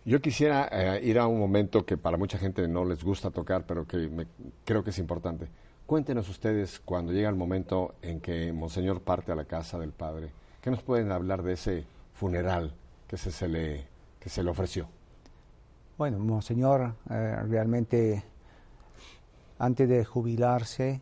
Yo 0.04 0.20
quisiera 0.20 0.68
eh, 0.72 1.00
ir 1.04 1.18
a 1.18 1.26
un 1.26 1.38
momento 1.38 1.84
que 1.84 1.96
para 1.96 2.16
mucha 2.16 2.38
gente 2.38 2.66
no 2.66 2.84
les 2.84 3.04
gusta 3.04 3.30
tocar, 3.30 3.64
pero 3.66 3.86
que 3.86 4.26
creo 4.64 4.82
que 4.82 4.90
es 4.90 4.98
importante. 4.98 5.48
Cuéntenos 5.86 6.28
ustedes 6.28 6.80
cuando 6.84 7.12
llega 7.12 7.28
el 7.28 7.36
momento 7.36 7.94
en 8.02 8.20
que 8.20 8.52
Monseñor 8.52 9.02
parte 9.02 9.32
a 9.32 9.34
la 9.34 9.44
casa 9.44 9.78
del 9.78 9.92
Padre. 9.92 10.30
¿Qué 10.62 10.70
nos 10.70 10.82
pueden 10.82 11.12
hablar 11.12 11.42
de 11.42 11.52
ese 11.52 11.84
funeral 12.14 12.74
que 13.06 13.16
se, 13.16 13.48
le, 13.48 13.86
que 14.18 14.28
se 14.28 14.42
le 14.42 14.50
ofreció? 14.50 14.88
Bueno, 15.98 16.20
Monseñor 16.20 16.94
eh, 17.10 17.42
realmente 17.48 18.22
antes 19.58 19.88
de 19.88 20.04
jubilarse 20.04 21.00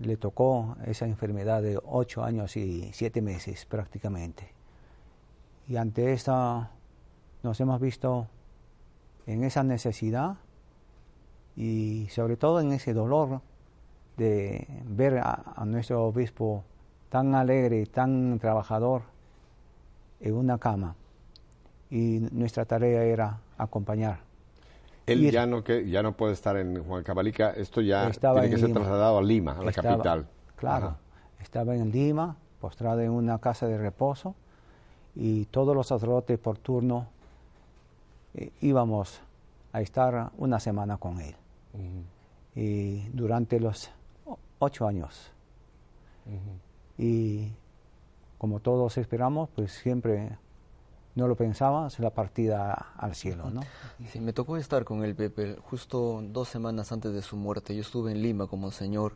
le 0.00 0.18
tocó 0.18 0.76
esa 0.84 1.06
enfermedad 1.06 1.62
de 1.62 1.80
ocho 1.82 2.22
años 2.22 2.54
y 2.58 2.90
siete 2.92 3.22
meses 3.22 3.64
prácticamente. 3.64 4.52
Y 5.68 5.76
ante 5.76 6.12
esta 6.12 6.70
nos 7.42 7.58
hemos 7.60 7.80
visto 7.80 8.26
en 9.26 9.42
esa 9.42 9.62
necesidad 9.62 10.36
y 11.56 12.06
sobre 12.10 12.36
todo 12.36 12.60
en 12.60 12.72
ese 12.72 12.92
dolor 12.92 13.40
de 14.18 14.66
ver 14.84 15.16
a, 15.16 15.64
nuestro 15.64 16.04
obispo 16.04 16.62
tan 17.08 17.34
alegre, 17.34 17.86
tan 17.86 18.38
trabajador 18.38 19.00
en 20.20 20.34
una 20.34 20.58
cama. 20.58 20.94
Y 21.88 22.18
nuestra 22.32 22.66
tarea 22.66 23.02
era 23.04 23.40
acompañar. 23.58 24.20
Él 25.06 25.30
ya 25.30 25.46
no, 25.46 25.62
que, 25.62 25.88
ya 25.88 26.02
no 26.02 26.16
puede 26.16 26.32
estar 26.32 26.56
en 26.56 26.82
Juan 26.82 27.02
Cabalica, 27.02 27.50
esto 27.50 27.80
ya 27.80 28.10
tiene 28.10 28.48
que 28.48 28.58
ser 28.58 28.72
trasladado 28.72 29.18
a 29.18 29.22
Lima, 29.22 29.52
a 29.52 29.62
la 29.62 29.72
capital. 29.72 30.26
Claro, 30.56 30.96
estaba 31.40 31.76
en 31.76 31.90
Lima, 31.90 32.36
postrado 32.60 33.00
en 33.00 33.10
una 33.10 33.38
casa 33.38 33.66
de 33.66 33.76
reposo, 33.76 34.34
y 35.14 35.44
todos 35.46 35.76
los 35.76 35.86
sacerdotes 35.86 36.38
por 36.38 36.58
turno 36.58 37.06
eh, 38.34 38.50
íbamos 38.62 39.20
a 39.72 39.80
estar 39.80 40.30
una 40.38 40.58
semana 40.58 40.96
con 40.96 41.20
él. 41.20 41.34
Y 42.54 43.08
durante 43.08 43.60
los 43.60 43.90
ocho 44.58 44.86
años. 44.86 45.30
Y 46.96 47.50
como 48.38 48.60
todos 48.60 48.96
esperamos, 48.98 49.48
pues 49.54 49.72
siempre 49.72 50.38
no 51.14 51.28
lo 51.28 51.36
pensábamos, 51.36 51.98
la 52.00 52.10
partida 52.10 52.72
al 52.96 53.14
cielo, 53.14 53.50
¿no? 53.50 53.60
Sí, 54.10 54.20
me 54.20 54.32
tocó 54.32 54.56
estar 54.56 54.84
con 54.84 55.04
el 55.04 55.14
Pepe 55.14 55.56
justo 55.62 56.22
dos 56.22 56.48
semanas 56.48 56.90
antes 56.90 57.12
de 57.12 57.22
su 57.22 57.36
muerte. 57.36 57.74
Yo 57.74 57.82
estuve 57.82 58.12
en 58.12 58.20
Lima 58.20 58.46
como 58.46 58.72
señor 58.72 59.14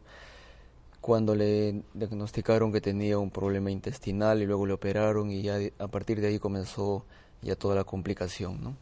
cuando 1.01 1.35
le 1.35 1.83
diagnosticaron 1.95 2.73
que 2.73 2.81
tenía 2.81 3.19
un 3.19 3.31
problema 3.31 3.71
intestinal 3.71 4.43
y 4.43 4.47
luego 4.47 4.67
le 4.67 4.73
operaron 4.75 5.31
y 5.31 5.43
ya 5.43 5.59
a 5.79 5.89
partir 5.89 6.21
de 6.21 6.29
ahí 6.29 6.39
comenzó 6.39 7.05
ya 7.43 7.57
toda 7.57 7.75
la 7.75 7.85
complicación, 7.85 8.63
¿no? 8.63 8.77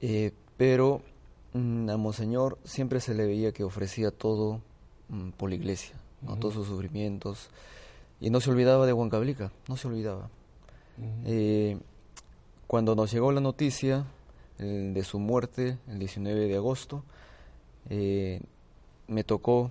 Eh, 0.00 0.32
pero 0.56 1.00
mm, 1.54 1.90
a 1.90 1.96
Monseñor 1.96 2.58
siempre 2.64 3.00
se 3.00 3.14
le 3.14 3.26
veía 3.26 3.52
que 3.52 3.64
ofrecía 3.64 4.10
todo 4.10 4.60
mm, 5.08 5.30
por 5.30 5.48
la 5.48 5.54
iglesia, 5.54 5.94
¿no? 6.22 6.36
todos 6.36 6.54
sus 6.54 6.66
sufrimientos, 6.66 7.50
y 8.20 8.30
no 8.30 8.40
se 8.40 8.50
olvidaba 8.50 8.86
de 8.86 8.92
Huancablica, 8.92 9.52
no 9.68 9.76
se 9.76 9.88
olvidaba. 9.88 10.28
Eh, 11.24 11.78
cuando 12.72 12.94
nos 12.94 13.12
llegó 13.12 13.32
la 13.32 13.42
noticia 13.42 14.06
de 14.56 15.04
su 15.04 15.18
muerte, 15.18 15.76
el 15.88 15.98
19 15.98 16.48
de 16.48 16.56
agosto, 16.56 17.04
eh, 17.90 18.40
me 19.08 19.24
tocó 19.24 19.70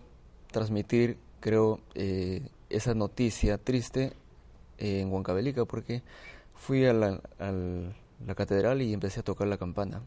transmitir 0.52 1.18
creo, 1.40 1.80
eh, 1.96 2.48
esa 2.70 2.94
noticia 2.94 3.58
triste 3.58 4.14
en 4.78 5.12
Huancavelica 5.12 5.66
porque 5.66 6.04
fui 6.54 6.86
a 6.86 6.94
la, 6.94 7.20
la, 7.40 8.36
catedral 8.36 8.84
y 8.84 8.94
empecé 8.94 9.22
a 9.22 9.24
tocar 9.24 9.48
la 9.48 9.58
campana 9.58 10.04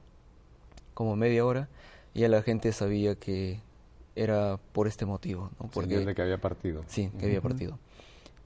como 0.95 1.17
media 1.17 1.45
hora 1.45 1.69
y 2.15 2.21
ya 2.21 2.29
la 2.29 2.43
gente 2.43 2.73
sabía 2.73 3.17
que 3.17 3.59
era 4.15 4.61
por 4.73 4.87
este 4.87 5.05
motivo. 5.05 5.51
¿no? 5.59 5.69
Porque, 5.69 5.99
de 5.99 6.15
que 6.15 6.23
había 6.23 6.39
partido. 6.39 6.85
Sí, 6.87 7.11
que 7.19 7.27
había 7.27 7.41
partido. 7.41 7.77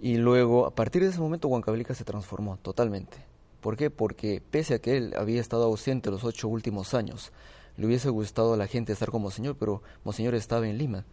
Y 0.00 0.16
luego, 0.16 0.64
a 0.64 0.74
partir 0.74 1.02
de 1.02 1.10
ese 1.10 1.20
momento, 1.20 1.48
Huancavelica 1.48 1.94
se 1.94 2.04
transformó 2.04 2.56
totalmente. 2.56 3.27
¿Por 3.60 3.76
qué? 3.76 3.90
Porque 3.90 4.42
pese 4.50 4.74
a 4.74 4.78
que 4.78 4.96
él 4.96 5.14
había 5.16 5.40
estado 5.40 5.64
ausente 5.64 6.10
los 6.10 6.24
ocho 6.24 6.48
últimos 6.48 6.94
años, 6.94 7.32
le 7.76 7.86
hubiese 7.86 8.08
gustado 8.10 8.54
a 8.54 8.56
la 8.56 8.66
gente 8.66 8.92
estar 8.92 9.10
como 9.10 9.30
señor, 9.30 9.56
pero 9.58 9.82
Monseñor 10.04 10.34
estaba 10.34 10.68
en 10.68 10.78
Lima. 10.78 11.04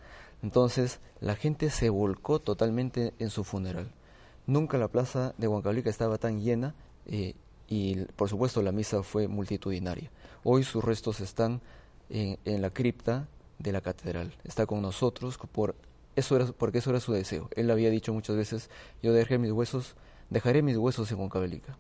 Entonces 0.42 1.00
la 1.22 1.36
gente 1.36 1.70
se 1.70 1.90
volcó 1.90 2.40
totalmente 2.40 3.14
en 3.20 3.30
su 3.30 3.44
funeral. 3.44 3.92
Nunca 4.48 4.78
la 4.78 4.88
plaza 4.88 5.34
de 5.38 5.48
Huancavelica 5.48 5.90
estaba 5.90 6.18
tan 6.18 6.42
llena 6.42 6.76
eh, 7.08 7.36
y 7.68 7.96
por 8.16 8.30
supuesto 8.30 8.62
la 8.62 8.72
misa 8.72 9.04
fue 9.04 9.28
multitudinaria. 9.28 10.12
Hoy 10.44 10.64
sus 10.64 10.84
restos 10.84 11.20
están 11.20 11.62
en, 12.10 12.62
la 12.62 12.70
cripta 12.70 13.28
de 13.58 13.72
la 13.72 13.82
catedral. 13.82 14.34
Está 14.44 14.66
con 14.66 14.82
nosotros 14.82 15.38
por 15.52 15.76
eso 16.16 16.36
era, 16.36 16.46
porque 16.48 16.80
eso 16.80 16.92
era 16.92 17.00
su 17.00 17.14
deseo. 17.14 17.50
Él 17.56 17.72
había 17.72 17.90
dicho 17.90 18.14
muchas 18.14 18.36
veces, 18.36 18.70
yo 19.02 19.14
dejaré 19.14 19.38
mis 19.38 19.52
huesos, 19.52 19.96
dejaré 20.30 20.62
mis 20.62 20.78
huesos 20.78 21.12
en 21.12 21.20
Huancavelica. 21.20 21.78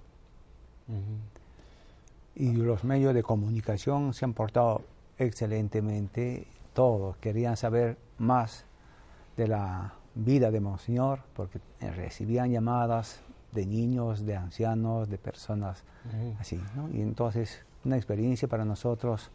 Y 2.36 2.54
los 2.54 2.84
medios 2.84 3.14
de 3.14 3.24
comunicación 3.24 4.14
se 4.14 4.26
han 4.26 4.34
portado 4.34 4.82
excelentemente 5.18 6.48
todos 6.74 7.16
querían 7.18 7.56
saber 7.56 7.98
más 8.20 8.66
de 9.38 9.48
la 9.48 9.94
vida 10.14 10.52
de 10.52 10.60
Monseñor, 10.60 11.22
porque 11.36 11.60
recibían 11.80 12.52
llamadas 12.52 13.22
de 13.54 13.66
niños, 13.66 14.26
de 14.26 14.36
ancianos, 14.36 15.10
de 15.10 15.18
personas 15.18 15.84
así, 16.40 16.62
¿no? 16.76 16.90
Y 16.90 17.02
entonces 17.02 17.66
una 17.86 17.96
experiencia 17.96 18.48
para 18.48 18.66
nosotros, 18.66 19.32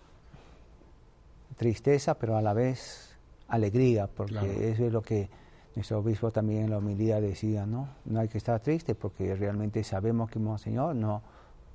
tristeza, 1.56 2.14
pero 2.14 2.36
a 2.36 2.42
la 2.42 2.52
vez 2.52 3.16
alegría, 3.48 4.06
porque 4.06 4.70
eso 4.70 4.84
es 4.84 4.92
lo 4.92 5.02
que 5.02 5.28
nuestro 5.74 5.98
obispo 5.98 6.30
también 6.30 6.64
en 6.64 6.70
la 6.70 6.78
humildad 6.78 7.20
decía, 7.20 7.64
¿no? 7.64 7.88
No 8.04 8.20
hay 8.20 8.28
que 8.28 8.38
estar 8.38 8.60
triste 8.60 8.94
porque 8.94 9.34
realmente 9.34 9.82
sabemos 9.84 10.30
que 10.30 10.38
Monseñor 10.38 10.94
no, 10.94 11.22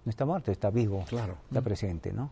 no 0.05 0.09
está 0.09 0.25
muerto, 0.25 0.51
está 0.51 0.69
vivo, 0.69 1.03
claro. 1.09 1.37
está 1.47 1.61
presente, 1.61 2.13
¿no? 2.13 2.29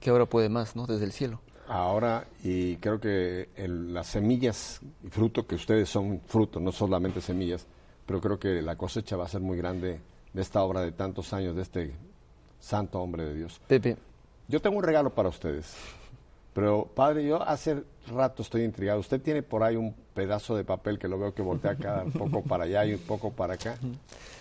Que 0.00 0.10
ahora 0.10 0.26
puede 0.26 0.48
más, 0.48 0.74
¿no? 0.74 0.86
Desde 0.86 1.04
el 1.04 1.12
cielo. 1.12 1.40
Ahora, 1.68 2.26
y 2.42 2.76
creo 2.76 2.98
que 2.98 3.50
las 3.56 4.08
semillas 4.08 4.80
y 5.04 5.08
fruto, 5.08 5.46
que 5.46 5.54
ustedes 5.54 5.88
son 5.88 6.20
fruto, 6.26 6.58
no 6.60 6.72
solamente 6.72 7.20
semillas, 7.20 7.66
pero 8.04 8.20
creo 8.20 8.38
que 8.38 8.60
la 8.62 8.76
cosecha 8.76 9.16
va 9.16 9.26
a 9.26 9.28
ser 9.28 9.40
muy 9.40 9.56
grande 9.56 10.00
de 10.32 10.42
esta 10.42 10.62
obra 10.62 10.80
de 10.80 10.92
tantos 10.92 11.32
años, 11.32 11.54
de 11.54 11.62
este 11.62 11.92
santo 12.58 13.00
hombre 13.00 13.24
de 13.24 13.34
Dios. 13.34 13.60
Pepe. 13.68 13.96
Yo 14.48 14.60
tengo 14.60 14.76
un 14.78 14.82
regalo 14.82 15.10
para 15.10 15.28
ustedes. 15.28 15.74
Pero, 16.54 16.86
padre, 16.94 17.24
yo 17.24 17.42
hace 17.42 17.82
rato 18.08 18.42
estoy 18.42 18.64
intrigado. 18.64 19.00
Usted 19.00 19.20
tiene 19.20 19.42
por 19.42 19.62
ahí 19.62 19.76
un 19.76 19.94
pedazo 20.14 20.54
de 20.56 20.64
papel 20.64 20.98
que 20.98 21.08
lo 21.08 21.18
veo 21.18 21.34
que 21.34 21.42
voltea 21.42 21.72
acá, 21.72 22.02
un 22.04 22.12
poco 22.12 22.42
para 22.42 22.64
allá 22.64 22.84
y 22.84 22.94
un 22.94 23.00
poco 23.00 23.30
para 23.30 23.54
acá. 23.54 23.76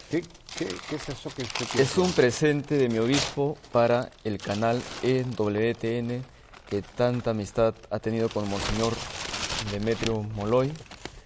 ¿Qué, 0.10 0.20
es 0.66 1.10
eso 1.10 1.30
que 1.34 1.44
usted 1.44 1.66
tiene? 1.68 1.84
Es 1.84 1.98
un 1.98 2.12
presente 2.12 2.78
de 2.78 2.90
mi 2.90 2.98
obispo 2.98 3.58
para 3.72 4.10
el 4.26 4.38
canal 4.40 4.82
EWTN 5.04 6.22
que 6.70 6.82
tanta 6.82 7.32
amistad 7.32 7.76
ha 7.90 8.00
tenido 8.00 8.28
con 8.28 8.50
Monseñor 8.50 8.94
Demetrio 9.72 10.22
Moloy 10.24 10.74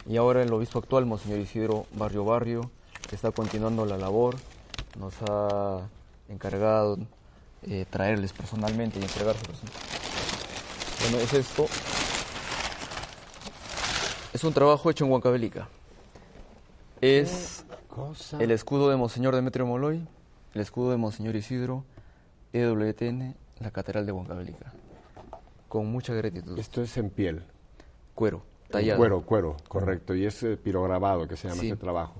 y 0.07 0.17
ahora 0.17 0.43
el 0.43 0.53
obispo 0.53 0.79
actual, 0.79 1.07
Monseñor 1.07 1.39
Isidro 1.39 1.87
Barrio 1.93 2.25
Barrio, 2.25 2.69
que 3.09 3.15
está 3.15 3.31
continuando 3.31 3.87
la 3.87 3.97
labor, 3.97 4.35
nos 4.99 5.13
ha 5.27 5.87
encargado 6.29 6.99
eh, 7.63 7.85
traerles 7.89 8.33
personalmente 8.33 8.99
y 8.99 9.01
entregarse 9.03 9.43
personalmente. 9.45 10.04
Bueno, 11.05 11.19
es 11.19 11.33
esto. 11.33 11.67
Es 14.33 14.43
un 14.43 14.53
trabajo 14.53 14.89
hecho 14.89 15.05
en 15.05 15.11
Huancavelica. 15.11 15.69
Es 16.99 17.63
el 18.39 18.49
escudo 18.49 18.89
de 18.89 18.95
Monseñor 18.95 19.35
Demetrio 19.35 19.67
Moloy, 19.67 20.07
el 20.55 20.61
escudo 20.61 20.89
de 20.89 20.97
Monseñor 20.97 21.35
Isidro, 21.35 21.83
EWTN, 22.53 23.35
la 23.59 23.69
Catedral 23.69 24.07
de 24.07 24.13
Huancavelica. 24.13 24.73
Con 25.67 25.91
mucha 25.91 26.15
gratitud. 26.15 26.57
Esto 26.57 26.81
es 26.81 26.97
en 26.97 27.11
piel. 27.11 27.43
Cuero, 28.15 28.41
tallado. 28.71 28.97
Cuero, 28.97 29.21
cuero, 29.21 29.57
correcto. 29.67 30.15
Y 30.15 30.25
es 30.25 30.41
eh, 30.41 30.57
pirograbado 30.57 31.27
que 31.27 31.37
se 31.37 31.49
llama 31.49 31.61
ese 31.61 31.75
trabajo. 31.75 32.15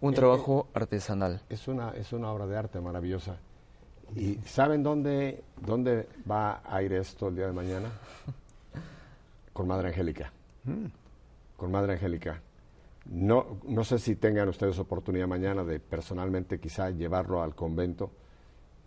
Un 0.00 0.14
trabajo 0.14 0.66
eh, 0.68 0.78
artesanal. 0.78 1.42
Es 1.50 1.68
una, 1.68 1.90
es 1.90 2.14
una 2.14 2.32
obra 2.32 2.46
de 2.46 2.56
arte 2.56 2.80
maravillosa. 2.80 3.36
¿Y 4.16 4.36
saben 4.46 4.82
dónde, 4.82 5.42
dónde 5.60 6.08
va 6.28 6.62
a 6.64 6.82
ir 6.82 6.92
esto 6.92 7.28
el 7.28 7.36
día 7.36 7.46
de 7.46 7.52
mañana? 7.52 7.88
Con 9.52 9.66
Madre 9.66 9.88
Angélica. 9.88 10.32
Con 11.56 11.70
Madre 11.70 11.94
Angélica. 11.94 12.40
No, 13.06 13.58
no 13.64 13.84
sé 13.84 13.98
si 13.98 14.16
tengan 14.16 14.48
ustedes 14.48 14.78
oportunidad 14.78 15.26
mañana 15.26 15.64
de 15.64 15.80
personalmente 15.80 16.58
quizá 16.58 16.90
llevarlo 16.90 17.42
al 17.42 17.54
convento. 17.54 18.10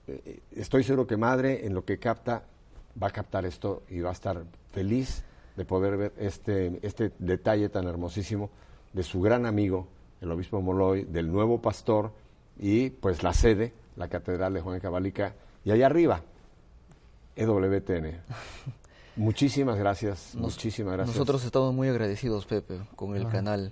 Eh, 0.07 0.21
eh, 0.25 0.39
estoy 0.51 0.83
seguro 0.83 1.07
que 1.07 1.17
Madre 1.17 1.65
en 1.65 1.73
lo 1.73 1.83
que 1.83 1.97
capta 1.97 2.43
va 3.01 3.07
a 3.07 3.11
captar 3.11 3.45
esto 3.45 3.83
y 3.89 3.99
va 3.99 4.09
a 4.09 4.13
estar 4.13 4.43
feliz 4.71 5.23
de 5.55 5.65
poder 5.65 5.97
ver 5.97 6.13
este, 6.17 6.79
este 6.81 7.11
detalle 7.19 7.69
tan 7.69 7.87
hermosísimo 7.87 8.49
de 8.93 9.03
su 9.03 9.21
gran 9.21 9.45
amigo, 9.45 9.87
el 10.19 10.31
obispo 10.31 10.61
Moloy, 10.61 11.03
del 11.05 11.31
nuevo 11.31 11.61
pastor 11.61 12.11
y 12.59 12.89
pues 12.89 13.23
la 13.23 13.33
sede 13.33 13.73
la 14.01 14.09
Catedral 14.09 14.53
de 14.53 14.61
Juan 14.61 14.79
Cabalica, 14.79 15.35
y 15.63 15.71
allá 15.71 15.85
arriba, 15.85 16.23
EWTN. 17.35 18.19
muchísimas 19.15 19.77
gracias, 19.77 20.35
muchísimas 20.35 20.93
gracias. 20.93 21.15
Nosotros 21.15 21.45
estamos 21.45 21.73
muy 21.73 21.87
agradecidos, 21.87 22.45
Pepe, 22.45 22.79
con 22.95 23.15
el 23.15 23.27
canal, 23.29 23.71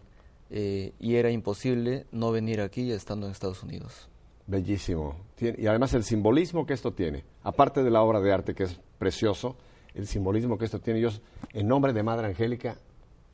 eh, 0.50 0.94
y 1.00 1.16
era 1.16 1.32
imposible 1.32 2.06
no 2.12 2.32
venir 2.32 2.62
aquí 2.62 2.92
estando 2.92 3.26
en 3.26 3.34
Estados 3.34 3.64
Unidos. 3.64 4.08
Bellísimo. 4.48 5.16
y 5.40 5.68
además 5.68 5.94
el 5.94 6.04
simbolismo 6.04 6.66
que 6.66 6.74
esto 6.74 6.94
tiene, 6.94 7.24
aparte 7.44 7.84
de 7.84 7.92
la 7.92 8.02
obra 8.02 8.20
de 8.20 8.32
arte 8.32 8.56
que 8.56 8.64
es 8.64 8.80
precioso, 8.98 9.58
el 9.94 10.08
simbolismo 10.08 10.58
que 10.58 10.66
esto 10.66 10.80
tiene, 10.80 11.02
yo 11.02 11.10
en 11.54 11.68
nombre 11.68 11.94
de 11.94 12.04
Madre 12.04 12.28
Angélica 12.28 12.78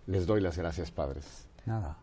les 0.08 0.26
doy 0.26 0.42
las 0.42 0.58
gracias, 0.58 0.92
padres. 0.92 1.48
Nada. 1.66 1.98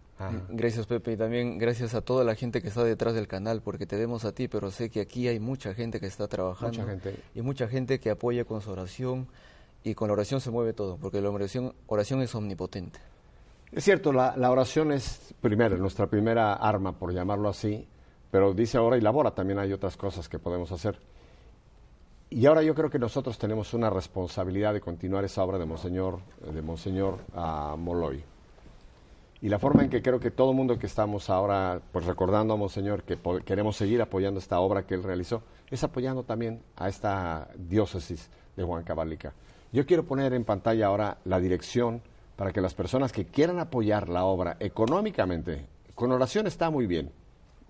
Gracias 0.48 0.86
Pepe 0.86 1.12
y 1.12 1.16
también 1.16 1.58
gracias 1.58 1.94
a 1.94 2.00
toda 2.00 2.24
la 2.24 2.34
gente 2.34 2.62
que 2.62 2.68
está 2.68 2.84
detrás 2.84 3.14
del 3.14 3.28
canal 3.28 3.62
porque 3.62 3.86
te 3.86 3.96
vemos 3.96 4.24
a 4.24 4.32
ti, 4.32 4.48
pero 4.48 4.70
sé 4.70 4.90
que 4.90 5.00
aquí 5.00 5.28
hay 5.28 5.40
mucha 5.40 5.74
gente 5.74 6.00
que 6.00 6.06
está 6.06 6.28
trabajando 6.28 6.86
y 7.34 7.42
mucha 7.42 7.68
gente 7.68 7.98
que 8.00 8.10
apoya 8.10 8.44
con 8.44 8.60
su 8.60 8.70
oración 8.70 9.28
y 9.84 9.94
con 9.94 10.08
la 10.08 10.14
oración 10.14 10.40
se 10.40 10.50
mueve 10.50 10.72
todo 10.72 10.96
porque 10.96 11.20
la 11.20 11.30
oración, 11.30 11.74
oración 11.86 12.22
es 12.22 12.34
omnipotente. 12.34 12.98
Es 13.72 13.84
cierto, 13.84 14.12
la, 14.12 14.50
oración 14.50 14.92
es 14.92 15.34
primero, 15.40 15.78
nuestra 15.78 16.06
primera 16.06 16.54
arma, 16.54 16.92
por 16.92 17.12
llamarlo 17.12 17.48
así, 17.48 17.88
pero 18.30 18.52
dice 18.52 18.76
ahora 18.76 18.98
y 18.98 19.00
labora, 19.00 19.30
también 19.30 19.58
hay 19.58 19.72
otras 19.72 19.96
cosas 19.96 20.28
que 20.28 20.38
podemos 20.38 20.70
hacer. 20.72 20.98
Y 22.28 22.44
ahora 22.44 22.62
yo 22.62 22.74
creo 22.74 22.90
que 22.90 22.98
nosotros 22.98 23.38
tenemos 23.38 23.72
una 23.72 23.88
responsabilidad 23.88 24.74
de 24.74 24.80
continuar 24.80 25.24
esa 25.24 25.42
obra 25.42 25.58
de 25.58 25.64
Monseñor, 25.64 26.20
de 26.52 26.60
Monseñor 26.60 27.18
uh, 27.34 27.76
Moloy 27.78 28.22
y 29.43 29.49
la 29.49 29.59
forma 29.59 29.82
en 29.82 29.90
que 29.90 30.01
creo 30.01 30.20
que 30.20 30.30
todo 30.30 30.53
el 30.53 30.57
mundo 30.57 30.78
que 30.78 30.86
estamos 30.86 31.28
ahora 31.28 31.82
pues 31.90 32.07
recordando 32.07 32.55
a 32.55 32.57
Monseñor 32.57 33.03
que 33.03 33.18
queremos 33.45 33.76
seguir 33.76 34.01
apoyando 34.01 34.38
esta 34.38 34.61
obra 34.61 34.86
que 34.86 34.95
él 34.95 35.03
realizó, 35.03 35.43
es 35.68 35.82
apoyando 35.82 36.22
también 36.22 36.62
a 36.76 36.88
esta 36.88 37.49
diócesis 37.57 38.30
de 38.57 38.62
Huancavelica. 38.62 39.34
Yo 39.72 39.84
quiero 39.84 40.05
poner 40.05 40.32
en 40.32 40.45
pantalla 40.45 40.86
ahora 40.86 41.18
la 41.24 41.40
dirección 41.40 42.03
para 42.36 42.53
que 42.53 42.61
las 42.61 42.74
personas 42.74 43.11
que 43.11 43.26
quieran 43.26 43.59
apoyar 43.59 44.09
la 44.09 44.24
obra 44.24 44.57
económicamente, 44.61 45.66
con 45.97 46.12
oración 46.12 46.47
está 46.47 46.70
muy 46.70 46.86
bien, 46.86 47.11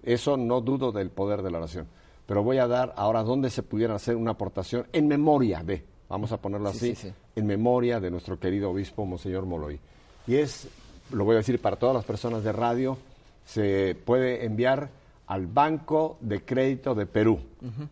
eso 0.02 0.36
no 0.36 0.60
dudo 0.60 0.92
del 0.92 1.10
poder 1.10 1.40
de 1.40 1.50
la 1.50 1.58
oración, 1.58 1.86
pero 2.26 2.42
voy 2.42 2.58
a 2.58 2.66
dar 2.66 2.92
ahora 2.96 3.22
dónde 3.22 3.48
se 3.48 3.62
pudiera 3.62 3.94
hacer 3.94 4.16
una 4.16 4.32
aportación 4.32 4.86
en 4.92 5.08
memoria 5.08 5.62
de, 5.62 5.86
vamos 6.06 6.32
a 6.32 6.36
ponerlo 6.40 6.68
así, 6.68 6.94
en 7.34 7.46
memoria 7.46 7.98
de 7.98 8.10
nuestro 8.10 8.38
querido 8.38 8.70
obispo 8.70 9.06
Monseñor 9.06 9.46
Moloy. 9.46 9.80
Y 10.26 10.36
es 10.36 10.68
lo 11.12 11.24
voy 11.24 11.34
a 11.34 11.38
decir 11.38 11.60
para 11.60 11.76
todas 11.76 11.94
las 11.94 12.04
personas 12.04 12.44
de 12.44 12.52
radio, 12.52 12.98
se 13.44 13.96
puede 14.04 14.44
enviar 14.44 14.90
al 15.26 15.46
Banco 15.46 16.18
de 16.20 16.44
Crédito 16.44 16.94
de 16.94 17.06
Perú, 17.06 17.40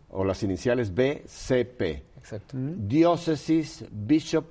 o 0.09 0.23
las 0.23 0.43
iniciales 0.43 0.93
BCP. 0.93 1.81
Exacto. 2.17 2.55
Diócesis 2.55 3.85
Bishop 3.89 4.45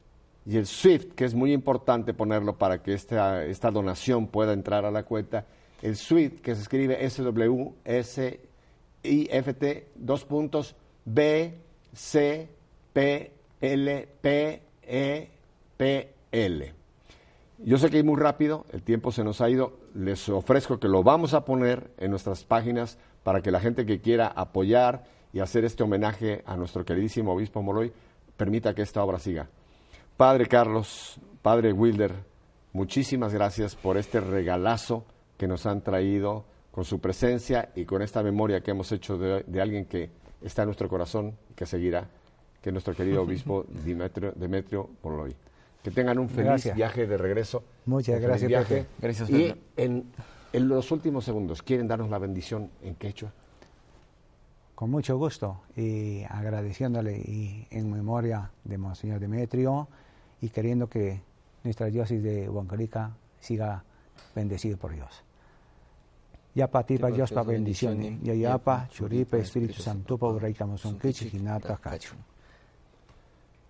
Y 0.45 0.57
el 0.57 0.67
SWIFT, 0.67 1.15
que 1.15 1.25
es 1.25 1.35
muy 1.35 1.53
importante 1.53 2.15
ponerlo 2.15 2.59
para 2.59 2.83
que 2.83 2.95
esta, 2.95 3.45
esta 3.45 3.71
donación 3.71 4.27
pueda 4.27 4.55
entrar 4.55 4.85
a 4.85 4.91
la 4.91 5.05
cuenta, 5.05 5.47
el 5.83 5.95
SWIFT, 5.97 6.41
que 6.41 6.57
se 6.57 6.63
escribe 6.63 7.05
S-W-S-I-F-T, 7.05 7.79
dos 9.95 10.25
puntos, 10.25 10.75
B, 11.05 11.55
C, 11.93 12.49
P, 12.93 13.33
L, 13.61 14.09
P, 14.21 14.63
E, 14.83 15.31
P, 15.77 16.13
L. 16.33 16.75
Yo 17.59 17.79
sé 17.79 17.89
que 17.91 17.99
es 17.99 18.05
muy 18.05 18.19
rápido, 18.19 18.67
el 18.73 18.83
tiempo 18.83 19.13
se 19.13 19.23
nos 19.23 19.41
ha 19.41 19.49
ido, 19.49 19.79
les 19.95 20.29
ofrezco 20.29 20.81
que 20.81 20.89
lo 20.89 21.05
vamos 21.05 21.35
a 21.35 21.45
poner 21.45 21.93
en 21.99 22.11
nuestras 22.11 22.43
páginas 22.43 22.99
para 23.23 23.41
que 23.41 23.53
la 23.53 23.61
gente 23.61 23.87
que 23.87 24.01
quiera 24.01 24.27
apoyar 24.27 25.05
y 25.33 25.41
hacer 25.41 25.65
este 25.65 25.83
homenaje 25.83 26.43
a 26.47 26.57
nuestro 26.57 26.85
queridísimo 26.85 27.33
obispo 27.33 27.63
Moloy 27.63 27.93
permita 28.37 28.75
que 28.75 28.83
esta 28.83 29.03
obra 29.03 29.19
siga. 29.19 29.49
Padre 30.17 30.47
Carlos, 30.47 31.19
Padre 31.41 31.73
Wilder, 31.73 32.13
muchísimas 32.73 33.33
gracias 33.33 33.75
por 33.75 33.97
este 33.97 34.21
regalazo 34.21 35.05
que 35.37 35.47
nos 35.47 35.67
han 35.67 35.81
traído 35.81 36.45
con 36.71 36.85
su 36.85 37.01
presencia 37.01 37.71
y 37.75 37.85
con 37.85 38.03
esta 38.03 38.23
memoria 38.23 38.61
que 38.61 38.71
hemos 38.71 38.91
hecho 38.93 39.19
de, 39.19 39.61
alguien 39.61 39.87
que 39.87 40.11
está 40.41 40.63
en 40.63 40.69
nuestro 40.69 40.89
corazón 40.89 41.37
y 41.51 41.55
que 41.55 41.67
seguirá, 41.67 42.09
que 42.61 42.71
es 42.71 42.73
nuestro 42.73 42.95
querido 42.95 43.23
obispo 43.23 43.65
Demetrio, 43.85 44.33
Demetrio 44.37 44.89
Poloy. 45.01 45.35
Que 45.83 45.91
tengan 45.91 46.19
un 46.19 46.29
feliz 46.29 46.73
viaje 46.75 47.07
de 47.07 47.19
regreso. 47.19 47.65
Muchas 47.87 48.21
gracias, 48.21 48.49
viaje. 48.49 48.87
Gracias, 49.01 49.29
Y 49.31 49.53
en, 49.77 50.05
en, 50.53 50.69
los 50.69 50.93
últimos 50.93 51.25
segundos, 51.25 51.61
¿quieren 51.63 51.89
darnos 51.89 52.09
la 52.09 52.19
bendición 52.19 52.71
en 52.83 52.95
quechua? 52.95 53.33
Con 54.83 54.91
mucho 54.91 55.17
gusto 55.17 55.61
y 55.77 56.25
agradeciéndole 56.25 57.17
y 57.17 57.69
en 57.71 57.89
memoria 57.93 58.51
de 58.65 58.79
Monseñor 58.79 59.21
Demetrio 59.21 59.87
y 60.41 60.49
queriendo 60.49 60.89
que 60.89 61.23
nuestra 61.63 61.87
diócesis 61.87 62.21
de 62.21 62.49
Huancarica 62.49 63.13
siga 63.39 63.85
bendecido 64.35 64.77
por 64.77 64.93
Dios. 64.93 65.23
Yapa 66.57 66.83
tipa 66.83 67.13
Dios 67.13 67.31
pa 67.31 67.45
bendiciones. 67.45 68.21
Ya 68.25 68.35
yapa 68.35 68.89
churipa 68.91 69.37
Espíritu 69.37 69.81
Santo 69.81 70.19
un 70.21 70.99
hinata 71.33 71.77
cacho. 71.77 72.15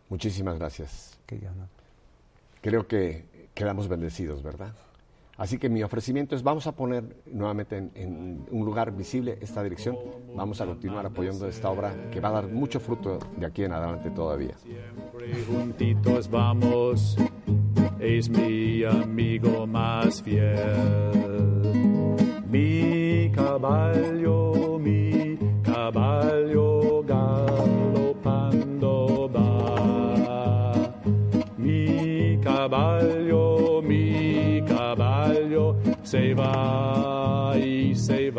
Muchísimas 0.08 0.58
gracias. 0.58 1.18
Creo 2.62 2.88
que 2.88 3.50
quedamos 3.52 3.86
bendecidos, 3.86 4.42
¿verdad? 4.42 4.72
Así 5.42 5.58
que 5.58 5.68
mi 5.68 5.82
ofrecimiento 5.82 6.36
es, 6.36 6.44
vamos 6.44 6.68
a 6.68 6.76
poner 6.76 7.02
nuevamente 7.26 7.76
en, 7.76 8.46
un 8.48 8.64
lugar 8.64 8.94
visible 8.94 9.38
esta 9.40 9.60
dirección, 9.60 9.98
vamos 10.36 10.60
a 10.60 10.66
continuar 10.66 11.04
apoyando 11.04 11.48
esta 11.48 11.68
obra 11.68 12.10
que 12.12 12.20
va 12.20 12.28
a 12.28 12.32
dar 12.32 12.46
mucho 12.46 12.78
fruto 12.78 13.18
de 13.36 13.44
aquí 13.44 13.64
en 13.64 13.72
adelante 13.72 14.12
todavía. 14.12 14.56
Siempre 14.58 15.42
juntitos 15.46 16.30
vamos, 16.30 17.16
es 17.98 18.28
mi 18.30 18.84
amigo 18.84 19.66
más 19.66 20.22
fiel. 20.22 20.54
Mi 22.48 23.28
caballo, 23.34 24.78
mi 24.78 25.36
caballo 25.64 27.02
galopando 27.02 28.48
va. 29.34 30.72
Mi 31.58 32.38
caballo, 32.40 33.21
mi 36.14 36.34
caballo 36.34 38.31